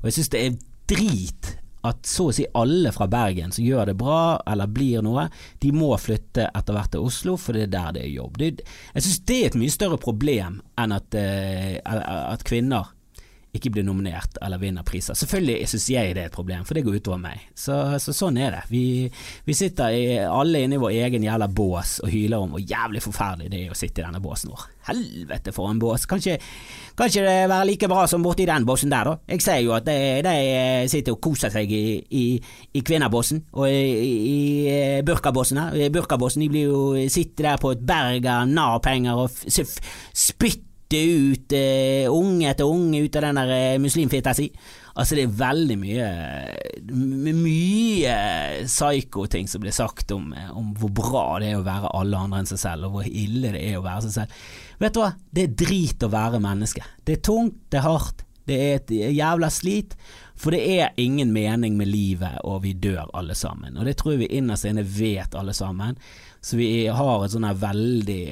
Og 0.00 0.08
jeg 0.08 0.18
syns 0.18 0.32
det 0.34 0.44
er 0.44 0.60
drit 0.88 1.54
at 1.88 2.08
så 2.08 2.28
å 2.28 2.34
si 2.34 2.44
alle 2.58 2.90
fra 2.94 3.06
Bergen 3.10 3.52
som 3.54 3.64
gjør 3.64 3.92
det 3.92 3.96
bra 4.00 4.38
eller 4.50 4.70
blir 4.70 5.04
noe, 5.06 5.28
de 5.62 5.70
må 5.74 5.92
flytte 6.00 6.48
etter 6.50 6.74
hvert 6.74 6.92
til 6.94 7.06
Oslo, 7.06 7.36
for 7.40 7.54
det 7.54 7.68
er 7.68 7.74
der 7.76 7.96
det 7.96 8.04
er 8.04 8.14
jobb. 8.16 8.38
Det, 8.40 8.66
jeg 8.96 9.06
syns 9.06 9.20
det 9.30 9.38
er 9.38 9.50
et 9.52 9.58
mye 9.62 9.74
større 9.74 10.00
problem 10.02 10.60
enn 10.80 10.94
at, 10.96 11.14
uh, 11.14 12.32
at 12.34 12.44
kvinner 12.48 12.90
ikke 13.56 13.70
blir 13.72 13.84
nominert 13.86 14.36
eller 14.44 14.60
vinner 14.60 14.84
priser. 14.86 15.16
Selvfølgelig 15.16 15.68
syns 15.70 15.86
jeg 15.90 16.14
det 16.16 16.22
er 16.22 16.28
et 16.28 16.34
problem, 16.34 16.66
for 16.68 16.76
det 16.76 16.84
går 16.84 16.98
utover 17.00 17.20
meg. 17.22 17.46
Så, 17.56 17.74
så 18.02 18.12
sånn 18.16 18.36
er 18.40 18.52
det. 18.52 18.62
Vi, 18.68 18.82
vi 19.48 19.56
sitter 19.56 19.94
i, 19.96 20.02
alle 20.20 20.66
inne 20.66 20.76
i 20.76 20.82
vår 20.82 20.96
egen 21.06 21.24
jævla 21.24 21.48
bås 21.48 21.98
og 22.04 22.12
hyler 22.12 22.44
om 22.44 22.52
hvor 22.54 22.64
jævlig 22.64 23.02
forferdelig 23.04 23.48
det 23.52 23.62
er 23.64 23.72
å 23.72 23.78
sitte 23.78 24.02
i 24.02 24.06
denne 24.06 24.20
båsen 24.22 24.52
vår. 24.52 24.66
Helvete 24.90 25.54
for 25.56 25.72
en 25.72 25.80
bås. 25.80 26.04
Kanskje, 26.08 26.36
kanskje 26.98 27.24
det 27.24 27.48
være 27.48 27.70
like 27.70 27.90
bra 27.90 28.04
som 28.10 28.24
borti 28.24 28.46
den 28.48 28.68
båsen 28.68 28.92
der, 28.92 29.12
da. 29.12 29.16
Jeg 29.32 29.44
ser 29.44 29.64
jo 29.64 29.74
at 29.78 29.88
de, 29.88 30.36
sitter 30.92 31.16
og 31.16 31.22
koser 31.24 31.52
seg 31.52 31.72
i, 31.72 31.82
i, 32.20 32.26
i 32.76 32.84
kvinnebåsen 32.84 33.46
og 33.56 33.72
i, 33.72 34.06
i 34.28 34.38
burkabåsen 35.08 35.64
her. 35.64 35.82
Burkabåsen 35.94 36.44
de 36.44 36.52
blir 36.52 36.68
jo 36.68 37.08
sitter 37.08 37.52
der 37.52 37.60
på 37.60 37.72
et 37.72 37.84
berg 37.88 38.28
av 38.28 38.48
Nav-penger 38.52 39.24
og 39.24 39.32
spytter 39.32 40.67
dytte 40.88 41.00
ut 41.28 41.52
uh, 41.52 42.12
unge 42.12 42.50
etter 42.50 42.68
unge 42.68 43.04
ut 43.04 43.16
av 43.16 43.22
den 43.28 43.40
der 43.40 43.52
uh, 43.52 43.80
muslimfitta 43.82 44.34
si. 44.36 44.48
Altså, 44.98 45.14
det 45.14 45.28
er 45.28 45.34
veldig 45.38 45.76
mye 45.78 46.06
mye 47.38 48.14
psyko-ting 48.66 49.46
som 49.46 49.62
blir 49.62 49.74
sagt 49.74 50.10
om, 50.10 50.32
eh, 50.32 50.48
om, 50.50 50.72
hvor 50.74 50.90
bra 50.90 51.24
det 51.38 51.52
er 51.52 51.60
å 51.60 51.66
være 51.66 51.92
alle 51.94 52.18
andre 52.18 52.40
enn 52.40 52.50
seg 52.50 52.58
selv, 52.58 52.88
og 52.88 52.96
hvor 52.96 53.06
ille 53.06 53.52
det 53.54 53.62
er 53.62 53.76
å 53.78 53.84
være 53.84 54.08
seg 54.08 54.16
selv. 54.16 54.40
Vet 54.82 54.96
du 54.96 55.02
hva, 55.04 55.12
det 55.30 55.44
er 55.44 55.54
drit 55.62 56.02
å 56.02 56.10
være 56.10 56.42
menneske. 56.42 56.82
Det 57.06 57.18
er 57.18 57.22
tungt, 57.30 57.60
det 57.70 57.78
er 57.78 57.86
hardt, 57.86 58.24
Det 58.48 58.56
er 58.56 58.76
et 58.78 58.90
jævla 59.12 59.50
slit, 59.52 59.94
for 60.38 60.54
det 60.54 60.60
er 60.70 60.94
ingen 61.02 61.32
mening 61.34 61.74
med 61.76 61.90
livet, 61.90 62.38
og 62.46 62.62
vi 62.62 62.76
dør 62.78 63.10
alle 63.18 63.34
sammen. 63.34 63.74
Og 63.76 63.88
det 63.88 63.96
tror 63.98 64.14
jeg 64.14 64.22
vi 64.22 64.38
innerst 64.38 64.68
inne 64.68 64.84
vet 64.86 65.34
alle 65.34 65.54
sammen. 65.56 65.98
Så 66.40 66.60
vi 66.60 66.86
har 66.86 67.24
et 67.24 67.34
sånn 67.34 67.46
her 67.48 67.58
veldig 67.58 68.22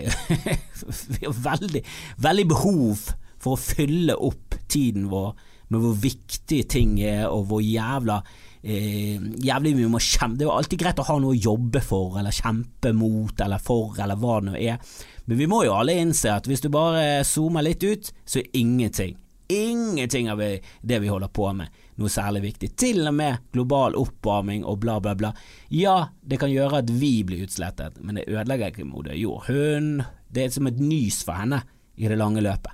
veldig, 1.51 1.83
veldig 2.23 2.47
behov 2.53 3.09
for 3.43 3.57
å 3.57 3.61
fylle 3.61 4.15
opp 4.15 4.55
tiden 4.71 5.09
vår 5.11 5.35
med 5.75 5.83
hvor 5.83 5.97
viktige 5.99 6.69
ting 6.71 6.95
er, 7.03 7.25
og 7.27 7.49
hvor 7.51 7.65
jævla 7.65 8.21
eh, 8.63 9.19
jævlig 9.43 9.73
vi 9.81 9.89
må 9.91 9.99
kjempe 9.99 10.39
Det 10.39 10.47
er 10.47 10.51
jo 10.53 10.55
alltid 10.61 10.79
greit 10.79 11.03
å 11.03 11.09
ha 11.09 11.19
noe 11.19 11.35
å 11.35 11.43
jobbe 11.49 11.83
for, 11.83 12.21
eller 12.21 12.35
kjempe 12.35 12.95
mot, 12.95 13.35
eller 13.43 13.59
for, 13.59 13.99
eller 13.99 14.23
hva 14.23 14.39
det 14.39 14.53
nå 14.53 14.59
er. 14.63 14.97
Men 15.27 15.43
vi 15.43 15.51
må 15.51 15.65
jo 15.67 15.75
alle 15.75 15.99
innse 15.99 16.31
at 16.39 16.47
hvis 16.47 16.63
du 16.63 16.71
bare 16.71 17.25
zoomer 17.27 17.67
litt 17.67 17.83
ut, 17.83 18.15
så 18.23 18.45
er 18.45 18.61
ingenting 18.63 19.19
ingenting 19.49 20.31
av 20.31 20.39
det 20.81 20.99
vi 20.99 21.09
holder 21.09 21.29
på 21.29 21.53
med 21.53 21.69
noe 22.01 22.13
særlig 22.13 22.43
viktig. 22.45 22.73
Til 22.79 23.03
og 23.09 23.15
med 23.17 23.45
global 23.55 23.97
oppvarming 23.99 24.65
og 24.69 24.81
bla, 24.83 24.99
bla, 25.01 25.15
bla. 25.19 25.33
Ja, 25.73 25.99
det 26.23 26.41
kan 26.43 26.53
gjøre 26.53 26.83
at 26.83 26.91
vi 26.93 27.21
blir 27.27 27.47
utslettet, 27.47 28.01
men 28.03 28.21
det 28.21 28.29
ødelegger 28.29 28.73
ikke 28.73 28.89
moder 28.89 29.17
jord. 29.17 29.49
Hun 29.49 30.03
Det 30.29 30.45
er 30.45 30.51
som 30.51 30.67
et 30.67 30.81
nys 30.83 31.23
for 31.25 31.39
henne 31.39 31.63
i 31.97 32.09
det 32.09 32.19
lange 32.19 32.43
løpet. 32.45 32.73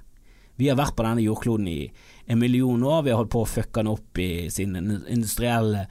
Vi 0.57 0.69
har 0.69 0.77
vært 0.77 0.97
på 0.97 1.05
denne 1.05 1.23
jordkloden 1.23 1.69
i 1.69 1.93
en 2.27 2.39
million 2.39 2.83
år, 2.83 3.03
vi 3.03 3.13
har 3.13 3.21
holdt 3.21 3.33
på 3.33 3.45
å 3.45 3.51
fucke 3.51 3.81
den 3.81 3.93
opp 3.93 4.19
i 4.19 4.49
sin 4.51 4.75
industrielle, 4.77 5.87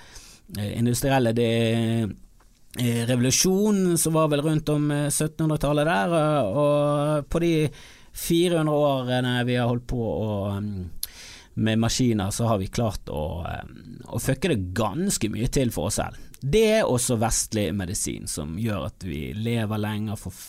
eh, 0.57 0.77
industrielle 0.79 1.33
det, 1.33 1.49
Revolusjonen 2.71 3.07
revolusjon 3.07 3.97
som 3.97 4.13
var 4.15 4.29
vel 4.31 4.41
rundt 4.45 4.69
om 4.71 4.85
1700-tallet 4.91 5.87
eh, 5.87 5.89
der, 5.91 6.45
og 6.55 7.25
på 7.27 7.41
de 7.43 7.67
400 8.15 8.71
årene 8.71 9.33
vi 9.43 9.57
har 9.59 9.67
holdt 9.67 9.87
på 9.91 9.99
å, 9.99 10.29
um, 10.55 10.85
med 11.61 11.79
maskiner, 11.81 12.31
så 12.33 12.49
har 12.49 12.59
vi 12.61 12.71
klart 12.73 13.09
å, 13.09 13.45
um, 13.45 14.01
å 14.11 14.19
fucke 14.21 14.51
det 14.51 14.73
ganske 14.77 15.29
mye 15.31 15.49
til 15.53 15.71
for 15.73 15.89
oss 15.89 15.99
selv. 16.01 16.19
Det 16.41 16.63
er 16.79 16.89
også 16.89 17.19
vestlig 17.21 17.67
medisin 17.77 18.25
som 18.29 18.55
gjør 18.57 18.87
at 18.87 19.05
vi 19.05 19.27
lever 19.37 19.81
lenger, 19.81 20.17
får, 20.17 20.39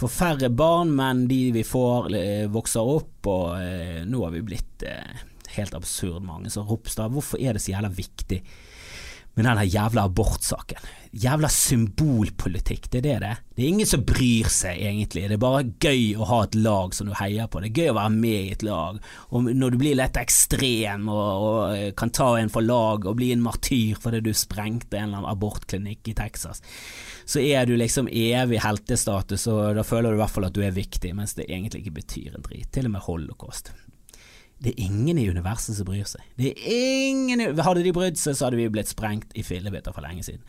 får 0.00 0.12
færre 0.12 0.48
barn, 0.48 0.94
men 0.96 1.26
de 1.28 1.40
vi 1.52 1.64
får, 1.66 2.08
eh, 2.16 2.46
vokser 2.52 2.92
opp, 2.94 3.28
og 3.28 3.58
eh, 3.60 4.00
nå 4.08 4.22
har 4.24 4.32
vi 4.32 4.44
blitt 4.48 4.86
eh, 4.88 5.24
helt 5.58 5.76
absurd 5.76 6.24
mange. 6.24 6.48
Så 6.50 6.64
Ropstad, 6.64 7.12
hvorfor 7.12 7.42
er 7.42 7.52
det 7.52 7.64
så 7.64 7.74
jævla 7.74 7.92
viktig 7.92 8.40
med 9.34 9.46
den 9.46 9.64
jævla 9.66 10.04
abortsaken. 10.08 10.92
Jævla 11.14 11.48
symbolpolitikk, 11.50 12.88
det 12.90 12.98
er 12.98 13.04
det 13.04 13.14
det 13.22 13.28
er. 13.28 13.40
Det 13.54 13.62
er 13.62 13.68
ingen 13.70 13.86
som 13.86 14.02
bryr 14.06 14.48
seg, 14.50 14.80
egentlig. 14.82 15.28
Det 15.30 15.36
er 15.36 15.42
bare 15.42 15.66
gøy 15.82 16.16
å 16.18 16.26
ha 16.26 16.40
et 16.42 16.56
lag 16.58 16.94
som 16.94 17.06
du 17.06 17.14
heier 17.18 17.46
på. 17.50 17.62
Det 17.62 17.70
er 17.70 17.82
gøy 17.84 17.92
å 17.92 17.96
være 18.00 18.14
med 18.16 18.38
i 18.38 18.54
et 18.54 18.64
lag. 18.66 18.98
Og 19.30 19.50
når 19.50 19.74
du 19.74 19.78
blir 19.78 19.98
litt 19.98 20.18
ekstrem 20.18 21.06
og, 21.12 21.46
og 21.46 21.60
eh, 21.76 21.92
kan 21.98 22.10
ta 22.14 22.32
en 22.40 22.50
for 22.50 22.66
lag 22.66 23.06
og 23.06 23.18
bli 23.20 23.30
en 23.34 23.44
martyr 23.44 24.00
fordi 24.02 24.24
du 24.26 24.32
sprengte 24.34 24.98
en 24.98 25.08
eller 25.08 25.22
annen 25.22 25.30
abortklinikk 25.30 26.10
i 26.10 26.16
Texas, 26.18 26.62
så 27.24 27.42
er 27.42 27.66
du 27.66 27.76
liksom 27.78 28.10
evig 28.10 28.60
heltestatus, 28.64 29.46
og 29.50 29.78
da 29.78 29.86
føler 29.86 30.10
du 30.12 30.18
i 30.18 30.22
hvert 30.24 30.34
fall 30.34 30.50
at 30.50 30.58
du 30.58 30.64
er 30.66 30.74
viktig, 30.74 31.14
mens 31.16 31.38
det 31.38 31.46
egentlig 31.48 31.84
ikke 31.84 31.98
betyr 32.02 32.34
en 32.34 32.46
drit. 32.46 32.68
Til 32.74 32.90
og 32.90 32.96
med 32.96 33.06
holocaust. 33.06 33.70
Det 34.62 34.72
er 34.72 34.84
ingen 34.86 35.18
i 35.18 35.26
universet 35.28 35.76
som 35.76 35.86
bryr 35.88 36.06
seg. 36.08 36.22
Det 36.38 36.52
er 36.54 37.08
ingen 37.10 37.42
Hadde 37.58 37.82
de 37.84 37.92
brydd 37.94 38.18
seg, 38.20 38.36
så 38.36 38.46
hadde 38.46 38.60
vi 38.60 38.68
blitt 38.72 38.92
sprengt 38.92 39.34
i 39.36 39.44
fillebiter 39.44 39.92
for 39.92 40.06
lenge 40.06 40.24
siden. 40.26 40.44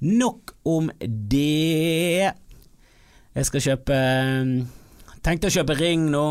Nok 0.00 0.54
om 0.66 0.90
det. 1.02 2.32
Jeg 3.36 3.46
skal 3.46 3.66
kjøpe 3.68 3.98
Tenkte 5.20 5.50
å 5.50 5.52
kjøpe 5.52 5.76
ring 5.76 6.08
nå. 6.08 6.24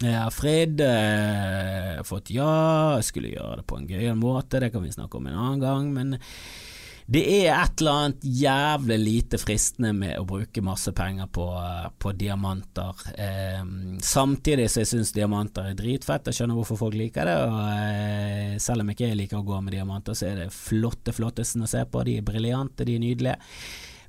Jeg 0.00 0.16
har 0.16 0.32
fridd, 0.34 0.80
eh, 0.80 2.00
fått 2.02 2.32
ja, 2.34 2.96
skulle 3.04 3.30
gjøre 3.30 3.60
det 3.60 3.66
på 3.68 3.76
en 3.78 3.86
gøyal 3.86 4.16
måte, 4.18 4.58
det 4.60 4.72
kan 4.72 4.82
vi 4.82 4.90
snakke 4.90 5.16
om 5.16 5.28
en 5.28 5.36
annen 5.36 5.60
gang, 5.60 5.92
men 5.94 6.18
det 7.04 7.20
er 7.28 7.50
et 7.52 7.82
eller 7.82 7.98
annet 8.00 8.22
jævlig 8.24 8.96
lite 8.98 9.38
fristende 9.40 9.90
med 9.92 10.14
å 10.16 10.24
bruke 10.28 10.62
masse 10.64 10.92
penger 10.96 11.28
på, 11.28 11.44
på 12.00 12.12
diamanter. 12.16 13.02
Eh, 13.20 13.60
samtidig 14.00 14.70
så 14.72 14.80
jeg 14.80 14.90
syns 14.94 15.12
diamanter 15.12 15.68
er 15.68 15.76
dritfett, 15.76 16.30
jeg 16.30 16.38
skjønner 16.38 16.56
hvorfor 16.56 16.80
folk 16.80 16.96
liker 16.96 17.28
det. 17.28 17.36
Og 17.44 17.58
eh, 17.74 18.54
selv 18.62 18.86
om 18.86 18.92
ikke 18.94 19.10
jeg 19.10 19.20
liker 19.20 19.42
å 19.42 19.46
gå 19.46 19.60
med 19.60 19.76
diamanter, 19.76 20.16
så 20.16 20.30
er 20.30 20.44
det 20.44 20.54
flotte 20.56 21.12
flottesten 21.12 21.66
å 21.66 21.68
se 21.68 21.84
på. 21.84 22.06
De 22.08 22.16
er 22.20 22.24
briljante, 22.24 22.88
de 22.88 22.96
er 22.96 23.04
nydelige. 23.04 23.36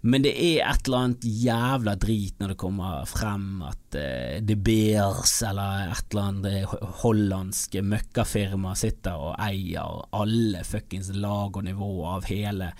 Men 0.05 0.21
det 0.21 0.35
er 0.37 0.63
et 0.69 0.87
eller 0.87 1.01
annet 1.01 1.23
jævla 1.25 1.95
drit 1.97 2.39
når 2.39 2.53
det 2.53 2.59
kommer 2.61 3.07
frem 3.09 3.63
at 3.65 3.84
uh, 3.95 4.37
De 4.45 4.55
Beers 4.55 5.33
eller 5.47 5.91
et 5.93 6.13
eller 6.13 6.29
annet 6.29 6.75
hollandsk 7.01 7.79
møkkafirma 7.83 8.75
sitter 8.77 9.17
og 9.17 9.35
eier 9.41 10.05
alle 10.15 10.63
fuckings 10.67 11.11
lag 11.15 11.55
og 11.55 11.65
nivå 11.65 11.91
av 12.09 12.27
hele 12.29 12.71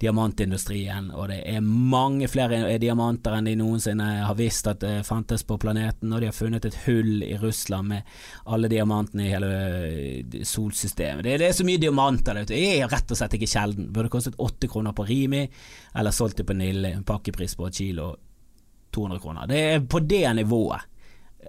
diamantindustrien, 0.00 1.10
og 1.12 1.28
det 1.30 1.40
er 1.50 1.60
mange 1.60 2.28
flere 2.30 2.78
diamanter 2.80 3.36
enn 3.36 3.50
de 3.50 3.56
noensinne 3.60 4.08
har 4.24 4.38
visst 4.38 4.68
at 4.70 4.80
det 4.84 5.04
fantes 5.08 5.44
på 5.46 5.58
planeten, 5.60 6.12
og 6.12 6.22
de 6.22 6.30
har 6.30 6.36
funnet 6.36 6.64
et 6.68 6.78
hull 6.86 7.24
i 7.26 7.34
Russland 7.40 7.92
med 7.92 8.14
alle 8.46 8.70
diamantene 8.72 9.26
i 9.26 9.32
hele 9.32 9.50
eh, 9.90 10.40
solsystemet. 10.46 11.24
Det, 11.26 11.36
det 11.42 11.50
er 11.50 11.58
så 11.58 11.66
mye 11.68 11.82
diamanter 11.82 12.40
det 12.48 12.56
er 12.56 12.88
rett 12.90 13.12
og 13.12 13.18
slett 13.18 13.36
ikke 13.36 13.50
sjelden. 13.50 13.90
Burde 13.92 14.12
kostet 14.12 14.38
åtte 14.40 14.68
kroner 14.70 14.96
på 14.96 15.06
Rimi, 15.08 15.44
eller 15.94 16.14
solgt 16.14 16.40
det 16.40 16.48
på 16.48 16.56
Nille, 16.56 16.94
en 16.94 17.06
pakkepris 17.06 17.56
på 17.58 17.68
et 17.68 17.80
kilo 17.82 18.14
200 18.94 19.22
kroner. 19.22 19.50
Det 19.50 19.60
er 19.74 19.86
på 19.86 20.02
det 20.04 20.26
nivået 20.40 20.86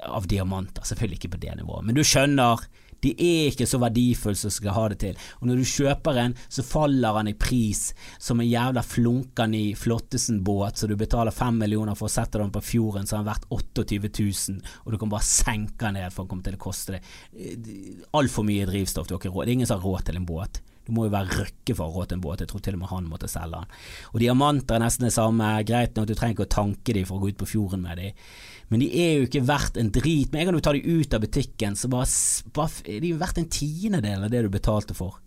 av 0.08 0.28
diamanter, 0.30 0.86
selvfølgelig 0.88 1.20
ikke 1.20 1.34
på 1.36 1.42
det 1.42 1.58
nivået, 1.60 1.86
men 1.86 1.98
du 1.98 2.04
skjønner 2.08 2.64
de 3.02 3.12
er 3.18 3.50
ikke 3.50 3.66
så 3.66 3.80
verdifulle 3.82 4.38
som 4.38 4.54
skal 4.54 4.76
ha 4.76 4.84
det 4.92 5.00
til. 5.02 5.22
Og 5.42 5.50
når 5.50 5.62
du 5.62 5.70
kjøper 5.72 6.20
en, 6.22 6.36
så 6.54 6.66
faller 6.66 7.18
han 7.18 7.32
i 7.32 7.38
pris 7.38 7.88
som 8.22 8.42
en 8.42 8.50
jævla 8.50 8.84
flunkende 8.86 9.58
i 9.58 9.72
Flottesen-båt, 9.78 10.78
så 10.78 10.90
du 10.90 10.96
betaler 11.00 11.34
fem 11.34 11.58
millioner 11.64 11.98
for 11.98 12.10
å 12.10 12.14
sette 12.14 12.42
den 12.42 12.54
på 12.54 12.64
fjorden, 12.66 13.10
så 13.10 13.18
har 13.18 13.24
den 13.24 13.32
vært 13.32 13.48
28 13.50 14.12
000, 14.22 14.74
og 14.86 14.94
du 14.94 15.00
kan 15.02 15.14
bare 15.14 15.28
senke 15.28 15.88
den 15.88 15.98
ned 15.98 16.14
for 16.14 16.24
den 16.24 16.34
kommer 16.36 16.50
til 16.50 16.60
å 16.60 16.62
koste 16.62 16.98
det 16.98 17.02
eh, 17.34 18.04
altfor 18.18 18.46
mye 18.46 18.70
drivstoff. 18.70 19.10
Du 19.10 19.16
har 19.16 19.24
ikke 19.24 19.34
råd. 19.34 19.48
Det 19.48 19.56
er 19.56 19.60
ingen 19.60 19.72
som 19.72 19.82
har 19.82 19.90
råd 19.90 20.06
til 20.10 20.22
en 20.22 20.30
båt. 20.30 20.62
Du 20.88 20.94
må 20.96 21.06
jo 21.06 21.14
være 21.14 21.42
røkke 21.42 21.76
for 21.78 21.94
å 21.94 22.06
til 22.06 22.18
en 22.18 22.24
båt, 22.24 22.42
jeg 22.42 22.50
tror 22.50 22.64
til 22.66 22.78
og 22.78 22.82
med 22.82 22.90
han 22.92 23.10
måtte 23.10 23.30
selge 23.30 23.60
den. 23.60 23.76
Og 24.14 24.24
diamanter 24.24 24.78
er 24.78 24.86
nesten 24.86 25.06
det 25.06 25.14
samme, 25.14 25.52
greit 25.68 25.94
nok, 25.98 26.10
du 26.10 26.16
trenger 26.18 26.40
ikke 26.40 26.50
å 26.50 26.56
tanke 26.56 26.96
dem 26.98 27.06
for 27.06 27.20
å 27.20 27.26
gå 27.26 27.34
ut 27.34 27.42
på 27.44 27.52
fjorden 27.54 27.86
med 27.86 28.02
dem 28.02 28.26
men 28.72 28.80
de 28.80 28.88
er 29.04 29.18
jo 29.18 29.28
ikke 29.28 29.44
verdt 29.44 29.78
en 29.82 29.90
drit. 29.92 30.32
Med 30.32 30.42
en 30.42 30.48
gang 30.48 30.56
du 30.56 30.64
tar 30.64 30.78
dem 30.78 31.02
ut 31.02 31.14
av 31.14 31.24
butikken, 31.26 31.76
så 31.76 31.90
bare, 31.92 32.08
bare 32.56 32.86
er 32.88 33.02
de 33.04 33.12
jo 33.12 33.20
verdt 33.20 33.42
en 33.42 33.50
tiendedel 33.52 34.24
av 34.24 34.32
det 34.32 34.46
du 34.46 34.48
betalte 34.54 34.96
for. 34.96 35.18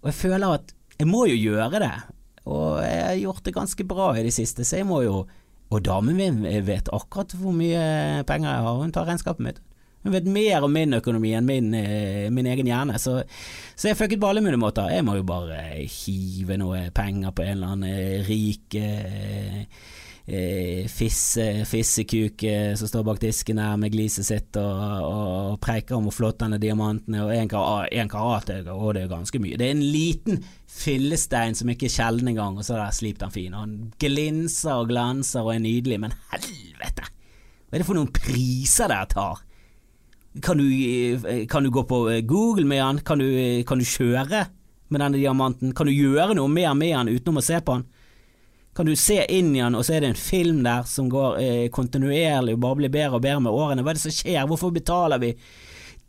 Og 0.00 0.10
jeg 0.12 0.18
føler 0.20 0.54
at 0.54 0.70
jeg 1.00 1.08
må 1.10 1.24
jo 1.26 1.34
gjøre 1.34 1.80
det, 1.82 1.96
og 2.46 2.78
jeg 2.84 3.02
har 3.02 3.18
gjort 3.18 3.42
det 3.48 3.56
ganske 3.56 3.86
bra 3.90 4.12
i 4.14 4.22
det 4.22 4.32
siste, 4.36 4.62
så 4.66 4.80
jeg 4.80 4.88
må 4.88 5.04
jo 5.06 5.26
Og 5.70 5.84
damen 5.86 6.16
min 6.18 6.38
vet 6.66 6.88
akkurat 6.90 7.30
hvor 7.38 7.52
mye 7.54 8.24
penger 8.26 8.48
jeg 8.50 8.62
har, 8.64 8.78
hun 8.80 8.90
tar 8.90 9.04
regnskapet 9.06 9.44
mitt. 9.44 9.60
Hun 10.02 10.12
vet 10.14 10.28
mer 10.32 10.64
om 10.64 10.72
min 10.72 10.96
økonomi 10.96 11.34
enn 11.36 11.48
min, 11.48 11.72
eh, 11.76 12.30
min 12.32 12.46
egen 12.48 12.68
hjerne, 12.70 12.96
så, 12.98 13.18
så 13.76 13.90
jeg 13.90 13.98
fucket 13.98 14.20
på 14.20 14.30
alle 14.30 14.40
mulige 14.40 14.60
måter. 14.60 14.88
Jeg 14.88 15.04
må 15.04 15.18
jo 15.18 15.26
bare 15.28 15.60
hive 15.84 16.56
noe 16.60 16.86
penger 16.96 17.34
på 17.36 17.44
en 17.44 17.58
eller 17.58 17.74
annen 17.74 17.90
eh, 17.90 18.22
rik 18.24 18.78
eh, 18.80 19.58
eh, 20.24 20.86
fisse, 20.88 21.44
fissekuk 21.68 22.46
som 22.80 22.88
står 22.88 23.04
bak 23.10 23.20
disken 23.20 23.60
her 23.60 23.76
med 23.82 23.92
gliset 23.92 24.24
sitt 24.24 24.56
og, 24.62 24.80
og, 25.04 25.58
preiker 25.60 25.98
om 25.98 26.08
hvor 26.08 26.16
flott 26.16 26.46
diamanten 26.56 27.18
er, 27.18 27.26
og 27.26 27.34
én 27.36 27.52
karat, 27.52 27.92
karat 28.08 28.72
og 28.72 28.94
det 28.96 29.04
er 29.04 29.12
ganske 29.12 29.42
mye. 29.42 29.60
Det 29.60 29.68
er 29.68 29.76
en 29.76 29.84
liten 29.84 30.40
fillestein 30.64 31.58
som 31.58 31.68
ikke 31.68 31.90
er 31.90 31.96
sjelden 31.98 32.32
engang, 32.32 32.56
og 32.56 32.64
så 32.64 32.78
har 32.78 32.86
jeg 32.86 33.02
slipt 33.02 33.20
den 33.26 33.36
fin. 33.36 33.52
Og 33.52 33.66
han 33.66 33.76
glinser 34.00 34.80
og 34.80 34.88
glanser 34.94 35.44
og 35.44 35.58
er 35.58 35.62
nydelig, 35.68 36.00
men 36.08 36.16
helvete! 36.32 37.12
Hva 37.68 37.76
er 37.76 37.84
det 37.84 37.86
for 37.92 38.00
noen 38.00 38.10
priser 38.16 38.88
dere 38.88 39.12
tar? 39.12 39.44
Kan 40.42 40.60
du, 40.62 40.66
eh, 40.70 41.46
kan 41.50 41.64
du, 41.64 41.70
gå 41.74 41.82
på 41.90 42.04
eh, 42.10 42.20
Google 42.22 42.66
med 42.66 42.82
han? 42.82 43.00
Kan 43.02 43.18
du, 43.18 43.30
kan 43.66 43.78
du 43.78 43.84
kjøre 43.84 44.44
med 44.88 45.00
denne 45.00 45.18
diamanten? 45.18 45.74
Kan 45.74 45.90
du 45.90 45.94
gjøre 45.94 46.36
noe 46.38 46.50
mer 46.50 46.74
med 46.78 46.94
han 46.94 47.10
utenom 47.10 47.42
å 47.42 47.44
se 47.44 47.58
på 47.64 47.78
han? 47.78 47.88
kan 48.76 48.86
du 48.86 48.96
se 48.96 49.24
inn 49.28 49.56
i 49.56 49.60
den, 49.60 49.74
og 49.74 49.84
så 49.84 49.96
er 49.96 50.04
det 50.04 50.12
en 50.12 50.18
film 50.18 50.62
der 50.64 50.86
som 50.88 51.08
går 51.10 51.40
eh, 51.42 51.66
kontinuerlig 51.74 52.54
og 52.54 52.62
bare 52.62 52.78
blir 52.78 52.92
bedre 52.94 53.18
og 53.18 53.24
bedre 53.24 53.42
med 53.44 53.52
årene. 53.52 53.82
Hva 53.84 53.92
er 53.92 53.98
det 53.98 54.04
som 54.06 54.14
skjer? 54.14 54.46
Hvorfor 54.48 54.70
betaler 54.74 55.20
vi 55.22 55.34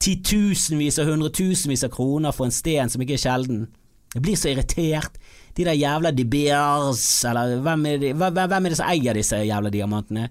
titusenvis 0.02 1.00
og 1.02 1.10
hundretusenvis 1.12 1.86
av 1.88 1.94
kroner 1.94 2.36
for 2.36 2.48
en 2.48 2.56
sten 2.56 2.92
som 2.94 3.02
ikke 3.02 3.18
er 3.18 3.24
sjelden? 3.24 3.66
Jeg 4.14 4.24
blir 4.24 4.38
så 4.38 4.52
irritert. 4.52 5.18
De 5.58 5.66
der 5.68 5.76
jævla 5.76 6.14
De 6.16 6.26
Beers, 6.28 7.04
eller 7.28 7.58
hvem 7.66 7.86
er, 7.90 8.00
det, 8.00 8.14
hvem 8.16 8.40
er 8.40 8.70
det 8.70 8.80
som 8.80 8.92
eier 8.92 9.18
disse 9.18 9.42
jævla 9.42 9.72
diamantene? 9.74 10.30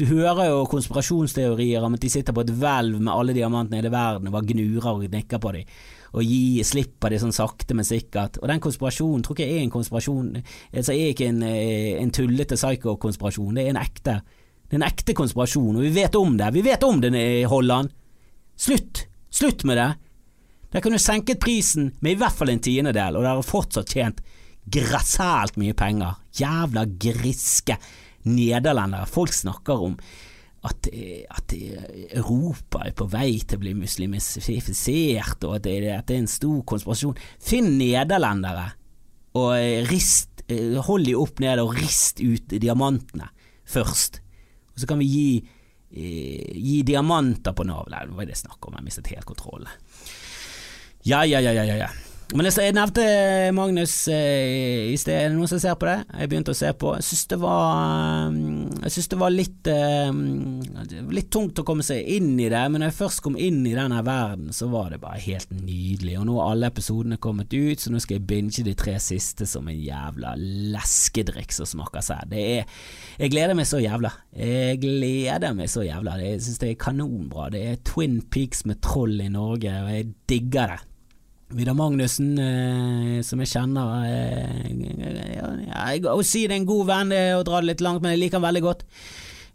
Du 0.00 0.06
hører 0.08 0.46
jo 0.48 0.60
konspirasjonsteorier 0.70 1.84
om 1.84 1.92
at 1.92 2.00
de 2.00 2.08
sitter 2.08 2.32
på 2.32 2.40
et 2.46 2.52
hvelv 2.56 3.02
med 3.02 3.12
alle 3.12 3.34
diamantene 3.36 3.76
i 3.76 3.82
hele 3.82 3.90
verden 3.92 4.30
og 4.30 4.32
bare 4.32 4.48
gnurer 4.48 4.94
og 4.94 5.02
nikker 5.12 5.42
på 5.42 5.52
dem 5.52 5.74
og 6.10 6.26
gi 6.26 6.62
slipp 6.66 6.96
på 6.98 7.10
det 7.12 7.20
sånn 7.22 7.34
sakte, 7.34 7.74
men 7.76 7.86
sikkert. 7.86 8.40
Og 8.40 8.48
den 8.50 8.62
konspirasjonen 8.64 9.22
tror 9.22 9.36
ikke 9.36 9.46
jeg 9.46 9.60
er 9.60 9.66
en 9.66 9.70
konspirasjon. 9.70 10.32
Altså, 10.40 10.94
er 10.94 11.12
ikke 11.12 11.28
en, 11.30 11.42
eh, 11.46 12.00
en 12.00 12.10
tullete 12.10 12.58
psykokonspirasjon, 12.58 13.54
det 13.54 13.66
er 13.66 13.70
en 13.70 13.78
ekte. 13.78 14.16
Det 14.66 14.74
er 14.74 14.80
en 14.80 14.88
ekte 14.88 15.14
konspirasjon, 15.14 15.76
og 15.76 15.84
vi 15.86 15.92
vet 15.94 16.16
om 16.18 16.36
det. 16.36 16.52
Vi 16.54 16.64
vet 16.66 16.82
om 16.82 17.00
det 17.00 17.14
i 17.14 17.44
Holland. 17.44 17.92
Slutt! 18.56 19.04
Slutt 19.30 19.62
med 19.64 19.78
det! 19.78 19.94
Der 20.72 20.80
kunne 20.80 20.98
du 20.98 21.02
senket 21.02 21.38
prisen 21.38 21.92
med 22.00 22.12
i 22.12 22.18
hvert 22.18 22.34
fall 22.34 22.50
en 22.50 22.58
tiendedel, 22.58 23.16
og 23.16 23.22
dere 23.22 23.38
har 23.38 23.46
fortsatt 23.46 23.94
tjent 23.94 24.20
grassælt 24.66 25.56
mye 25.58 25.74
penger. 25.74 26.18
Jævla 26.34 26.86
griske 26.98 27.78
nederlendere. 28.28 29.08
Folk 29.08 29.32
snakker 29.34 29.86
om 29.86 29.96
at, 30.68 30.88
at, 30.92 31.54
Europa 32.12 32.82
er 32.84 32.96
på 32.96 33.06
vei 33.08 33.38
til 33.40 33.56
å 33.56 33.62
bli 33.62 33.74
muslimifisert, 33.78 35.46
og 35.48 35.56
at 35.56 35.64
det, 35.64 35.76
at 35.94 36.08
det 36.10 36.18
er 36.18 36.24
en 36.24 36.30
stor 36.30 36.60
konspirasjon. 36.68 37.16
Finn 37.40 37.72
nederlendere, 37.80 38.66
og 39.40 39.54
rist, 39.88 40.44
hold 40.84 41.06
de 41.06 41.14
opp 41.16 41.40
ned 41.40 41.62
og 41.62 41.76
rist 41.78 42.20
ut 42.20 42.50
diamantene 42.50 43.30
først. 43.70 44.20
Og 44.74 44.82
så 44.82 44.88
kan 44.90 45.00
vi 45.00 45.08
gi, 45.08 45.30
gi 45.94 46.80
diamanter 46.86 47.54
på 47.56 47.66
Nav. 47.68 47.88
Nei, 47.92 48.04
hva 48.10 48.24
er 48.24 48.32
det 48.32 48.40
snakk 48.40 48.66
om? 48.66 48.76
Jeg 48.78 48.88
mistet 48.88 49.12
helt 49.14 49.28
kontrollen. 49.28 49.70
Ja, 51.06 51.22
ja, 51.24 51.40
ja, 51.40 51.54
ja, 51.56 51.64
ja. 51.86 51.88
Men 52.30 52.46
jeg 52.46 52.74
nevnte 52.76 53.02
Magnus 53.56 53.94
eh, 54.12 54.92
i 54.92 54.98
sted. 55.00 55.16
Er 55.16 55.30
det 55.32 55.34
noen 55.34 55.50
som 55.50 55.58
ser 55.58 55.74
på 55.80 55.88
det? 55.88 55.96
Jeg 56.14 56.30
begynte 56.30 56.52
å 56.54 56.58
se 56.58 56.68
på. 56.78 56.92
Jeg 57.00 57.06
syns 57.08 57.24
det 57.32 57.38
var 57.42 58.28
mm, 58.30 58.84
synes 58.86 59.08
det 59.10 59.18
var 59.18 59.32
litt 59.34 59.70
eh, 59.70 60.12
Litt 61.10 61.30
tungt 61.34 61.58
å 61.58 61.64
komme 61.66 61.82
seg 61.86 62.06
inn 62.14 62.36
i 62.38 62.46
det, 62.50 62.60
men 62.70 62.78
når 62.82 62.92
jeg 62.92 62.98
først 63.00 63.22
kom 63.24 63.34
inn 63.34 63.64
i 63.66 63.74
denne 63.74 63.98
verden, 64.06 64.52
så 64.54 64.68
var 64.70 64.92
det 64.92 65.00
bare 65.02 65.18
helt 65.24 65.50
nydelig. 65.54 66.14
Og 66.20 66.28
nå 66.28 66.36
har 66.38 66.52
alle 66.52 66.70
episodene 66.70 67.18
kommet 67.22 67.50
ut, 67.50 67.82
så 67.82 67.90
nå 67.90 68.02
skal 68.02 68.20
jeg 68.20 68.28
binge 68.30 68.66
de 68.66 68.76
tre 68.78 68.94
siste 69.02 69.48
som 69.50 69.66
en 69.70 69.80
jævla 69.80 70.36
leskedrikk 70.38 71.54
som 71.56 71.66
smaker 71.68 72.04
seg. 72.04 72.30
Det 72.30 72.44
er 72.60 72.84
Jeg 73.18 73.34
gleder 73.34 73.58
meg 73.58 73.66
så 73.68 73.82
jævla. 73.82 74.12
Jeg 74.36 74.78
gleder 74.84 75.56
meg 75.58 75.72
så 75.72 75.82
jævla. 75.82 76.14
Jeg 76.22 76.44
syns 76.46 76.62
det 76.62 76.70
er 76.70 76.78
kanonbra. 76.86 77.50
Det 77.50 77.64
er 77.72 77.82
Twin 77.90 78.20
Peaks 78.30 78.62
med 78.70 78.78
troll 78.86 79.18
i 79.18 79.28
Norge, 79.32 79.74
og 79.82 79.90
jeg 79.96 80.12
digger 80.30 80.76
det. 80.76 80.80
Vidar 81.50 81.74
Magnussen, 81.74 82.36
eh, 82.38 83.22
som 83.26 83.40
jeg 83.42 83.50
kjenner 83.50 84.04
eh, 84.06 84.68
ja, 85.66 86.12
Å 86.12 86.20
si 86.22 86.44
det 86.46 86.54
er 86.54 86.60
en 86.60 86.68
god 86.68 86.86
venn, 86.86 87.10
det 87.10 87.18
er 87.18 87.38
å 87.38 87.46
dra 87.46 87.58
det 87.58 87.72
litt 87.72 87.82
langt, 87.82 88.04
men 88.04 88.14
jeg 88.14 88.22
liker 88.22 88.38
han 88.38 88.46
veldig 88.46 88.62
godt. 88.68 88.86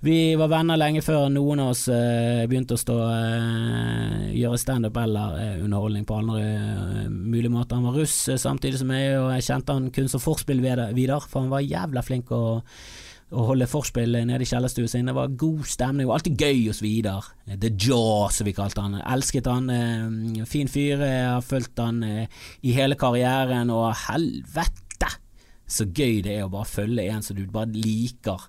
Vi 0.05 0.35
var 0.37 0.51
venner 0.51 0.77
lenge 0.77 1.01
før 1.01 1.29
noen 1.33 1.63
av 1.63 1.71
oss 1.71 1.85
eh, 1.89 2.43
begynte 2.49 2.75
å 2.75 2.81
stå 2.81 2.97
eh, 2.99 4.25
gjøre 4.35 4.59
standup 4.59 4.99
eller 5.01 5.39
eh, 5.39 5.55
underholdning 5.63 6.03
på 6.05 6.19
andre 6.19 6.43
eh, 6.43 7.07
mulige 7.09 7.53
måter. 7.53 7.79
Han 7.79 7.87
var 7.87 7.97
russ 8.01 8.17
samtidig 8.43 8.81
som 8.83 8.91
jeg, 8.93 9.15
og 9.21 9.31
jeg 9.37 9.47
kjente 9.47 9.77
han 9.79 9.89
kun 9.95 10.11
som 10.11 10.21
forspill 10.21 10.61
Vidar, 10.61 11.25
for 11.25 11.45
han 11.45 11.53
var 11.53 11.65
jævla 11.65 12.03
flink 12.05 12.29
å 12.35 12.43
å 13.33 13.47
holde 13.49 13.65
forspill 13.67 14.19
nede 14.27 14.45
i 14.45 14.47
kjellerstua 14.49 14.89
sin. 14.89 15.09
Det 15.09 15.15
var 15.17 15.33
god 15.33 15.65
stemning, 15.65 16.03
det 16.03 16.09
var 16.11 16.19
alltid 16.19 16.43
gøy 16.45 16.59
hos 16.67 16.81
Vidar. 16.85 17.31
The 17.49 17.71
Jaw, 17.73 18.29
som 18.31 18.45
vi 18.45 18.53
kalte 18.53 18.83
han. 18.85 18.99
Elsket 19.01 19.49
han. 19.49 19.69
Eh, 19.73 20.45
fin 20.49 20.69
fyr. 20.69 21.01
Jeg 21.01 21.25
har 21.31 21.45
fulgt 21.45 21.81
han 21.81 22.03
eh, 22.05 22.45
i 22.61 22.75
hele 22.77 22.97
karrieren, 22.99 23.73
og 23.73 23.89
helvete 24.05 25.11
så 25.65 25.87
gøy 25.89 26.21
det 26.25 26.35
er 26.37 26.45
å 26.45 26.53
bare 26.53 26.69
følge 26.69 27.07
en 27.09 27.23
som 27.25 27.37
du 27.37 27.45
bare 27.49 27.73
liker. 27.73 28.43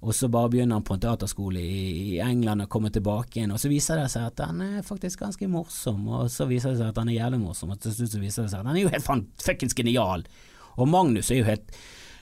Og 0.00 0.14
så 0.16 0.30
bare 0.32 0.48
begynner 0.52 0.78
han 0.78 0.84
på 0.86 0.94
en 0.96 1.02
teaterskole 1.02 1.60
i 1.60 2.20
England 2.24 2.64
og 2.64 2.70
kommer 2.72 2.92
tilbake 2.94 3.36
igjen, 3.36 3.52
og 3.52 3.60
så 3.60 3.68
viser 3.68 4.00
det 4.00 4.06
seg 4.12 4.30
at 4.30 4.40
han 4.46 4.62
er 4.64 4.86
faktisk 4.86 5.20
ganske 5.26 5.48
morsom, 5.50 6.06
og 6.08 6.30
så 6.32 6.46
viser 6.48 6.72
det 6.72 6.80
seg 6.80 6.92
at 6.94 7.00
han 7.02 7.10
er 7.12 7.18
jævlig 7.18 7.42
morsom, 7.42 7.74
og 7.74 7.82
til 7.82 7.92
slutt 7.98 8.14
så 8.14 8.22
viser 8.22 8.46
det 8.46 8.52
seg 8.54 8.62
at 8.62 8.70
han 8.70 8.78
er 8.78 8.86
jo 8.86 8.92
helt 8.94 9.42
fuckings 9.44 9.76
genial. 9.76 10.24
Og 10.80 10.88
Magnus 10.88 11.28
er 11.28 11.42
jo 11.42 11.50
helt 11.50 11.76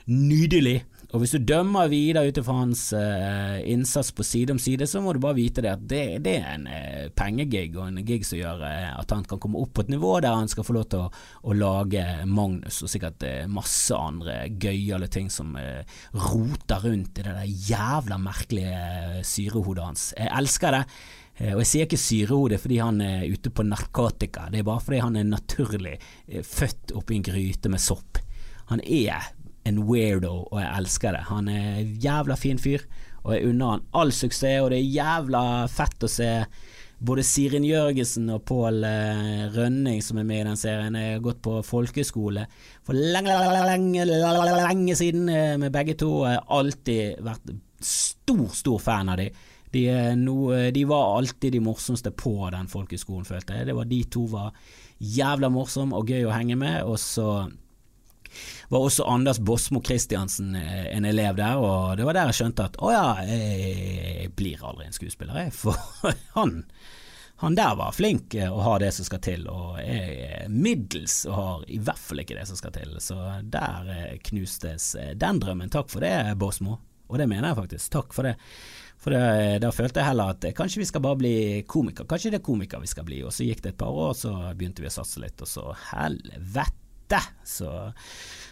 nydelig. 0.09 0.81
Og 1.09 1.23
hvis 1.23 1.31
du 1.33 1.41
dømmer 1.41 1.89
Vidar 1.89 2.27
ut 2.29 2.37
ifra 2.37 2.53
hans 2.59 2.83
uh, 2.93 3.57
innsats 3.65 4.11
på 4.13 4.21
side 4.25 4.53
om 4.53 4.59
side, 4.61 4.85
så 4.85 4.99
må 5.01 5.15
du 5.15 5.21
bare 5.23 5.39
vite 5.39 5.63
det 5.65 5.71
at 5.71 5.85
det, 5.89 6.01
det 6.25 6.35
er 6.37 6.51
en 6.53 6.67
uh, 6.69 7.07
pengegig 7.17 7.71
og 7.73 7.87
en 7.87 8.03
gig 8.05 8.27
som 8.27 8.37
gjør 8.37 8.61
uh, 8.61 8.91
at 8.93 9.15
han 9.15 9.25
kan 9.25 9.41
komme 9.41 9.57
opp 9.57 9.73
på 9.73 9.87
et 9.87 9.89
nivå 9.89 10.11
der 10.21 10.37
han 10.37 10.51
skal 10.51 10.67
få 10.67 10.75
lov 10.77 10.85
til 10.91 11.07
å, 11.07 11.09
å 11.49 11.55
lage 11.57 12.03
Magnus 12.29 12.77
og 12.85 12.93
sikkert 12.93 13.25
masse 13.49 13.97
andre 13.97 14.43
gøyale 14.61 15.09
ting 15.09 15.31
som 15.33 15.57
roter 16.13 16.85
rundt 16.85 17.17
i 17.17 17.25
det 17.25 17.33
der 17.39 17.57
jævla 17.71 18.19
merkelige 18.21 19.23
syrehodet 19.25 19.85
hans. 19.87 20.05
Jeg 20.13 20.29
elsker 20.37 20.77
det. 20.77 20.83
Og 21.55 21.61
jeg 21.63 21.69
sier 21.71 21.87
ikke 21.87 22.01
syrehode 22.03 22.59
fordi 22.59 22.81
han 22.83 23.01
er 23.01 23.27
ute 23.31 23.49
på 23.55 23.63
narkotika, 23.65 24.49
det 24.51 24.61
er 24.61 24.67
bare 24.67 24.83
fordi 24.83 24.99
han 25.05 25.17
er 25.17 25.29
naturlig 25.29 25.95
født 26.27 26.93
oppi 26.99 27.17
en 27.17 27.29
gryte 27.31 27.71
med 27.71 27.81
sopp. 27.81 28.19
Han 28.69 28.83
er 28.83 29.31
en 29.67 29.83
weirdo, 29.89 30.47
og 30.49 30.59
jeg 30.61 30.71
elsker 30.79 31.15
det. 31.15 31.27
Han 31.29 31.47
er 31.51 31.79
en 31.81 31.95
jævla 32.01 32.37
fin 32.39 32.59
fyr, 32.61 32.85
og 33.23 33.35
jeg 33.35 33.49
unner 33.51 33.75
han 33.75 33.87
all 33.99 34.13
suksess, 34.15 34.61
og 34.63 34.71
det 34.71 34.79
er 34.79 34.93
jævla 34.99 35.43
fett 35.71 36.05
å 36.05 36.11
se 36.11 36.29
både 36.99 37.23
Sirin 37.23 37.63
Jørgensen 37.63 38.27
og 38.33 38.43
Pål 38.47 38.83
eh, 38.83 39.45
Rønning 39.53 40.01
som 40.03 40.19
er 40.19 40.27
med 40.27 40.41
i 40.41 40.47
den 40.49 40.59
serien. 40.59 40.97
Jeg 40.99 41.15
har 41.15 41.23
gått 41.23 41.41
på 41.45 41.59
folkeskole 41.63 42.43
for 42.85 42.97
lenge, 42.97 43.35
lenge, 43.55 44.03
lenge, 44.09 44.57
lenge 44.65 44.97
siden 44.99 45.29
eh, 45.31 45.55
med 45.61 45.71
begge 45.75 45.95
to, 45.99 46.11
jeg 46.27 46.41
har 46.41 46.59
alltid 46.59 47.23
vært 47.23 47.55
stor, 47.79 48.43
stor 48.55 48.83
fan 48.83 49.13
av 49.13 49.21
dem. 49.21 49.45
De, 49.69 49.83
no, 50.17 50.49
de, 50.73 50.81
var 50.89 51.19
alltid 51.19 51.53
de 51.53 51.59
morsomste 51.61 52.09
på 52.17 52.33
den 52.49 52.67
folkeskolen, 52.71 53.27
følte 53.27 53.59
jeg. 53.59 53.67
Det 53.69 53.75
var 53.77 53.85
De 53.85 53.99
to 54.09 54.23
var 54.31 54.55
jævla 54.99 55.51
morsomme 55.53 55.95
og 55.95 56.09
gøy 56.09 56.25
å 56.25 56.33
henge 56.33 56.57
med, 56.59 56.81
og 56.89 56.97
så 56.99 57.45
var 58.69 58.85
også 58.85 59.03
Anders 59.09 59.39
Bosmo 59.39 59.81
Christiansen 59.85 60.55
eh, 60.55 60.85
en 60.95 61.05
elev 61.05 61.35
der, 61.39 61.57
og 61.57 61.97
det 61.97 62.05
var 62.07 62.17
der 62.17 62.29
jeg 62.29 62.39
skjønte 62.39 62.69
at 62.69 62.79
å 62.81 62.93
ja, 62.93 63.05
jeg 63.25 64.31
blir 64.37 64.61
aldri 64.65 64.87
en 64.87 64.95
skuespiller, 64.95 65.43
jeg, 65.45 65.53
for 65.57 65.77
han 66.37 66.63
han 67.39 67.55
der 67.55 67.77
var 67.79 67.93
flink 67.95 68.33
og 68.49 68.57
har 68.65 68.81
det 68.83 68.89
som 68.91 69.05
skal 69.07 69.21
til, 69.23 69.45
og 69.47 69.77
jeg 69.79 70.25
er 70.27 70.49
middels 70.51 71.21
og 71.29 71.37
har 71.37 71.61
i 71.71 71.77
hvert 71.79 72.01
fall 72.03 72.19
ikke 72.19 72.35
det 72.35 72.43
som 72.49 72.59
skal 72.59 72.73
til. 72.75 72.97
Så 72.99 73.15
der 73.47 73.87
eh, 73.93 74.17
knustes 74.27 74.89
den 75.15 75.39
drømmen. 75.39 75.71
Takk 75.71 75.87
for 75.87 76.03
det, 76.03 76.35
Bosmo. 76.35 76.75
Og 77.07 77.15
det 77.15 77.29
mener 77.31 77.47
jeg 77.47 77.59
faktisk. 77.61 77.93
Takk 77.95 78.11
for 78.11 78.27
det. 78.27 78.33
For 78.99 79.15
da 79.63 79.71
følte 79.71 80.03
jeg 80.03 80.09
heller 80.09 80.35
at 80.35 80.49
kanskje 80.57 80.83
vi 80.83 80.89
skal 80.89 81.05
bare 81.05 81.21
bli 81.21 81.33
komiker. 81.63 82.03
Kanskje 82.11 82.33
det 82.35 82.41
er 82.41 82.47
komiker 82.49 82.83
vi 82.83 82.91
skal 82.91 83.07
bli. 83.07 83.21
Og 83.23 83.31
så 83.31 83.47
gikk 83.47 83.63
det 83.63 83.71
et 83.71 83.79
par 83.79 83.95
år, 83.95 84.11
så 84.19 84.35
begynte 84.51 84.83
vi 84.83 84.91
å 84.91 84.97
satse 84.99 85.23
litt, 85.23 85.39
og 85.39 85.47
så 85.47 85.63
helvete 85.93 86.88
lite. 87.09 87.23
Så, 87.43 87.93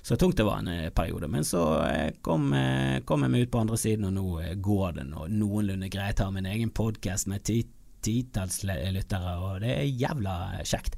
så 0.02 0.15
tungt 0.15 0.38
det 0.38 0.43
var 0.43 0.58
en 0.58 0.67
eh, 0.67 0.89
periode. 0.89 1.28
Men 1.28 1.46
så 1.46 1.84
eh, 1.84 2.13
kom, 2.22 2.54
eh, 2.54 3.04
kom, 3.04 3.24
jeg 3.24 3.32
meg 3.32 3.41
ut 3.41 3.52
på 3.52 3.60
andre 3.60 3.78
siden, 3.78 4.06
og 4.06 4.13
nå 4.13 4.41
går 4.62 4.91
det 4.98 5.08
nå 5.10 5.28
noenlunde 5.30 5.89
greit. 5.89 6.20
Har 6.20 6.32
min 6.32 6.46
egen 6.46 6.70
podkast 6.70 7.28
med 7.28 7.43
titalls 8.02 8.63
lyttere, 8.63 9.38
og 9.38 9.62
det 9.62 9.74
er 9.76 9.84
jævla 9.84 10.63
kjekt. 10.63 10.98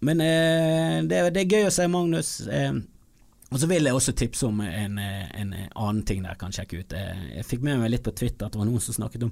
Men 0.00 0.20
det, 0.20 1.20
det, 1.32 1.40
er 1.40 1.50
gøy 1.50 1.66
å 1.70 1.72
se 1.72 1.86
Magnus. 1.88 2.32
Og 3.54 3.60
så 3.62 3.68
vil 3.70 3.86
jeg 3.86 3.94
også 3.94 4.12
tipse 4.18 4.46
om 4.48 4.58
en, 4.64 4.96
en, 4.98 5.52
annen 5.54 6.00
ting 6.06 6.24
dere 6.24 6.34
kan 6.38 6.54
sjekke 6.54 6.80
ut. 6.80 6.94
Jeg 6.96 7.46
fikk 7.46 7.62
med 7.62 7.78
meg 7.78 7.92
litt 7.92 8.02
på 8.02 8.14
Twitter 8.18 8.48
at 8.48 8.56
det 8.56 8.58
var 8.58 8.66
noen 8.66 8.82
som 8.82 8.96
snakket 8.96 9.28
om 9.28 9.30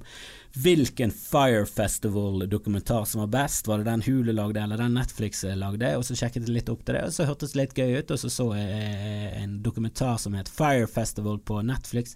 hvilken 0.55 1.11
Fire 1.11 1.65
Festival-dokumentar 1.67 3.03
som 3.11 3.25
var 3.25 3.33
best. 3.33 3.67
Var 3.67 3.83
det 3.83 3.89
den 3.89 4.05
Hulu 4.05 4.31
lagde, 4.31 4.61
eller 4.63 4.79
den 4.79 4.95
Netflix 4.95 5.43
lagde? 5.59 5.91
Og 5.99 6.05
så 6.07 6.15
sjekket 6.15 6.47
jeg 6.47 6.55
litt 6.55 6.71
opp 6.71 6.85
til 6.87 6.95
det, 6.95 7.03
og 7.09 7.17
så 7.17 7.27
hørtes 7.27 7.51
det 7.51 7.59
litt 7.59 7.75
gøy 7.75 7.99
ut. 7.99 8.15
Og 8.15 8.21
så 8.23 8.31
så 8.31 8.47
jeg 8.55 9.33
en 9.41 9.59
dokumentar 9.65 10.15
som 10.23 10.39
het 10.39 10.51
Fire 10.51 10.87
Festival 10.87 11.41
på 11.43 11.59
Netflix. 11.67 12.15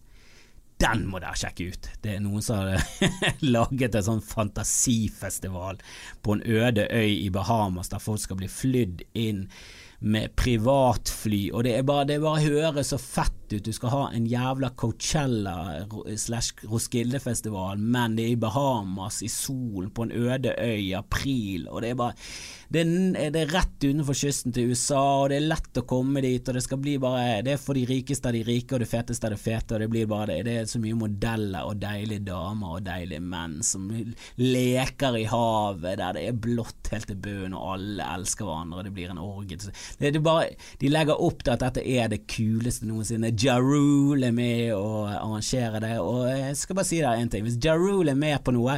Den 0.79 1.03
må 1.11 1.19
dere 1.19 1.35
sjekke 1.35 1.73
ut! 1.73 1.91
Det 1.99 2.15
er 2.15 2.23
noen 2.23 2.43
som 2.45 2.63
har 2.63 2.79
laget 3.57 3.99
en 3.99 4.05
sånn 4.05 4.23
fantasifestival 4.23 5.83
på 6.23 6.37
en 6.37 6.45
øde 6.47 6.87
øy 6.87 7.25
i 7.25 7.27
Bahamas 7.35 7.91
der 7.91 7.99
folk 7.99 8.23
skal 8.23 8.39
bli 8.39 8.47
flydd 8.47 9.03
inn 9.19 9.49
med 9.99 10.31
privatfly, 10.39 11.49
og 11.51 11.65
det 11.67 11.73
er 11.75 11.83
bare, 11.87 12.05
det 12.07 12.21
bare 12.23 12.45
høres 12.45 12.93
så 12.93 12.99
fett 13.01 13.35
ut. 13.51 13.65
Du 13.65 13.73
skal 13.75 13.91
ha 13.91 14.03
en 14.15 14.27
jævla 14.29 14.69
Coachella 14.79 15.55
slash 16.15 16.63
Roskilde-festival, 16.69 17.81
men 17.81 18.15
det 18.15 18.27
er 18.27 18.35
i 18.35 18.39
Bahamas, 18.39 19.19
i 19.25 19.31
solen, 19.31 19.89
på 19.91 20.07
en 20.07 20.15
øde 20.15 20.55
øy 20.55 20.77
i 20.77 20.95
april, 20.95 21.67
og 21.67 21.83
det 21.83 21.91
er 21.91 21.99
bare 21.99 22.15
det 22.69 22.81
er, 22.83 23.31
det 23.33 23.41
er, 23.41 23.49
rett 23.49 23.81
utenfor 23.81 24.13
kysten 24.13 24.53
til 24.53 24.69
USA, 24.69 25.01
og 25.23 25.31
det 25.31 25.39
er 25.39 25.47
lett 25.49 25.79
å 25.81 25.85
komme 25.89 26.21
dit, 26.21 26.45
og 26.45 26.57
det 26.57 26.61
skal 26.61 26.77
bli 26.81 26.97
bare 27.01 27.39
Det 27.45 27.55
er 27.55 27.61
for 27.61 27.77
de 27.77 27.85
rikeste 27.89 28.29
av 28.29 28.35
de 28.37 28.43
rike 28.45 28.75
og 28.77 28.83
det 28.83 28.89
feteste 28.91 29.25
av 29.25 29.33
det 29.33 29.39
fete, 29.41 29.73
og 29.73 29.81
det 29.81 29.89
blir 29.89 30.09
bare 30.09 30.35
det. 30.35 30.43
Det 30.45 30.55
er 30.59 30.69
så 30.69 30.81
mye 30.83 30.99
modeller 30.99 31.65
og 31.65 31.81
deilige 31.81 32.27
damer 32.29 32.77
og 32.77 32.85
deilige 32.85 33.25
menn 33.25 33.57
som 33.65 33.89
leker 34.37 35.17
i 35.17 35.25
havet 35.31 35.97
der 35.99 36.15
det 36.19 36.27
er 36.29 36.39
blått 36.45 36.91
helt 36.93 37.09
til 37.09 37.17
bunnen, 37.17 37.57
og 37.57 37.73
alle 37.73 38.11
elsker 38.19 38.45
hverandre, 38.45 38.83
og 38.83 38.89
det 38.89 38.95
blir 38.99 39.13
en 39.15 39.23
orgie. 39.23 39.57
Det, 39.59 40.13
det 40.13 40.23
bare, 40.23 40.53
de 40.81 40.93
legger 40.93 41.25
opp 41.25 41.41
til 41.41 41.55
at 41.55 41.65
dette 41.65 41.85
er 41.89 42.13
det 42.13 42.23
kuleste 42.29 42.85
noensinne. 42.89 43.33
Ja 43.39 43.57
Rule 43.59 44.29
er 44.29 44.35
med 44.35 44.75
å 44.77 45.07
arrangere 45.09 45.81
det, 45.81 45.95
og 46.03 46.27
jeg 46.29 46.57
skal 46.61 46.77
bare 46.77 46.91
si 46.91 47.01
deg 47.01 47.23
én 47.23 47.33
ting. 47.33 47.47
Hvis 47.47 47.57
Ja 47.65 47.73
Rule 47.79 48.13
er 48.13 48.19
med 48.19 48.43
på 48.45 48.53
noe, 48.53 48.77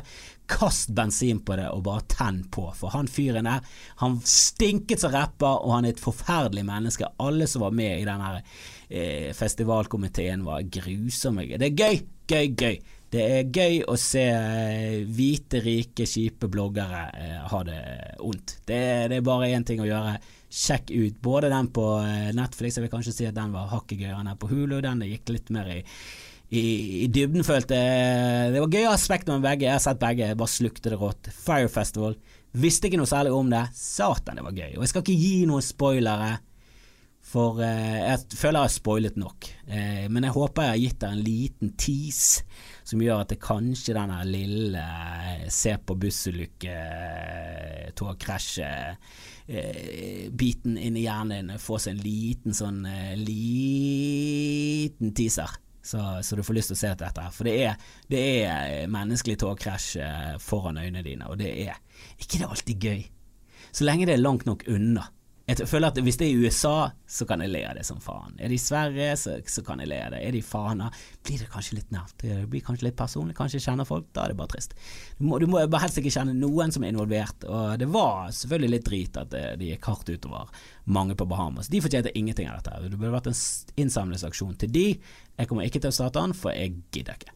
Kast 0.52 0.92
bensin 0.96 1.40
på 1.48 1.56
det 1.60 1.70
og 1.72 1.86
bare 1.86 2.04
tenn 2.12 2.42
på, 2.52 2.68
for 2.76 2.94
han 2.96 3.08
fyren 3.08 3.48
der, 3.48 3.66
han 4.04 4.18
stinket 4.28 5.04
som 5.04 5.14
rapper, 5.16 5.62
og 5.64 5.78
han 5.78 5.88
er 5.88 5.96
et 5.96 6.04
forferdelig 6.04 6.66
menneske. 6.68 7.08
Alle 7.24 7.48
som 7.48 7.64
var 7.64 7.76
med 7.76 8.02
i 8.02 8.08
denne 8.08 8.34
eh, 8.38 9.30
festivalkomiteen 9.38 10.44
var 10.48 10.68
grusomme. 10.68 11.48
Det 11.56 11.72
er 11.72 11.78
gøy, 11.78 12.02
gøy, 12.28 12.52
gøy. 12.52 12.82
Det 13.12 13.24
er 13.28 13.50
gøy 13.52 13.82
å 13.92 13.98
se 14.00 14.22
eh, 14.24 15.02
hvite, 15.04 15.60
rike, 15.66 16.06
kjipe 16.08 16.48
bloggere 16.52 17.02
eh, 17.20 17.40
ha 17.52 17.64
det 17.68 17.80
ondt. 18.24 18.62
Det, 18.64 18.84
det 19.12 19.18
er 19.18 19.26
bare 19.28 19.50
én 19.52 19.66
ting 19.68 19.84
å 19.84 19.88
gjøre. 19.88 20.14
Sjekk 20.52 20.94
ut 20.96 21.18
både 21.24 21.50
den 21.52 21.68
på 21.76 21.86
eh, 22.06 22.30
Netflix, 22.36 22.78
jeg 22.78 22.86
vil 22.86 22.94
kanskje 22.94 23.16
si 23.18 23.28
at 23.28 23.36
den 23.36 23.52
var 23.56 23.68
hakket 23.74 24.00
gøyere 24.00 24.22
enn 24.22 24.32
den 24.32 24.40
på 24.40 24.52
Hulu. 24.52 24.78
Den 24.84 25.04
gikk 25.10 25.34
litt 25.36 25.52
mer 25.52 25.68
i, 25.74 25.82
i, 26.52 26.64
i 27.06 27.08
dybden, 27.08 27.46
følte. 27.48 27.80
Det 28.52 28.60
var 28.60 28.76
gøye 28.76 28.92
aspekter 28.92 29.38
med 29.38 29.48
begge. 29.48 29.70
Jeg 29.70 29.78
har 29.78 29.84
sett 29.84 30.02
begge, 30.02 30.34
bare 30.36 30.52
slukte 30.52 30.92
det 30.92 31.00
rått. 31.00 31.32
Fire 31.32 31.72
Festival. 31.72 32.18
Visste 32.52 32.90
ikke 32.90 33.00
noe 33.00 33.10
særlig 33.10 33.32
om 33.32 33.52
det. 33.52 33.64
Satan, 33.78 34.36
det 34.36 34.44
var 34.44 34.58
gøy. 34.58 34.74
Og 34.76 34.84
jeg 34.84 34.92
skal 34.92 35.06
ikke 35.06 35.22
gi 35.22 35.36
noen 35.48 35.64
spoilere. 35.64 36.32
For 37.32 37.62
eh, 37.64 38.02
jeg 38.02 38.36
føler 38.36 38.60
jeg 38.60 38.68
har 38.68 38.74
spoilet 38.74 39.18
nok. 39.22 39.48
Eh, 39.70 40.06
men 40.12 40.28
jeg 40.28 40.36
håper 40.36 40.66
jeg 40.66 40.74
har 40.74 40.82
gitt 40.82 41.00
deg 41.04 41.16
en 41.16 41.26
liten 41.30 41.74
tease 41.80 42.44
som 42.92 43.00
gjør 43.00 43.22
at 43.24 43.32
det 43.32 43.40
kanskje 43.40 43.96
denne 43.96 44.20
lille 44.28 44.82
eh, 44.82 45.48
se 45.54 45.78
på 45.80 45.96
bussulykke, 46.02 46.74
eh, 46.76 47.92
togkrasj 47.96 48.62
eh, 48.66 48.94
biten 50.36 50.76
inn 50.80 50.98
i 51.00 51.06
hjernen 51.06 51.52
din 51.52 51.60
får 51.62 51.80
seg 51.86 51.92
en 51.96 52.04
liten 52.04 52.54
sånn 52.56 52.82
liten 53.22 55.12
teaser. 55.16 55.52
Så, 55.82 56.02
så, 56.22 56.38
du 56.38 56.44
får 56.46 56.58
lyst 56.58 56.72
til 56.72 56.78
å 56.78 56.82
se 56.82 56.92
dette. 57.00 57.24
For 57.34 57.50
det 57.50 57.56
er, 57.66 57.88
det 58.12 58.22
er 58.46 58.92
menneskelig 58.92 59.40
togkrasj 59.42 60.38
foran 60.44 60.78
øynene 60.78 61.02
dine, 61.06 61.30
og 61.32 61.40
det 61.42 61.50
er 61.66 61.80
ikke 62.22 62.42
det 62.44 62.50
alltid 62.50 62.86
gøy. 62.86 63.02
Så 63.72 63.88
lenge 63.88 64.06
det 64.06 64.18
er 64.18 64.22
langt 64.22 64.46
nok 64.46 64.68
unna. 64.70 65.08
Jeg 65.52 65.68
føler 65.68 65.92
at 65.92 66.00
Hvis 66.00 66.18
det 66.20 66.28
er 66.28 66.32
i 66.32 66.46
USA, 66.46 66.92
så 67.08 67.26
kan 67.28 67.42
jeg 67.44 67.52
le 67.52 67.62
av 67.68 67.76
det 67.76 67.84
som 67.88 68.00
faen. 68.04 68.38
Er 68.40 68.52
det 68.52 68.56
i 68.56 68.62
Sverige, 68.62 69.16
så, 69.20 69.34
så 69.44 69.64
kan 69.68 69.82
jeg 69.84 69.90
le 69.92 69.98
av 70.00 70.14
det. 70.14 70.22
Er 70.24 70.36
det 70.36 70.40
i 70.40 70.46
Fana, 70.46 70.88
blir 71.26 71.42
det 71.42 71.50
kanskje 71.52 71.80
litt 71.80 71.92
nært. 71.92 72.14
Det 72.22 72.46
blir 72.52 72.64
kanskje 72.64 72.88
litt 72.88 72.98
personlig, 73.00 73.36
kanskje 73.38 73.60
jeg 73.60 73.66
kjenner 73.66 73.88
folk. 73.88 74.08
Da 74.16 74.24
er 74.24 74.32
det 74.32 74.38
bare 74.40 74.54
trist. 74.54 74.76
Du 75.18 75.26
må, 75.28 75.40
du 75.42 75.48
må 75.52 75.60
bare 75.66 75.84
helst 75.86 76.00
ikke 76.00 76.14
kjenne 76.14 76.38
noen 76.38 76.72
som 76.72 76.86
er 76.86 76.94
involvert. 76.94 77.48
Og 77.50 77.74
det 77.82 77.90
var 77.92 78.32
selvfølgelig 78.38 78.76
litt 78.76 78.88
drit 78.88 79.20
at 79.20 79.34
det, 79.34 79.44
det 79.60 79.74
gikk 79.74 79.90
hardt 79.92 80.14
utover 80.14 80.64
mange 80.86 81.18
på 81.20 81.28
Bahamas. 81.30 81.72
De 81.72 81.84
fortjente 81.84 82.14
ingenting 82.18 82.48
av 82.52 82.62
dette. 82.62 82.78
Det 82.88 83.00
burde 83.02 83.18
vært 83.18 83.32
en 83.34 83.42
innsamlingsaksjon 83.84 84.56
til 84.62 84.72
de. 84.72 84.88
Jeg 85.36 85.52
kommer 85.52 85.68
ikke 85.68 85.84
til 85.84 85.92
å 85.92 86.00
starte 86.00 86.24
den, 86.24 86.38
for 86.38 86.56
jeg 86.56 86.80
gidder 86.96 87.20
ikke. 87.20 87.36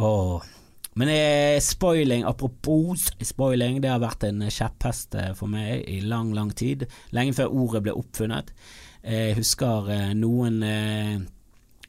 Åh 0.00 0.48
men 0.98 1.08
eh, 1.08 1.60
spoiling, 1.62 2.24
apropos 2.26 3.10
spoiling, 3.22 3.80
det 3.82 3.92
har 3.92 4.02
vært 4.02 4.26
en 4.26 4.42
kjepphest 4.50 5.14
eh, 5.14 5.32
for 5.38 5.50
meg 5.50 5.84
i 5.88 6.00
lang, 6.02 6.32
lang 6.34 6.50
tid. 6.50 6.88
Lenge 7.14 7.36
før 7.38 7.54
ordet 7.64 7.84
ble 7.86 7.94
oppfunnet. 7.94 8.50
Jeg 9.00 9.36
husker 9.38 9.92
eh, 9.94 10.08
noen 10.18 10.58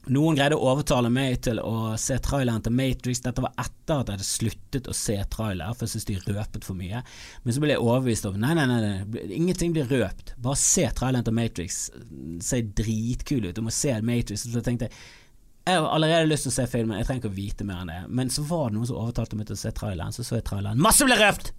noen 0.10 0.34
greide 0.34 0.58
å 0.58 0.70
overtale 0.72 1.12
meg 1.14 1.44
til 1.46 1.60
å 1.62 1.94
se 2.02 2.16
traileren 2.26 2.64
til 2.66 2.74
Matrix. 2.74 3.20
Dette 3.22 3.44
var 3.44 3.54
etter 3.62 4.00
at 4.00 4.10
jeg 4.10 4.18
hadde 4.18 4.26
sluttet 4.26 4.90
å 4.90 4.96
se 4.98 5.18
trailer, 5.34 5.76
for 5.76 5.86
jeg 5.86 5.94
syntes 5.94 6.08
de 6.10 6.38
røpet 6.38 6.66
for 6.66 6.78
mye. 6.78 7.04
Men 7.44 7.54
så 7.54 7.62
ble 7.62 7.76
jeg 7.76 7.84
overbevist 7.84 8.26
om 8.30 8.40
nei, 8.42 8.56
nei, 8.58 8.66
nei, 8.70 8.80
nei, 8.82 9.26
ingenting 9.38 9.76
blir 9.76 9.90
røpt. 9.92 10.34
Bare 10.42 10.58
se 10.58 10.88
traileren 10.98 11.28
til 11.28 11.38
Matrix. 11.38 11.82
Ser 12.42 12.66
dritkul 12.82 13.46
ut. 13.50 13.56
Du 13.58 13.62
må 13.66 13.74
se 13.76 13.94
Matrix. 14.02 14.48
Så 14.50 14.66
tenkte 14.66 14.90
jeg 14.90 14.98
har 15.70 15.88
allerede 15.94 16.30
lyst 16.30 16.48
til 16.48 16.52
å 16.54 16.56
se 16.56 16.68
filmen, 16.72 16.98
jeg 16.98 17.08
trenger 17.08 17.22
ikke 17.22 17.34
å 17.34 17.38
vite 17.38 17.66
mer 17.68 17.84
enn 17.84 17.92
det. 17.92 18.00
Men 18.10 18.32
så 18.34 18.44
var 18.48 18.70
det 18.70 18.80
noen 18.80 18.90
som 18.90 19.02
overtalte 19.02 19.38
meg 19.38 19.50
til 19.50 19.60
å 19.60 19.62
se 19.62 19.74
traileren, 19.78 20.16
så 20.16 20.26
så 20.26 20.40
jeg 20.40 20.48
traileren. 20.50 20.82
Masse 20.82 21.06
ble 21.06 21.20
røpt! 21.20 21.54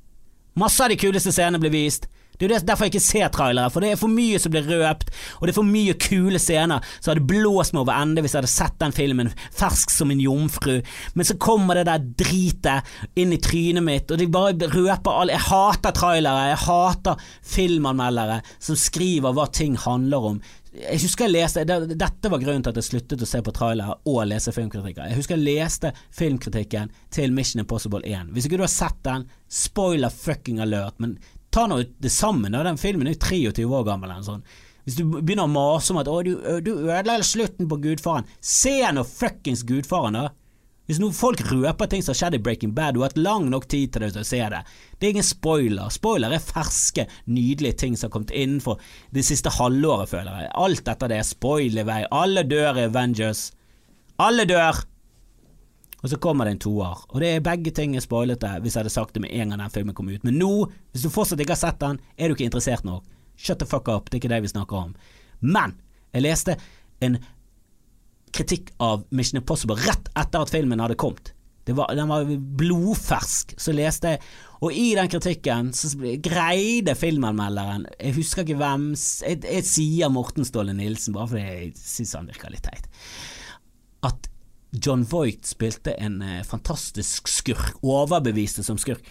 Masse 0.58 0.84
av 0.84 0.92
de 0.92 0.98
kuleste 1.00 1.32
scenene 1.32 1.60
ble 1.62 1.70
vist. 1.72 2.10
Det 2.36 2.48
er 2.48 2.58
jo 2.58 2.66
derfor 2.66 2.88
jeg 2.88 2.92
ikke 2.94 3.04
ser 3.04 3.28
trailere, 3.30 3.70
for 3.70 3.84
det 3.84 3.92
er 3.92 3.98
for 4.00 4.10
mye 4.10 4.38
som 4.42 4.52
blir 4.52 4.64
røpt, 4.66 5.12
og 5.38 5.46
det 5.46 5.52
er 5.52 5.56
for 5.56 5.68
mye 5.68 5.94
kule 6.00 6.40
scener. 6.42 6.82
Så 6.98 7.12
hadde 7.12 7.24
blåst 7.28 7.74
meg 7.76 7.84
over 7.84 7.94
ende 7.94 8.24
hvis 8.24 8.34
jeg 8.34 8.42
hadde 8.42 8.50
sett 8.50 8.78
den 8.80 8.94
filmen 8.96 9.30
fersk 9.54 9.92
som 9.94 10.10
en 10.10 10.20
jomfru. 10.20 10.80
Men 11.14 11.28
så 11.28 11.36
kommer 11.40 11.78
det 11.78 11.86
der 11.86 12.08
dritet 12.24 12.90
inn 13.14 13.36
i 13.36 13.40
trynet 13.42 13.86
mitt, 13.86 14.10
og 14.10 14.18
de 14.18 14.26
bare 14.32 14.72
røper 14.72 15.20
alle 15.20 15.36
Jeg 15.36 15.46
hater 15.52 15.94
trailere, 15.96 16.48
jeg 16.50 16.64
hater 16.64 17.22
filmanmeldere 17.54 18.40
som 18.58 18.80
skriver 18.80 19.36
hva 19.36 19.46
ting 19.54 19.78
handler 19.78 20.32
om. 20.32 20.42
Jeg 20.72 21.02
husker 21.02 21.28
jeg 21.28 21.34
leste 21.34 21.62
Dette 21.68 22.30
var 22.32 22.40
grunnen 22.40 22.62
til 22.64 22.72
at 22.72 22.78
jeg 22.80 22.86
sluttet 22.86 23.22
å 23.24 23.28
se 23.28 23.42
på 23.44 23.52
trailer 23.52 23.92
og 24.08 24.22
lese 24.30 24.54
filmkritikker. 24.56 25.10
Jeg 25.10 25.18
husker 25.18 25.36
jeg 25.36 25.44
leste 25.44 25.92
filmkritikken 26.16 26.92
til 27.12 27.34
Mission 27.36 27.60
Impossible 27.60 28.00
1. 28.08 28.32
Hvis 28.32 28.48
ikke 28.48 28.60
du 28.60 28.64
har 28.64 28.72
sett 28.72 28.98
den, 29.04 29.26
spoiler 29.52 30.12
fucking 30.12 30.62
alert, 30.64 30.96
men 31.02 31.18
ta 31.52 31.66
nå 31.68 31.82
det 32.00 32.12
sammen. 32.14 32.56
Den 32.56 32.80
filmen 32.80 33.10
er 33.10 33.18
jo 33.18 33.24
23 33.52 33.66
år 33.68 33.88
gammel. 33.90 34.10
eller 34.10 34.24
sånn. 34.24 34.46
Hvis 34.86 34.96
du 34.98 35.04
begynner 35.12 35.46
å 35.46 35.52
mase 35.52 35.92
om 35.92 36.00
at 36.00 36.08
du, 36.26 36.32
du 36.64 36.72
ødela 36.88 37.20
slutten 37.22 37.68
på 37.70 37.78
Gudfaren', 37.84 38.26
se 38.40 38.80
nå 38.92 39.04
fuckings 39.06 39.62
Gudfaren, 39.68 40.18
da! 40.18 40.30
Hvis 40.92 41.00
noen 41.00 41.14
folk 41.16 41.40
røper 41.48 41.88
ting 41.88 42.02
som 42.04 42.12
har 42.12 42.18
skjedd 42.18 42.34
i 42.36 42.38
Breaking 42.44 42.74
Bad, 42.76 42.92
du 42.92 43.00
har 43.00 43.08
hatt 43.08 43.16
lang 43.16 43.46
nok 43.48 43.64
tid 43.72 43.94
til 43.94 44.04
å 44.04 44.24
se 44.28 44.40
det. 44.52 44.58
Det 45.00 45.06
er 45.06 45.14
ingen 45.14 45.24
spoiler. 45.24 45.88
Spoiler 45.88 46.34
er 46.36 46.42
ferske, 46.44 47.06
nydelige 47.32 47.78
ting 47.80 47.96
som 47.96 48.10
har 48.10 48.12
kommet 48.18 48.34
innenfor 48.36 48.76
det 49.16 49.24
siste 49.24 49.48
halvåret, 49.56 50.10
føler 50.10 50.42
jeg. 50.42 50.50
Alt 50.66 50.84
dette 50.90 51.08
det 51.08 51.16
er 51.16 51.30
spoiler-vei. 51.30 51.96
Alle 52.12 52.44
dør 52.44 52.76
i 52.76 52.84
Avengers. 52.90 53.46
Alle 54.20 54.44
dør! 54.44 54.84
Og 56.02 56.12
så 56.12 56.20
kommer 56.20 56.44
det 56.44 56.58
en 56.58 56.64
toer. 56.68 57.04
Og 57.08 57.24
det 57.24 57.32
er 57.32 57.48
begge 57.48 57.72
ting 57.72 57.96
er 57.96 58.04
spoilete 58.04 58.52
hvis 58.60 58.76
jeg 58.76 58.82
hadde 58.82 58.92
sagt 58.92 59.16
det 59.16 59.24
med 59.24 59.32
en 59.32 59.54
gang 59.54 59.64
den 59.64 59.76
filmen 59.80 59.96
kom 59.96 60.12
ut. 60.12 60.28
Men 60.28 60.36
nå, 60.44 60.52
hvis 60.92 61.08
du 61.08 61.14
fortsatt 61.14 61.40
ikke 61.40 61.56
har 61.56 61.64
sett 61.64 61.80
den, 61.80 62.04
er 62.20 62.28
du 62.28 62.36
ikke 62.36 62.50
interessert 62.52 62.84
nok. 62.84 63.08
Shut 63.40 63.64
the 63.64 63.72
fuck 63.72 63.88
up, 63.88 64.12
det 64.12 64.20
er 64.20 64.26
ikke 64.26 64.36
det 64.36 64.44
vi 64.44 64.52
snakker 64.52 64.90
om. 64.90 64.96
Men 65.40 65.78
jeg 66.12 66.28
leste 66.28 66.60
en 67.00 67.22
kritikk 68.32 68.72
av 68.82 69.04
Mission 69.10 69.40
Impossible 69.40 69.76
rett 69.80 70.10
etter 70.18 70.42
at 70.42 70.52
filmen 70.52 70.80
hadde 70.82 70.98
kommet. 71.00 71.34
Var, 71.64 71.94
den 71.94 72.08
var 72.10 72.26
blodfersk. 72.58 73.54
Så 73.60 73.70
leste 73.70 74.16
jeg 74.16 74.22
Og 74.66 74.74
i 74.74 74.96
den 74.98 75.06
kritikken 75.06 75.68
så 75.70 75.92
greide 76.18 76.96
filmanmelderen 76.98 77.84
Jeg 78.00 78.16
husker 78.16 78.42
ikke 78.42 78.56
hvem 78.58 78.88
Jeg, 78.98 79.44
jeg 79.46 79.68
sier 79.68 80.10
Morten 80.10 80.42
Ståle 80.42 80.74
Nilsen, 80.74 81.14
bare 81.14 81.30
fordi 81.30 81.44
jeg 81.44 81.70
syns 81.78 82.16
han 82.18 82.26
virker 82.32 82.50
litt 82.50 82.66
teit. 82.66 82.88
At 84.02 84.26
John 84.72 85.04
Voight 85.06 85.46
spilte 85.46 85.94
en 86.00 86.18
eh, 86.24 86.42
fantastisk 86.48 87.28
skurk. 87.30 87.76
Overbeviste 87.84 88.64
som 88.66 88.80
skurk. 88.80 89.04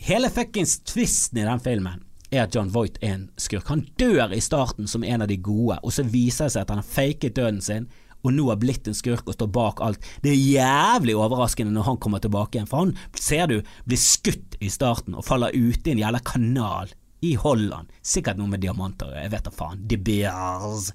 Hele 0.00 0.30
fuckings 0.32 0.80
tvisten 0.88 1.38
i 1.38 1.46
den 1.46 1.62
filmen 1.62 2.02
er 2.32 2.46
at 2.46 2.56
John 2.56 2.72
Voight 2.74 2.96
er 3.02 3.12
en 3.18 3.26
skurk. 3.38 3.68
Han 3.68 3.84
dør 4.00 4.32
i 4.34 4.40
starten 4.42 4.88
som 4.90 5.04
en 5.04 5.22
av 5.22 5.30
de 5.30 5.36
gode, 5.36 5.76
og 5.84 5.94
så 5.94 6.02
viser 6.08 6.48
det 6.48 6.56
seg 6.56 6.64
at 6.64 6.72
han 6.72 6.80
har 6.80 6.88
faket 6.88 7.36
døden 7.36 7.62
sin 7.62 7.86
og 8.24 8.32
nå 8.32 8.48
har 8.48 8.60
blitt 8.60 8.88
en 8.88 8.96
skurk 8.96 9.28
og 9.28 9.36
står 9.36 9.50
bak 9.52 9.82
alt. 9.84 10.10
Det 10.24 10.32
er 10.32 10.40
jævlig 10.40 11.16
overraskende 11.20 11.74
når 11.74 11.88
han 11.90 12.00
kommer 12.02 12.22
tilbake 12.24 12.58
igjen, 12.58 12.68
for 12.70 12.86
han 12.86 12.94
ser 13.20 13.50
du 13.50 13.58
blir 13.84 14.00
skutt 14.00 14.56
i 14.64 14.70
starten 14.72 15.16
og 15.18 15.26
faller 15.26 15.54
ute 15.54 15.90
i 15.90 15.94
en 15.94 16.04
jævla 16.04 16.22
kanal 16.24 16.92
i 17.24 17.34
Holland. 17.40 17.92
Sikkert 18.04 18.40
noe 18.40 18.50
med 18.52 18.64
diamanter, 18.64 19.12
jeg 19.16 19.32
vet 19.32 19.46
da 19.46 19.52
faen. 19.54 19.84
De 19.88 19.98
Beers. 20.00 20.90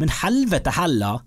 Men 0.00 0.12
helvete 0.20 0.72
heller. 0.76 1.22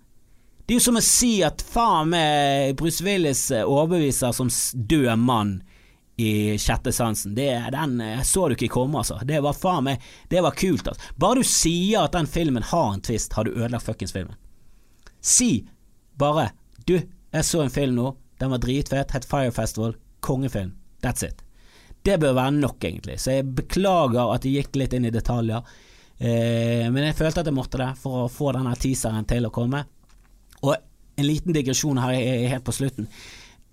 Det 0.64 0.74
er 0.74 0.80
jo 0.80 0.86
som 0.86 0.98
å 0.98 1.04
si 1.04 1.36
at 1.44 1.62
faen 1.66 2.12
meg 2.14 2.74
Bruce 2.80 3.04
Willis 3.04 3.50
eh, 3.52 3.66
overbeviser 3.68 4.32
som 4.32 4.48
død 4.74 5.20
mann 5.20 5.58
i 6.16 6.54
Sjette 6.62 6.92
sansen. 6.94 7.34
Det, 7.36 7.50
den 7.74 7.98
eh, 8.00 8.22
så 8.24 8.46
du 8.48 8.54
ikke 8.56 8.70
komme, 8.72 9.02
altså. 9.02 9.18
Det 9.26 9.42
var 9.44 9.58
faen 9.58 9.90
meg 9.90 10.06
Det 10.30 10.40
var 10.44 10.56
kult, 10.56 10.86
altså. 10.88 11.12
Bare 11.20 11.42
du 11.42 11.48
sier 11.48 12.06
at 12.06 12.16
den 12.16 12.30
filmen 12.30 12.64
har 12.70 12.94
en 12.94 13.04
twist, 13.04 13.34
har 13.34 13.44
du 13.44 13.52
ødelagt 13.56 13.86
fuckings 13.86 14.14
filmen. 14.14 14.38
Si 15.24 15.64
bare 16.20 16.50
Du, 16.84 16.98
jeg 16.98 17.48
så 17.48 17.62
en 17.64 17.72
film 17.72 17.96
nå, 17.96 18.10
den 18.38 18.50
var 18.52 18.60
dritfet, 18.60 19.14
het 19.16 19.24
Fire 19.24 19.52
Festival, 19.56 19.94
kongefilm. 20.20 20.74
That's 21.00 21.24
it. 21.24 21.40
Det 22.04 22.18
bør 22.20 22.34
være 22.36 22.52
nok, 22.58 22.84
egentlig. 22.84 23.16
Så 23.22 23.38
jeg 23.38 23.46
beklager 23.56 24.34
at 24.34 24.44
jeg 24.44 24.58
gikk 24.66 24.76
litt 24.76 24.92
inn 24.92 25.08
i 25.08 25.12
detaljer. 25.14 25.64
Eh, 26.18 26.84
men 26.92 27.06
jeg 27.06 27.16
følte 27.16 27.40
at 27.40 27.48
jeg 27.48 27.56
måtte 27.56 27.80
det 27.80 27.88
for 28.02 28.26
å 28.26 28.28
få 28.28 28.52
denne 28.52 28.74
teaseren 28.76 29.24
til 29.30 29.48
å 29.48 29.52
komme. 29.54 29.80
Og 30.60 30.74
en 30.76 31.26
liten 31.26 31.56
digresjon 31.56 32.02
her 32.02 32.12
helt 32.52 32.66
på 32.66 32.76
slutten. 32.76 33.08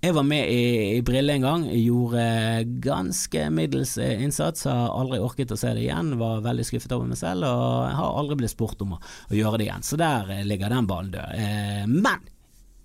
Jeg 0.02 0.16
var 0.18 0.26
med 0.26 0.50
i, 0.50 0.62
i 0.98 1.02
Brille 1.06 1.36
en 1.36 1.44
gang, 1.46 1.64
gjorde 1.78 2.22
ganske 2.82 3.44
middels 3.54 3.92
innsats, 4.02 4.66
har 4.66 4.96
aldri 4.98 5.20
orket 5.22 5.54
å 5.54 5.58
se 5.62 5.76
det 5.78 5.84
igjen, 5.84 6.16
var 6.18 6.42
veldig 6.42 6.66
skuffet 6.66 6.96
over 6.96 7.12
meg 7.12 7.20
selv 7.20 7.46
og 7.46 7.92
har 8.00 8.18
aldri 8.18 8.40
blitt 8.40 8.56
spurt 8.56 8.82
om 8.82 8.96
å, 8.96 8.98
å 9.30 9.38
gjøre 9.38 9.60
det 9.62 9.68
igjen. 9.68 9.86
Så 9.86 10.00
der 10.02 10.32
eh, 10.34 10.42
ligger 10.50 10.74
den 10.74 10.90
ballen 10.90 11.14
død. 11.14 11.36
Eh, 11.38 11.86
men 11.86 12.26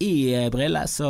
i 0.05 0.12
eh, 0.35 0.50
Brille 0.52 0.85
så 0.92 1.09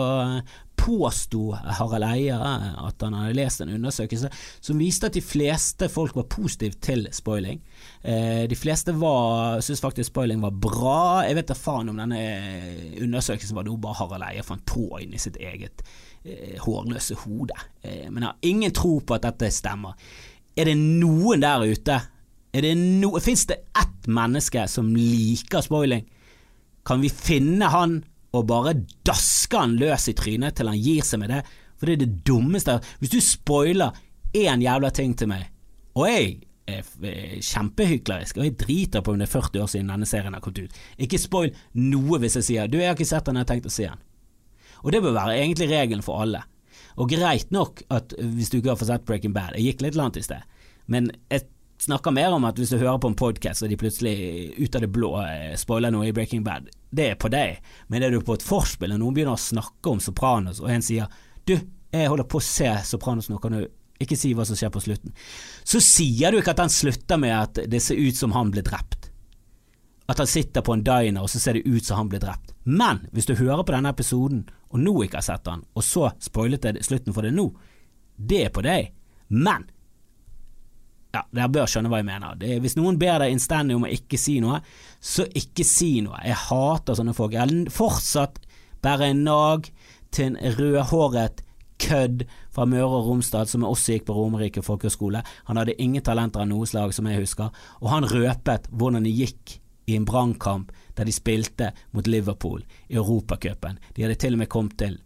påsto 0.78 1.56
Harald 1.56 2.06
Eia 2.06 2.38
at 2.86 3.02
han 3.02 3.18
hadde 3.18 3.34
lest 3.40 3.64
en 3.64 3.74
undersøkelse 3.74 4.30
som 4.60 4.78
viste 4.78 5.10
at 5.10 5.18
de 5.18 5.24
fleste 5.26 5.88
folk 5.90 6.14
var 6.14 6.30
positive 6.30 6.78
til 6.86 7.08
spoiling. 7.10 7.58
Eh, 8.06 8.48
de 8.48 8.54
fleste 8.54 8.92
syntes 8.94 9.80
faktisk 9.80 10.12
spoiling 10.12 10.40
var 10.40 10.54
bra. 10.54 11.24
Jeg 11.26 11.40
vet 11.40 11.48
da 11.50 11.56
faen 11.58 11.88
om 11.90 11.98
denne 11.98 12.20
undersøkelsen 13.02 13.56
var 13.56 13.66
noe 13.66 13.80
bare 13.82 13.98
Harald 13.98 14.26
Eie 14.28 14.44
fant 14.46 14.62
på 14.68 15.00
inni 15.02 15.18
sitt 15.18 15.40
eget 15.42 15.82
eh, 16.22 16.54
hårløse 16.62 17.18
hode. 17.24 17.56
Eh, 17.82 18.06
men 18.06 18.22
jeg 18.22 18.28
har 18.28 18.52
ingen 18.52 18.76
tro 18.76 19.00
på 19.02 19.16
at 19.16 19.26
dette 19.26 19.50
stemmer. 19.50 19.98
Er 20.54 20.70
det 20.70 20.76
noen 20.78 21.42
der 21.42 21.66
ute? 21.66 21.98
No 22.56 23.18
Fins 23.20 23.42
det 23.50 23.58
ett 23.76 24.06
menneske 24.06 24.68
som 24.70 24.94
liker 24.94 25.66
spoiling? 25.66 26.06
Kan 26.86 27.02
vi 27.02 27.10
finne 27.10 27.66
han 27.74 27.98
og 28.36 28.46
bare 28.46 28.78
daske 29.04 29.58
han 29.58 29.74
løs 29.80 30.06
i 30.12 30.14
trynet 30.16 30.54
til 30.56 30.70
han 30.70 30.78
gir 30.78 31.02
seg 31.04 31.24
med 31.24 31.34
det, 31.34 31.42
for 31.76 31.88
det 31.88 31.96
er 31.96 32.04
det 32.04 32.24
dummeste 32.28 32.78
Hvis 33.00 33.12
du 33.12 33.18
spoiler 33.20 33.98
én 34.36 34.62
jævla 34.62 34.92
ting 34.94 35.16
til 35.18 35.28
meg, 35.32 35.50
og 35.96 36.06
jeg 36.06 36.22
er 36.22 36.45
kjempehyklerisk, 36.66 38.40
og 38.40 38.44
jeg 38.44 38.56
driter 38.58 39.04
på 39.04 39.12
om 39.12 39.20
det 39.20 39.28
er 39.28 39.32
40 39.32 39.62
år 39.62 39.70
siden 39.70 39.92
denne 39.92 40.08
serien 40.08 40.34
har 40.34 40.42
kommet 40.42 40.66
ut. 40.66 40.78
Ikke 40.98 41.20
spoil 41.20 41.54
noe 41.78 42.18
hvis 42.22 42.36
jeg 42.40 42.48
sier 42.50 42.68
'du, 42.68 42.78
jeg 42.78 42.90
har 42.90 42.98
ikke 42.98 43.06
sett 43.06 43.24
den, 43.26 43.36
jeg 43.36 43.46
har 43.46 43.52
tenkt 43.54 43.70
å 43.70 43.76
se 43.76 43.86
den'. 43.86 44.02
Og 44.82 44.92
det 44.92 45.02
bør 45.02 45.14
være 45.14 45.38
egentlig 45.38 45.70
regelen 45.70 46.02
for 46.02 46.22
alle. 46.22 46.42
Og 46.96 47.08
greit 47.08 47.50
nok 47.50 47.82
at 47.90 48.14
hvis 48.18 48.50
du 48.50 48.58
ikke 48.58 48.70
har 48.70 48.76
fått 48.76 48.88
sett 48.88 49.04
Breaking 49.04 49.34
Bad, 49.34 49.54
jeg 49.54 49.64
gikk 49.64 49.82
litt 49.82 49.94
langt 49.94 50.16
i 50.16 50.22
sted, 50.22 50.42
men 50.86 51.10
jeg 51.30 51.46
snakker 51.78 52.10
mer 52.10 52.32
om 52.32 52.44
at 52.44 52.56
hvis 52.56 52.72
du 52.72 52.78
hører 52.78 52.98
på 52.98 53.08
en 53.08 53.18
podkast 53.18 53.62
og 53.62 53.68
de 53.68 53.76
plutselig 53.76 54.54
ut 54.56 54.74
av 54.74 54.80
det 54.80 54.92
blå 54.92 55.10
eh, 55.20 55.56
spoiler 55.60 55.92
noe 55.92 56.08
i 56.08 56.12
Breaking 56.12 56.44
Bad, 56.44 56.70
det 56.90 57.10
er 57.12 57.18
på 57.20 57.28
deg. 57.28 57.60
Men 57.88 58.02
er 58.02 58.10
du 58.10 58.20
på 58.24 58.34
et 58.38 58.46
forspill 58.46 58.94
og 58.94 59.02
noen 59.02 59.14
begynner 59.16 59.36
å 59.36 59.40
snakke 59.40 59.92
om 59.92 60.00
Sopranos, 60.00 60.60
og 60.60 60.70
en 60.70 60.82
sier 60.82 61.06
'du, 61.44 61.58
jeg 61.92 62.08
holder 62.08 62.24
på 62.24 62.40
å 62.40 62.42
se 62.42 62.72
Sopranos 62.84 63.28
nå, 63.28 63.38
kan 63.38 63.52
du 63.52 63.66
ikke 64.02 64.18
si 64.18 64.32
hva 64.36 64.44
som 64.46 64.58
skjer 64.58 64.72
på 64.74 64.82
slutten. 64.84 65.14
Så 65.64 65.80
sier 65.84 66.32
du 66.32 66.40
ikke 66.40 66.54
at 66.56 66.62
han 66.64 66.72
slutter 66.72 67.20
med 67.20 67.34
at 67.36 67.60
det 67.70 67.82
ser 67.84 68.00
ut 68.00 68.18
som 68.18 68.34
han 68.36 68.52
ble 68.54 68.64
drept. 68.66 69.10
At 70.06 70.20
han 70.22 70.28
sitter 70.30 70.62
på 70.62 70.76
en 70.76 70.84
diner, 70.86 71.24
og 71.24 71.30
så 71.30 71.40
ser 71.42 71.58
det 71.58 71.66
ut 71.66 71.84
som 71.84 71.98
han 72.02 72.10
ble 72.10 72.20
drept. 72.22 72.54
Men 72.62 73.06
hvis 73.14 73.26
du 73.26 73.34
hører 73.34 73.64
på 73.66 73.74
denne 73.74 73.90
episoden, 73.90 74.44
og 74.70 74.82
nå 74.82 74.94
ikke 75.06 75.18
har 75.18 75.26
sett 75.26 75.48
han, 75.50 75.64
og 75.74 75.86
så 75.86 76.10
spoilet 76.22 76.68
jeg 76.68 76.84
slutten 76.86 77.16
for 77.16 77.26
det 77.26 77.34
nå, 77.34 77.48
det 78.16 78.44
er 78.46 78.52
på 78.54 78.62
deg. 78.66 78.92
Men 79.34 79.66
ja, 81.16 81.22
dere 81.32 81.48
bør 81.52 81.70
skjønne 81.70 81.90
hva 81.90 82.02
jeg 82.02 82.08
mener. 82.08 82.36
Er, 82.44 82.60
hvis 82.62 82.76
noen 82.76 82.98
ber 83.00 83.22
deg 83.22 83.32
innstendig 83.32 83.78
om 83.78 83.86
å 83.86 83.92
ikke 83.92 84.18
si 84.20 84.36
noe, 84.44 84.60
så 85.00 85.26
ikke 85.26 85.64
si 85.66 85.96
noe. 86.04 86.20
Jeg 86.26 86.38
hater 86.46 86.98
sånne 86.98 87.16
folk. 87.16 87.34
Jeg 87.34 87.46
har 87.46 87.72
fortsatt 87.72 88.42
bare 88.84 89.10
en 89.10 89.24
nag 89.26 89.70
til 90.14 90.34
en 90.34 90.56
rødhåret 90.58 91.42
kødd 91.82 92.24
fra 92.54 92.66
Møre 92.68 92.88
og 92.88 93.10
Romsdal 93.10 93.48
som 93.50 93.66
også 93.66 93.96
gikk 93.96 94.08
på 94.08 94.16
Romerike 94.16 94.64
folkehøgskole. 94.64 95.22
Han 95.50 95.60
hadde 95.60 95.76
ingen 95.82 96.04
talenter 96.04 96.44
av 96.44 96.50
noe 96.50 96.66
slag, 96.68 96.94
som 96.96 97.08
jeg 97.10 97.22
husker, 97.22 97.52
og 97.82 97.92
han 97.92 98.08
røpet 98.10 98.70
hvordan 98.72 99.06
det 99.06 99.14
gikk 99.16 99.58
i 99.86 99.96
en 99.96 100.06
brannkamp 100.08 100.72
der 100.96 101.06
de 101.06 101.14
spilte 101.14 101.70
mot 101.94 102.06
Liverpool 102.08 102.64
i 102.88 102.96
Europacupen. 102.98 103.78
De 103.94 104.06
hadde 104.06 104.18
til 104.18 104.34
og 104.34 104.42
med 104.42 104.50
kommet 104.52 104.78
til 104.80 104.96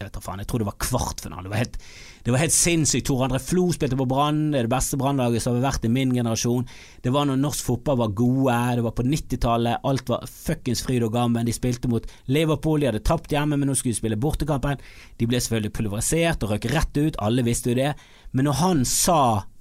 jeg 0.00 0.08
vet 0.08 0.14
da 0.16 0.20
faen, 0.24 0.40
jeg 0.40 0.48
tror 0.48 0.62
det 0.62 0.66
var 0.70 0.80
kvartfinale. 0.80 1.42
Det 1.44 1.50
var 1.52 1.60
helt, 1.60 1.74
det 2.24 2.32
var 2.34 2.42
helt 2.42 2.54
sinnssykt. 2.54 3.06
Tor 3.08 3.24
André 3.24 3.40
Flo 3.42 3.68
spilte 3.72 3.96
på 3.96 4.06
Brann, 4.08 4.50
det 4.52 4.64
det 4.66 4.72
beste 4.72 4.98
brannlaget 5.00 5.44
som 5.44 5.56
har 5.56 5.70
vært 5.70 5.86
i 5.88 5.92
min 5.92 6.12
generasjon. 6.14 6.66
Det 7.02 7.12
var 7.14 7.28
når 7.28 7.40
norsk 7.40 7.64
fotball 7.70 8.00
var 8.02 8.14
gode, 8.18 8.58
det 8.76 8.84
var 8.84 8.96
på 8.96 9.06
90-tallet, 9.06 9.80
alt 9.88 10.12
var 10.12 10.26
fuckings 10.28 10.84
fryd 10.84 11.06
og 11.06 11.14
gammen. 11.16 11.48
De 11.48 11.56
spilte 11.56 11.88
mot 11.90 12.06
Liverpool, 12.28 12.80
de 12.80 12.90
hadde 12.90 13.04
tapt 13.06 13.32
hjemme, 13.32 13.56
men 13.56 13.70
nå 13.70 13.78
skulle 13.78 13.96
de 13.96 14.02
spille 14.02 14.20
bortekampen. 14.20 14.82
De 15.20 15.30
ble 15.30 15.40
selvfølgelig 15.40 15.76
pulverisert 15.78 16.44
og 16.44 16.54
røk 16.54 16.68
rett 16.74 17.00
ut, 17.00 17.18
alle 17.24 17.46
visste 17.46 17.72
jo 17.72 17.80
det. 17.80 17.94
Men 18.36 18.50
når 18.50 18.60
han 18.60 18.84
sa 18.88 19.20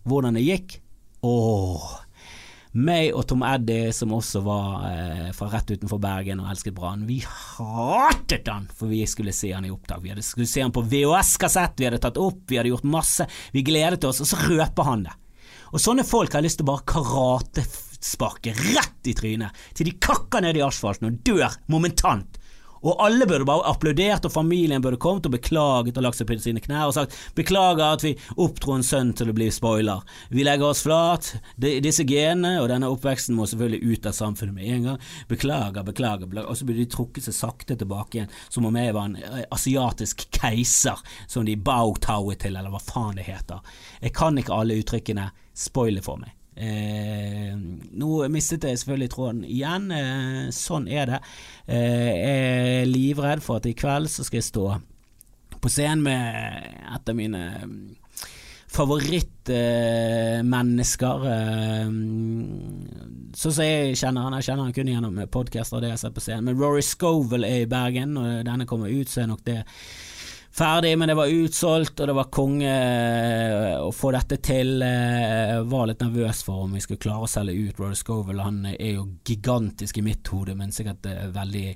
hvordan 0.09 0.39
det 0.39 0.47
gikk, 0.47 0.79
åh 1.23 1.89
meg 2.77 3.15
og 3.17 3.25
Tom 3.29 3.41
Eddie, 3.47 3.89
som 3.95 4.11
også 4.13 4.41
var 4.45 4.83
eh, 4.89 5.29
fra 5.35 5.47
rett 5.49 5.71
utenfor 5.73 6.01
Bergen 6.01 6.41
og 6.43 6.51
elsket 6.51 6.75
Brann, 6.77 7.07
vi 7.09 7.17
hatet 7.25 8.49
han 8.51 8.67
for 8.69 8.91
vi 8.91 9.01
skulle 9.09 9.33
se 9.33 9.51
han 9.55 9.65
i 9.65 9.71
opptak. 9.73 10.03
Vi 10.03 10.13
hadde, 10.13 10.25
skulle 10.25 10.49
se 10.49 10.61
han 10.61 10.73
på 10.75 10.85
VHS-kassett, 10.85 11.79
vi 11.79 11.89
hadde 11.89 12.01
tatt 12.03 12.19
opp, 12.21 12.43
vi 12.49 12.59
hadde 12.59 12.73
gjort 12.73 12.85
masse. 12.89 13.25
Vi 13.55 13.65
gledet 13.65 14.05
oss, 14.05 14.21
og 14.21 14.29
så 14.29 14.41
røper 14.45 14.89
han 14.89 15.07
det. 15.07 15.15
Og 15.73 15.81
sånne 15.81 16.05
folk 16.07 16.33
har 16.33 16.45
lyst 16.45 16.61
til 16.61 16.67
å 16.67 16.71
bare 16.71 16.87
karatesparke 16.89 18.53
rett 18.57 19.09
i 19.09 19.15
trynet 19.17 19.65
til 19.77 19.89
de 19.89 19.97
kakker 20.01 20.45
ned 20.45 20.57
i 20.57 20.65
asfalten 20.65 21.09
og 21.09 21.19
dør 21.25 21.57
momentant. 21.73 22.38
Og 22.85 22.99
alle 23.03 23.27
burde 23.27 23.47
bare 23.47 23.67
applaudert, 23.69 24.25
og 24.25 24.33
familien 24.33 24.83
burde 24.83 24.99
kommet 25.01 25.27
og 25.27 25.35
beklaget 25.35 25.97
og 25.97 26.05
lagt 26.05 26.19
seg 26.19 26.29
på 26.29 26.37
sine 26.41 26.63
knær 26.63 26.89
og 26.89 26.95
sagt 26.95 27.15
beklager 27.37 27.85
at 27.85 28.05
vi 28.05 28.13
oppdro 28.39 28.77
en 28.77 28.85
sønn 28.85 29.11
til 29.17 29.31
å 29.31 29.35
bli 29.35 29.49
spoiler. 29.53 30.05
Vi 30.33 30.45
legger 30.47 30.69
oss 30.69 30.83
flat. 30.85 31.33
De, 31.59 31.75
disse 31.83 32.05
genene 32.07 32.57
og 32.61 32.69
denne 32.71 32.89
oppveksten 32.91 33.37
må 33.37 33.47
selvfølgelig 33.49 33.95
ut 33.99 34.09
av 34.09 34.17
samfunnet 34.17 34.55
med 34.55 34.71
en 34.75 34.87
gang. 34.91 35.03
Beklager, 35.31 35.85
beklager, 35.87 36.29
beklager. 36.29 36.49
Og 36.49 36.59
så 36.59 36.67
burde 36.67 36.83
de 36.83 36.89
trukket 36.95 37.27
seg 37.27 37.37
sakte 37.37 37.77
tilbake 37.79 38.19
igjen, 38.21 38.33
som 38.49 38.67
om 38.69 38.79
jeg 38.79 38.95
var 38.95 39.11
en 39.11 39.19
eh, 39.19 39.45
asiatisk 39.55 40.27
keiser 40.35 40.99
som 41.27 41.47
de 41.47 41.57
bautauet 41.59 42.41
til, 42.43 42.55
eller 42.55 42.73
hva 42.73 42.81
faen 42.83 43.19
det 43.19 43.27
heter. 43.29 43.63
Jeg 44.03 44.15
kan 44.17 44.39
ikke 44.39 44.55
alle 44.55 44.79
uttrykkene. 44.79 45.31
Spoiler 45.59 46.03
for 46.05 46.21
meg. 46.21 46.38
Eh, 46.59 47.55
nå 47.55 48.27
mistet 48.33 48.65
jeg 48.67 48.81
selvfølgelig 48.81 49.11
tråden 49.13 49.45
igjen, 49.47 49.85
eh, 49.95 50.49
sånn 50.51 50.89
er 50.91 51.05
det. 51.07 51.19
Eh, 51.71 52.09
jeg 52.09 52.83
er 52.83 52.89
livredd 52.89 53.39
for 53.45 53.55
at 53.61 53.69
i 53.69 53.77
kveld 53.79 54.07
så 54.11 54.25
skal 54.27 54.41
jeg 54.41 54.49
stå 54.49 54.65
på 55.59 55.67
scenen 55.71 56.03
med 56.03 56.23
et 56.95 57.09
av 57.09 57.15
mine 57.15 57.43
mm, 57.63 57.95
favorittmennesker. 58.75 61.17
Eh, 61.31 61.87
sånn 63.39 63.55
som 63.55 63.63
jeg 63.63 63.95
kjenner 63.99 64.21
han, 64.27 64.35
jeg 64.39 64.47
kjenner 64.49 64.65
han 64.67 64.75
kun 64.75 64.91
gjennom 64.91 65.15
podkaster 65.31 65.75
og 65.79 65.83
det 65.85 65.91
jeg 65.93 66.01
ser 66.03 66.13
på 66.15 66.23
scenen. 66.27 66.45
Men 66.49 66.59
Rory 66.59 66.83
Scovel 66.85 67.43
er 67.47 67.59
i 67.63 67.71
Bergen, 67.71 68.11
og 68.19 68.27
denne 68.47 68.69
kommer 68.69 68.87
ut, 68.91 69.07
så 69.07 69.17
er 69.23 69.31
nok 69.31 69.43
det 69.47 69.61
ferdig, 70.51 70.97
men 70.97 71.07
det 71.07 71.15
var 71.17 71.31
utsolgt, 71.31 71.99
og 71.99 72.09
det 72.09 72.15
var 72.17 72.29
konge 72.33 72.73
eh, 72.73 73.77
å 73.79 73.91
få 73.95 74.11
dette 74.15 74.39
til. 74.43 74.81
Jeg 74.83 75.55
eh, 75.55 75.63
var 75.69 75.89
litt 75.89 76.03
nervøs 76.03 76.43
for 76.45 76.65
om 76.65 76.75
vi 76.75 76.83
skulle 76.83 77.01
klare 77.01 77.25
å 77.25 77.31
selge 77.31 77.55
ut 77.57 77.79
Roder 77.79 77.97
Scovel. 77.99 78.43
Han 78.43 78.61
er 78.73 78.93
jo 78.95 79.07
gigantisk 79.27 79.99
i 79.99 80.05
mitt 80.05 80.27
hode, 80.33 80.55
men 80.59 80.73
sikkert 80.75 81.09
eh, 81.09 81.27
veldig 81.35 81.67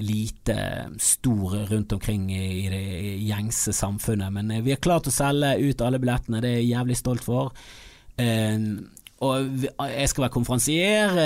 lite 0.00 0.56
stor 1.02 1.56
rundt 1.72 1.92
omkring 1.96 2.28
i 2.30 2.68
det 2.70 2.82
gjengse 3.26 3.74
samfunnet. 3.74 4.30
Men 4.32 4.52
vi 4.62 4.70
har 4.70 4.82
klart 4.82 5.10
å 5.10 5.14
selge 5.14 5.56
ut 5.58 5.82
alle 5.82 5.98
billettene, 6.00 6.42
det 6.44 6.52
er 6.52 6.60
jeg 6.60 6.68
jævlig 6.70 6.98
stolt 7.00 7.26
for. 7.26 7.50
Og 9.26 9.64
jeg 9.66 10.12
skal 10.12 10.24
være 10.24 10.34
konferansier 10.36 11.18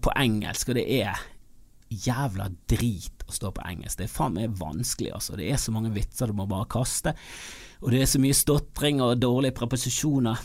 på 0.00 0.14
engelsk, 0.24 0.72
og 0.72 0.80
det 0.80 0.86
er 1.02 1.20
jævla 1.90 2.48
drit 2.70 3.24
å 3.26 3.34
stå 3.34 3.50
på 3.54 3.64
engelsk. 3.66 3.98
Det 3.98 4.06
er 4.06 4.12
faen 4.12 4.36
meg 4.36 4.54
vanskelig, 4.60 5.12
altså. 5.16 5.36
Det 5.38 5.50
er 5.50 5.60
så 5.60 5.74
mange 5.74 5.92
vitser 5.94 6.30
du 6.30 6.38
må 6.38 6.46
bare 6.50 6.70
kaste. 6.70 7.14
Og 7.80 7.92
det 7.92 8.02
er 8.02 8.10
så 8.10 8.20
mye 8.22 8.36
stotring 8.36 9.02
og 9.04 9.18
dårlige 9.20 9.56
preposisjoner. 9.58 10.40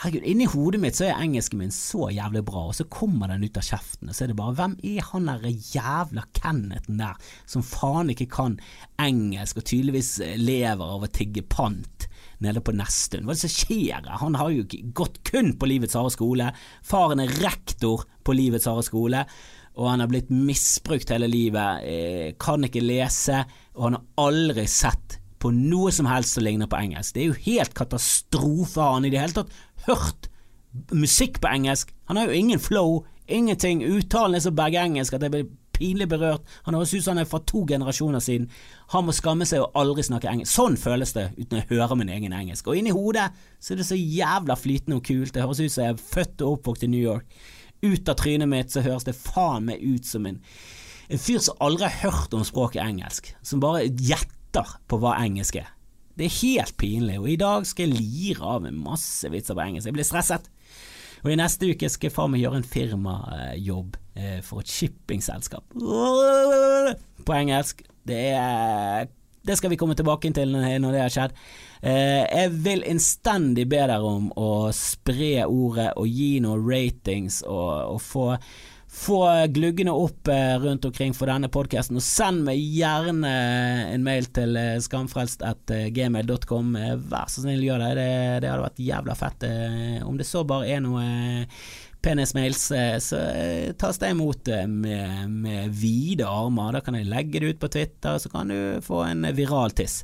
Herregud, 0.00 0.24
inni 0.24 0.46
hodet 0.48 0.78
mitt 0.80 0.96
så 0.96 1.10
er 1.10 1.18
engelsken 1.20 1.60
min 1.60 1.74
så 1.74 2.06
jævlig 2.08 2.40
bra, 2.48 2.62
og 2.70 2.76
så 2.78 2.86
kommer 2.88 3.28
den 3.28 3.42
ut 3.44 3.58
av 3.60 3.66
kjeften, 3.66 4.08
og 4.08 4.16
så 4.16 4.24
er 4.24 4.30
det 4.30 4.36
bare 4.38 4.54
Hvem 4.56 4.76
er 4.94 5.04
han 5.10 5.28
der 5.28 5.44
jævla 5.50 6.24
Kenneth 6.38 6.88
der, 6.88 7.18
som 7.44 7.66
faen 7.66 8.08
ikke 8.14 8.30
kan 8.32 8.56
engelsk, 8.96 9.60
og 9.60 9.68
tydeligvis 9.68 10.14
lever 10.40 10.96
av 10.96 11.04
å 11.04 11.12
tigge 11.12 11.44
pant? 11.44 12.08
nede 12.40 12.62
på 12.64 12.72
Nesttun. 12.72 13.26
Hva 13.28 13.34
er 13.34 13.36
det 13.36 13.50
som 13.50 13.52
skjer? 13.52 14.06
Han 14.22 14.38
har 14.40 14.52
jo 14.54 14.62
gått 14.96 15.18
kun 15.28 15.52
på 15.60 15.68
Livets 15.68 15.96
harde 15.98 16.12
skole. 16.14 16.46
Faren 16.86 17.20
er 17.20 17.34
rektor 17.42 18.06
på 18.24 18.32
Livets 18.32 18.68
harde 18.70 18.86
skole 18.86 19.26
og 19.78 19.88
han 19.90 20.02
har 20.02 20.10
blitt 20.10 20.30
misbrukt 20.34 21.12
hele 21.14 21.28
livet, 21.30 21.84
eh, 21.86 22.32
kan 22.40 22.64
ikke 22.66 22.82
lese, 22.82 23.44
og 23.76 23.86
han 23.86 23.98
har 23.98 24.26
aldri 24.26 24.66
sett 24.66 25.20
på 25.40 25.52
noe 25.54 25.92
som 25.94 26.08
helst 26.10 26.36
som 26.36 26.44
ligner 26.44 26.68
på 26.68 26.80
engelsk. 26.80 27.14
Det 27.14 27.22
er 27.22 27.30
jo 27.30 27.44
helt 27.46 27.74
katastrofe. 27.74 28.80
Har 28.80 28.98
han 28.98 29.06
i 29.08 29.12
det 29.12 29.22
hele 29.22 29.38
tatt 29.38 29.54
hørt 29.86 30.28
musikk 30.92 31.40
på 31.40 31.48
engelsk? 31.48 31.94
Han 32.10 32.20
har 32.20 32.28
jo 32.28 32.36
ingen 32.36 32.60
flow, 32.60 33.06
ingenting. 33.26 33.80
Uttalen 33.86 34.36
er 34.36 34.44
så 34.44 34.52
bergengelsk 34.52 35.16
at 35.16 35.24
jeg 35.24 35.32
blir 35.32 35.48
pinlig 35.80 36.10
berørt. 36.10 36.44
Han 36.66 36.76
høres 36.76 36.92
ut 36.92 37.00
som 37.02 37.14
han 37.14 37.24
er 37.24 37.30
fra 37.30 37.40
to 37.46 37.64
generasjoner 37.68 38.20
siden. 38.20 38.50
Han 38.92 39.06
må 39.06 39.14
skamme 39.16 39.48
seg 39.48 39.64
og 39.64 39.78
aldri 39.80 40.04
snakke 40.04 40.28
engelsk. 40.28 40.52
Sånn 40.52 40.76
føles 40.76 41.14
det 41.16 41.30
uten 41.38 41.62
å 41.62 41.64
høre 41.70 41.96
min 41.96 42.12
egen 42.12 42.36
engelsk. 42.36 42.68
Og 42.68 42.76
inni 42.76 42.92
hodet 42.92 43.30
så 43.56 43.72
er 43.72 43.80
det 43.80 43.88
så 43.88 43.96
jævla 43.96 44.58
flytende 44.60 45.00
og 45.00 45.06
kult. 45.08 45.32
Det 45.32 45.46
høres 45.46 45.62
ut 45.62 45.72
som 45.72 45.86
jeg 45.86 45.96
er 45.96 46.04
født 46.04 46.44
og 46.44 46.58
oppvokst 46.58 46.84
i 46.84 46.92
New 46.92 47.00
York 47.00 47.40
ut 47.82 48.08
av 48.08 48.18
trynet 48.20 48.50
mitt 48.50 48.72
så 48.72 48.84
høres 48.84 49.06
det 49.08 49.16
faen 49.18 49.66
meg 49.68 49.82
ut 49.82 50.06
som 50.06 50.26
en, 50.28 50.38
en 51.08 51.22
fyr 51.22 51.40
som 51.44 51.60
aldri 51.64 51.88
har 51.88 52.10
hørt 52.10 52.34
om 52.36 52.46
språket 52.46 52.82
engelsk, 52.84 53.32
som 53.42 53.62
bare 53.62 53.88
gjetter 53.88 54.76
på 54.90 55.00
hva 55.00 55.16
engelsk 55.22 55.60
er. 55.62 55.68
Det 56.18 56.26
er 56.26 56.38
helt 56.42 56.76
pinlig, 56.80 57.16
og 57.20 57.28
i 57.32 57.38
dag 57.40 57.64
skal 57.68 57.88
jeg 57.88 58.02
lire 58.02 58.56
av 58.56 58.64
med 58.66 58.76
masse 58.76 59.30
vitser 59.32 59.56
på 59.56 59.64
engelsk. 59.64 59.88
Jeg 59.88 59.96
blir 59.96 60.08
stresset. 60.08 60.50
Og 61.20 61.32
i 61.32 61.36
neste 61.36 61.68
uke 61.68 61.88
skal 61.92 62.08
jeg 62.08 62.16
faen 62.16 62.32
meg 62.32 62.42
gjøre 62.42 62.60
en 62.60 62.68
firmajobb 62.68 63.96
eh, 64.16 64.38
for 64.44 64.64
et 64.64 64.72
shippingselskap 64.72 65.74
på 65.76 67.36
engelsk. 67.36 67.82
Det 68.08 68.20
er 68.32 69.10
det 69.46 69.56
skal 69.56 69.72
vi 69.72 69.78
komme 69.80 69.96
tilbake 69.96 70.28
til 70.36 70.52
når 70.52 70.92
det 70.92 71.00
har 71.00 71.12
skjedd. 71.12 71.36
Eh, 71.80 72.24
jeg 72.28 72.50
vil 72.64 72.84
innstendig 72.88 73.64
be 73.70 73.78
dere 73.80 74.00
om 74.04 74.28
å 74.36 74.68
spre 74.76 75.46
ordet 75.46 75.94
og 75.96 76.08
gi 76.08 76.34
noen 76.44 76.66
ratings 76.66 77.40
og, 77.46 77.96
og 77.96 78.04
få 78.04 78.26
få 78.90 79.20
gluggene 79.54 79.92
opp 79.94 80.26
eh, 80.28 80.56
rundt 80.58 80.84
omkring 80.88 81.12
for 81.14 81.30
denne 81.30 81.46
podkasten, 81.52 82.00
og 82.00 82.02
send 82.02 82.42
meg 82.48 82.58
gjerne 82.58 83.30
en 83.94 84.02
mail 84.02 84.26
til 84.34 84.58
eh, 84.58 84.80
skamfrelst.gmail.com. 84.82 86.72
Vær 87.06 87.30
så 87.30 87.44
snill, 87.44 87.62
gjør 87.68 87.84
det. 87.84 87.92
det. 88.00 88.08
det. 88.42 88.50
hadde 88.50 88.66
vært 88.66 88.82
jævla 88.82 89.14
fett. 89.14 89.46
Om 90.02 90.18
det 90.18 90.26
så 90.26 90.42
bare 90.42 90.74
er 90.74 90.82
noe 90.82 91.06
penismails, 92.02 92.70
eh, 92.70 92.98
så 92.98 93.16
eh, 93.16 93.72
tas 93.72 93.98
det 93.98 94.10
imot 94.10 94.48
eh, 94.48 94.66
med, 94.66 95.30
med 95.30 95.70
vide 95.70 96.28
armer. 96.28 96.72
Da 96.76 96.84
kan 96.84 96.96
jeg 96.96 97.08
legge 97.10 97.40
det 97.40 97.54
ut 97.54 97.60
på 97.60 97.72
Twitter, 97.72 98.18
så 98.18 98.32
kan 98.32 98.48
du 98.52 98.80
få 98.84 99.04
en 99.06 99.26
viral 99.36 99.74
tiss. 99.76 100.02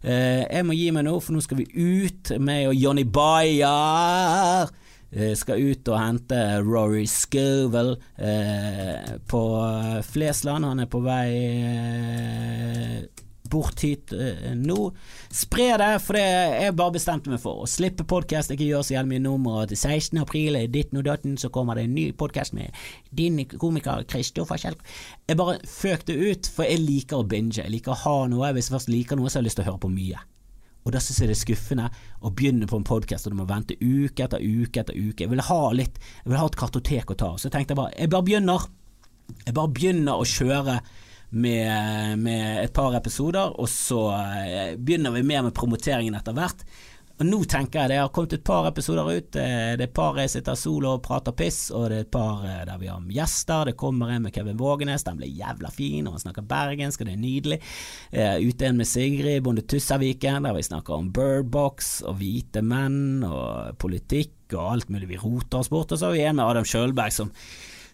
Eh, 0.00 0.44
jeg 0.46 0.64
må 0.64 0.76
gi 0.76 0.90
meg 0.96 1.04
nå, 1.04 1.16
for 1.20 1.36
nå 1.36 1.42
skal 1.44 1.60
vi 1.60 1.66
ut, 1.74 2.32
og 2.36 2.74
Johnny 2.76 3.04
Bayer. 3.04 4.70
Eh, 5.10 5.34
skal 5.34 5.58
ut 5.58 5.88
og 5.90 5.98
hente 5.98 6.38
Rory 6.62 7.02
Scovel 7.10 7.96
eh, 8.16 9.16
på 9.26 9.42
Flesland. 10.06 10.68
Han 10.68 10.84
er 10.84 10.90
på 10.90 11.00
vei 11.02 11.30
eh, 11.66 13.00
bort 13.50 13.82
hit 13.84 14.14
uh, 14.16 14.50
nå. 14.56 14.78
Spre 15.34 15.68
det, 15.80 15.90
for 16.04 16.18
det 16.18 16.24
jeg 16.24 16.76
bare 16.78 16.96
bestemte 16.96 17.32
meg 17.32 17.42
for. 17.42 17.64
Å 17.64 17.70
slippe 17.70 18.06
podkast, 18.08 18.54
ikke 18.54 18.68
gjøre 18.68 18.88
så 18.88 18.96
jævlig 18.96 19.16
mye 19.16 19.26
nummer. 19.26 19.68
Til 19.70 19.78
16. 19.78 20.20
april 20.22 20.58
ditten 20.72 21.02
og 21.02 21.06
datten 21.08 21.38
så 21.40 21.52
kommer 21.54 21.78
det 21.78 21.86
en 21.88 21.96
ny 21.96 22.08
podkast 22.16 22.56
med 22.56 22.74
din 23.16 23.42
komiker 23.52 24.06
Kristoffer 24.10 24.60
Kjell. 24.60 24.78
Jeg 25.28 25.40
bare 25.40 25.60
føk 25.68 26.08
det 26.10 26.18
ut, 26.18 26.50
for 26.54 26.68
jeg 26.68 26.84
liker 26.84 27.22
å 27.22 27.28
binge. 27.28 27.60
Jeg 27.62 27.72
liker 27.72 27.94
å 27.94 28.02
ha 28.04 28.18
noe. 28.30 28.52
Hvis 28.56 28.70
jeg 28.70 28.78
først 28.78 28.92
liker 28.92 29.20
noe, 29.20 29.30
så 29.30 29.38
har 29.38 29.44
jeg 29.44 29.50
lyst 29.50 29.60
til 29.60 29.68
å 29.68 29.72
høre 29.72 29.84
på 29.84 29.94
mye. 29.94 30.26
Og 30.86 30.94
da 30.94 31.00
syns 31.02 31.20
jeg 31.20 31.28
det 31.28 31.36
er 31.36 31.40
skuffende 31.42 31.88
å 32.24 32.32
begynne 32.32 32.68
på 32.68 32.78
en 32.80 32.86
podkast 32.88 33.28
og 33.28 33.34
du 33.34 33.40
må 33.42 33.46
vente 33.48 33.76
uke 33.80 34.24
etter 34.24 34.40
uke 34.40 34.80
etter 34.82 34.96
uke. 34.96 35.26
Jeg 35.26 35.32
vil 35.32 35.44
ha 35.50 35.60
litt 35.76 36.00
Jeg 36.00 36.32
vil 36.32 36.40
ha 36.40 36.48
et 36.48 36.58
kartotek 36.62 37.12
å 37.12 37.18
ta. 37.20 37.30
Så 37.36 37.48
jeg 37.48 37.56
tenkte 37.56 37.74
jeg 37.74 37.82
bare 37.82 37.94
Jeg 37.98 38.12
bare 38.14 38.26
begynner. 38.26 38.66
Jeg 39.44 39.56
bare 39.56 39.74
begynner 39.76 40.20
å 40.20 40.26
kjøre 40.26 40.80
med, 41.30 42.18
med 42.18 42.64
et 42.64 42.72
par 42.74 42.94
episoder, 42.98 43.54
og 43.60 43.68
så 43.70 44.06
eh, 44.16 44.78
begynner 44.78 45.14
vi 45.14 45.26
mer 45.26 45.44
med 45.46 45.54
promoteringen 45.54 46.16
etter 46.18 46.34
hvert. 46.36 46.64
Og 47.20 47.26
nå 47.28 47.42
tenker 47.44 47.82
jeg 47.82 47.90
det 47.90 47.96
har 48.00 48.08
kommet 48.16 48.32
et 48.32 48.44
par 48.48 48.64
episoder 48.70 49.04
ut. 49.04 49.36
Eh, 49.36 49.74
det 49.76 49.84
er 49.84 49.86
et 49.86 49.94
par 49.94 50.18
jeg 50.18 50.32
sitter 50.32 50.56
solo 50.58 50.94
og 50.96 51.02
prater 51.04 51.36
piss, 51.36 51.68
og 51.76 51.90
det 51.92 51.98
er 51.98 52.06
et 52.06 52.12
par 52.12 52.42
eh, 52.48 52.62
der 52.66 52.80
vi 52.80 52.90
har 52.90 53.04
gjester. 53.14 53.70
Det 53.70 53.76
kommer 53.78 54.10
en 54.10 54.26
med 54.26 54.34
Kevin 54.34 54.58
Vågenes, 54.58 55.06
den 55.06 55.20
blir 55.20 55.30
jævla 55.30 55.70
fin, 55.74 56.08
og 56.08 56.16
han 56.16 56.24
snakker 56.24 56.48
bergensk, 56.50 57.04
og 57.04 57.10
det 57.10 57.14
er 57.14 57.22
nydelig. 57.22 57.60
Ute 58.40 58.66
en 58.66 58.80
med 58.80 58.88
Sigrid 58.88 59.44
Bonde 59.44 59.62
Tussaviken, 59.68 60.48
der 60.48 60.56
vi 60.56 60.66
snakker 60.66 60.96
om 60.96 61.12
Birdbox 61.14 62.00
og 62.08 62.18
hvite 62.18 62.64
menn 62.66 63.22
og 63.28 63.76
politikk 63.78 64.56
og 64.56 64.72
alt 64.72 64.90
mulig. 64.90 65.12
Vi 65.12 65.20
roter 65.20 65.60
oss 65.60 65.70
bort. 65.70 65.92
Og 65.92 66.00
så 66.00 66.08
har 66.08 66.16
vi 66.16 66.24
en 66.24 66.40
med 66.40 66.48
Adam 66.48 66.66
Sjølberg 66.66 67.14
som 67.14 67.30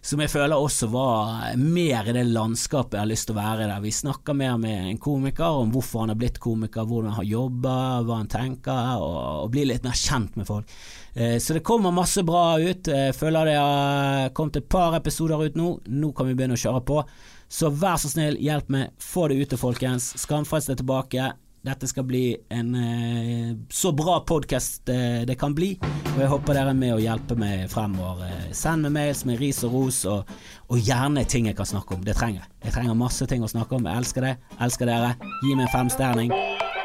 som 0.01 0.21
jeg 0.21 0.31
føler 0.31 0.55
også 0.55 0.87
var 0.91 1.55
mer 1.59 2.07
i 2.07 2.15
det 2.15 2.23
landskapet 2.29 2.97
jeg 2.97 3.03
har 3.03 3.09
lyst 3.09 3.27
til 3.29 3.35
å 3.35 3.39
være 3.39 3.67
der. 3.67 3.83
Vi 3.83 3.93
snakker 3.93 4.37
mer 4.37 4.57
med 4.61 4.91
en 4.91 4.99
komiker 5.01 5.61
om 5.61 5.71
hvorfor 5.73 6.03
han 6.05 6.13
har 6.13 6.19
blitt 6.19 6.39
komiker, 6.43 6.87
hvordan 6.87 7.11
han 7.11 7.21
har 7.21 7.29
jobba, 7.31 7.77
hva 8.07 8.19
han 8.21 8.31
tenker, 8.31 9.01
og, 9.03 9.17
og 9.43 9.49
blir 9.53 9.67
litt 9.69 9.87
mer 9.87 9.97
kjent 9.97 10.37
med 10.39 10.47
folk. 10.49 10.77
Eh, 11.13 11.37
så 11.43 11.57
det 11.57 11.65
kommer 11.67 11.95
masse 11.95 12.23
bra 12.27 12.59
ut. 12.59 12.91
Jeg 12.93 13.17
føler 13.17 13.51
det 13.51 13.57
har 13.57 14.29
kommet 14.37 14.61
et 14.61 14.69
par 14.69 14.95
episoder 14.99 15.47
ut 15.47 15.57
nå. 15.59 15.73
Nå 15.87 16.13
kan 16.15 16.29
vi 16.29 16.37
begynne 16.37 16.57
å 16.57 16.63
kjøre 16.63 16.85
på. 16.87 17.01
Så 17.47 17.71
vær 17.71 17.99
så 17.99 18.11
snill, 18.11 18.39
hjelp 18.43 18.71
meg, 18.73 18.95
få 18.99 19.29
det 19.31 19.39
ute, 19.41 19.59
folkens. 19.59 20.13
Skamfrelst 20.19 20.73
er 20.73 20.79
tilbake 20.81 21.31
dette 21.65 21.87
skal 21.89 22.05
bli 22.07 22.37
en 22.53 22.75
eh, 22.75 23.55
så 23.69 23.91
bra 23.91 24.19
podkast 24.27 24.89
eh, 24.89 25.23
det 25.27 25.35
kan 25.39 25.55
bli. 25.55 25.73
Og 26.15 26.21
jeg 26.21 26.31
håper 26.31 26.57
dere 26.57 26.73
er 26.73 26.79
med 26.79 26.95
å 26.95 27.01
hjelpe 27.01 27.37
meg 27.39 27.67
fremover. 27.71 28.25
Eh, 28.27 28.49
send 28.55 28.87
meg 28.87 28.95
mails 28.97 29.25
med 29.27 29.41
ris 29.41 29.63
og 29.67 29.75
ros, 29.75 30.03
og, 30.09 30.29
og, 30.69 30.77
gjerne 30.79 31.25
ting 31.27 31.49
jeg 31.49 31.57
kan 31.57 31.69
snakke 31.69 31.97
om. 31.97 32.05
Det 32.05 32.15
trenger 32.17 32.43
jeg. 32.43 32.51
Jeg 32.67 32.77
trenger 32.77 32.99
masse 32.99 33.27
ting 33.29 33.43
å 33.43 33.51
snakke 33.51 33.79
om. 33.79 33.89
Jeg 33.89 34.03
elsker 34.03 34.29
det. 34.29 34.35
Elsker 34.63 34.93
dere. 34.93 35.15
Gi 35.43 35.55
meg 35.55 35.67
en 35.67 35.73
femstjerning. 35.75 36.37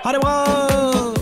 Ha 0.03 0.17
det 0.17 0.25
bra! 0.25 1.22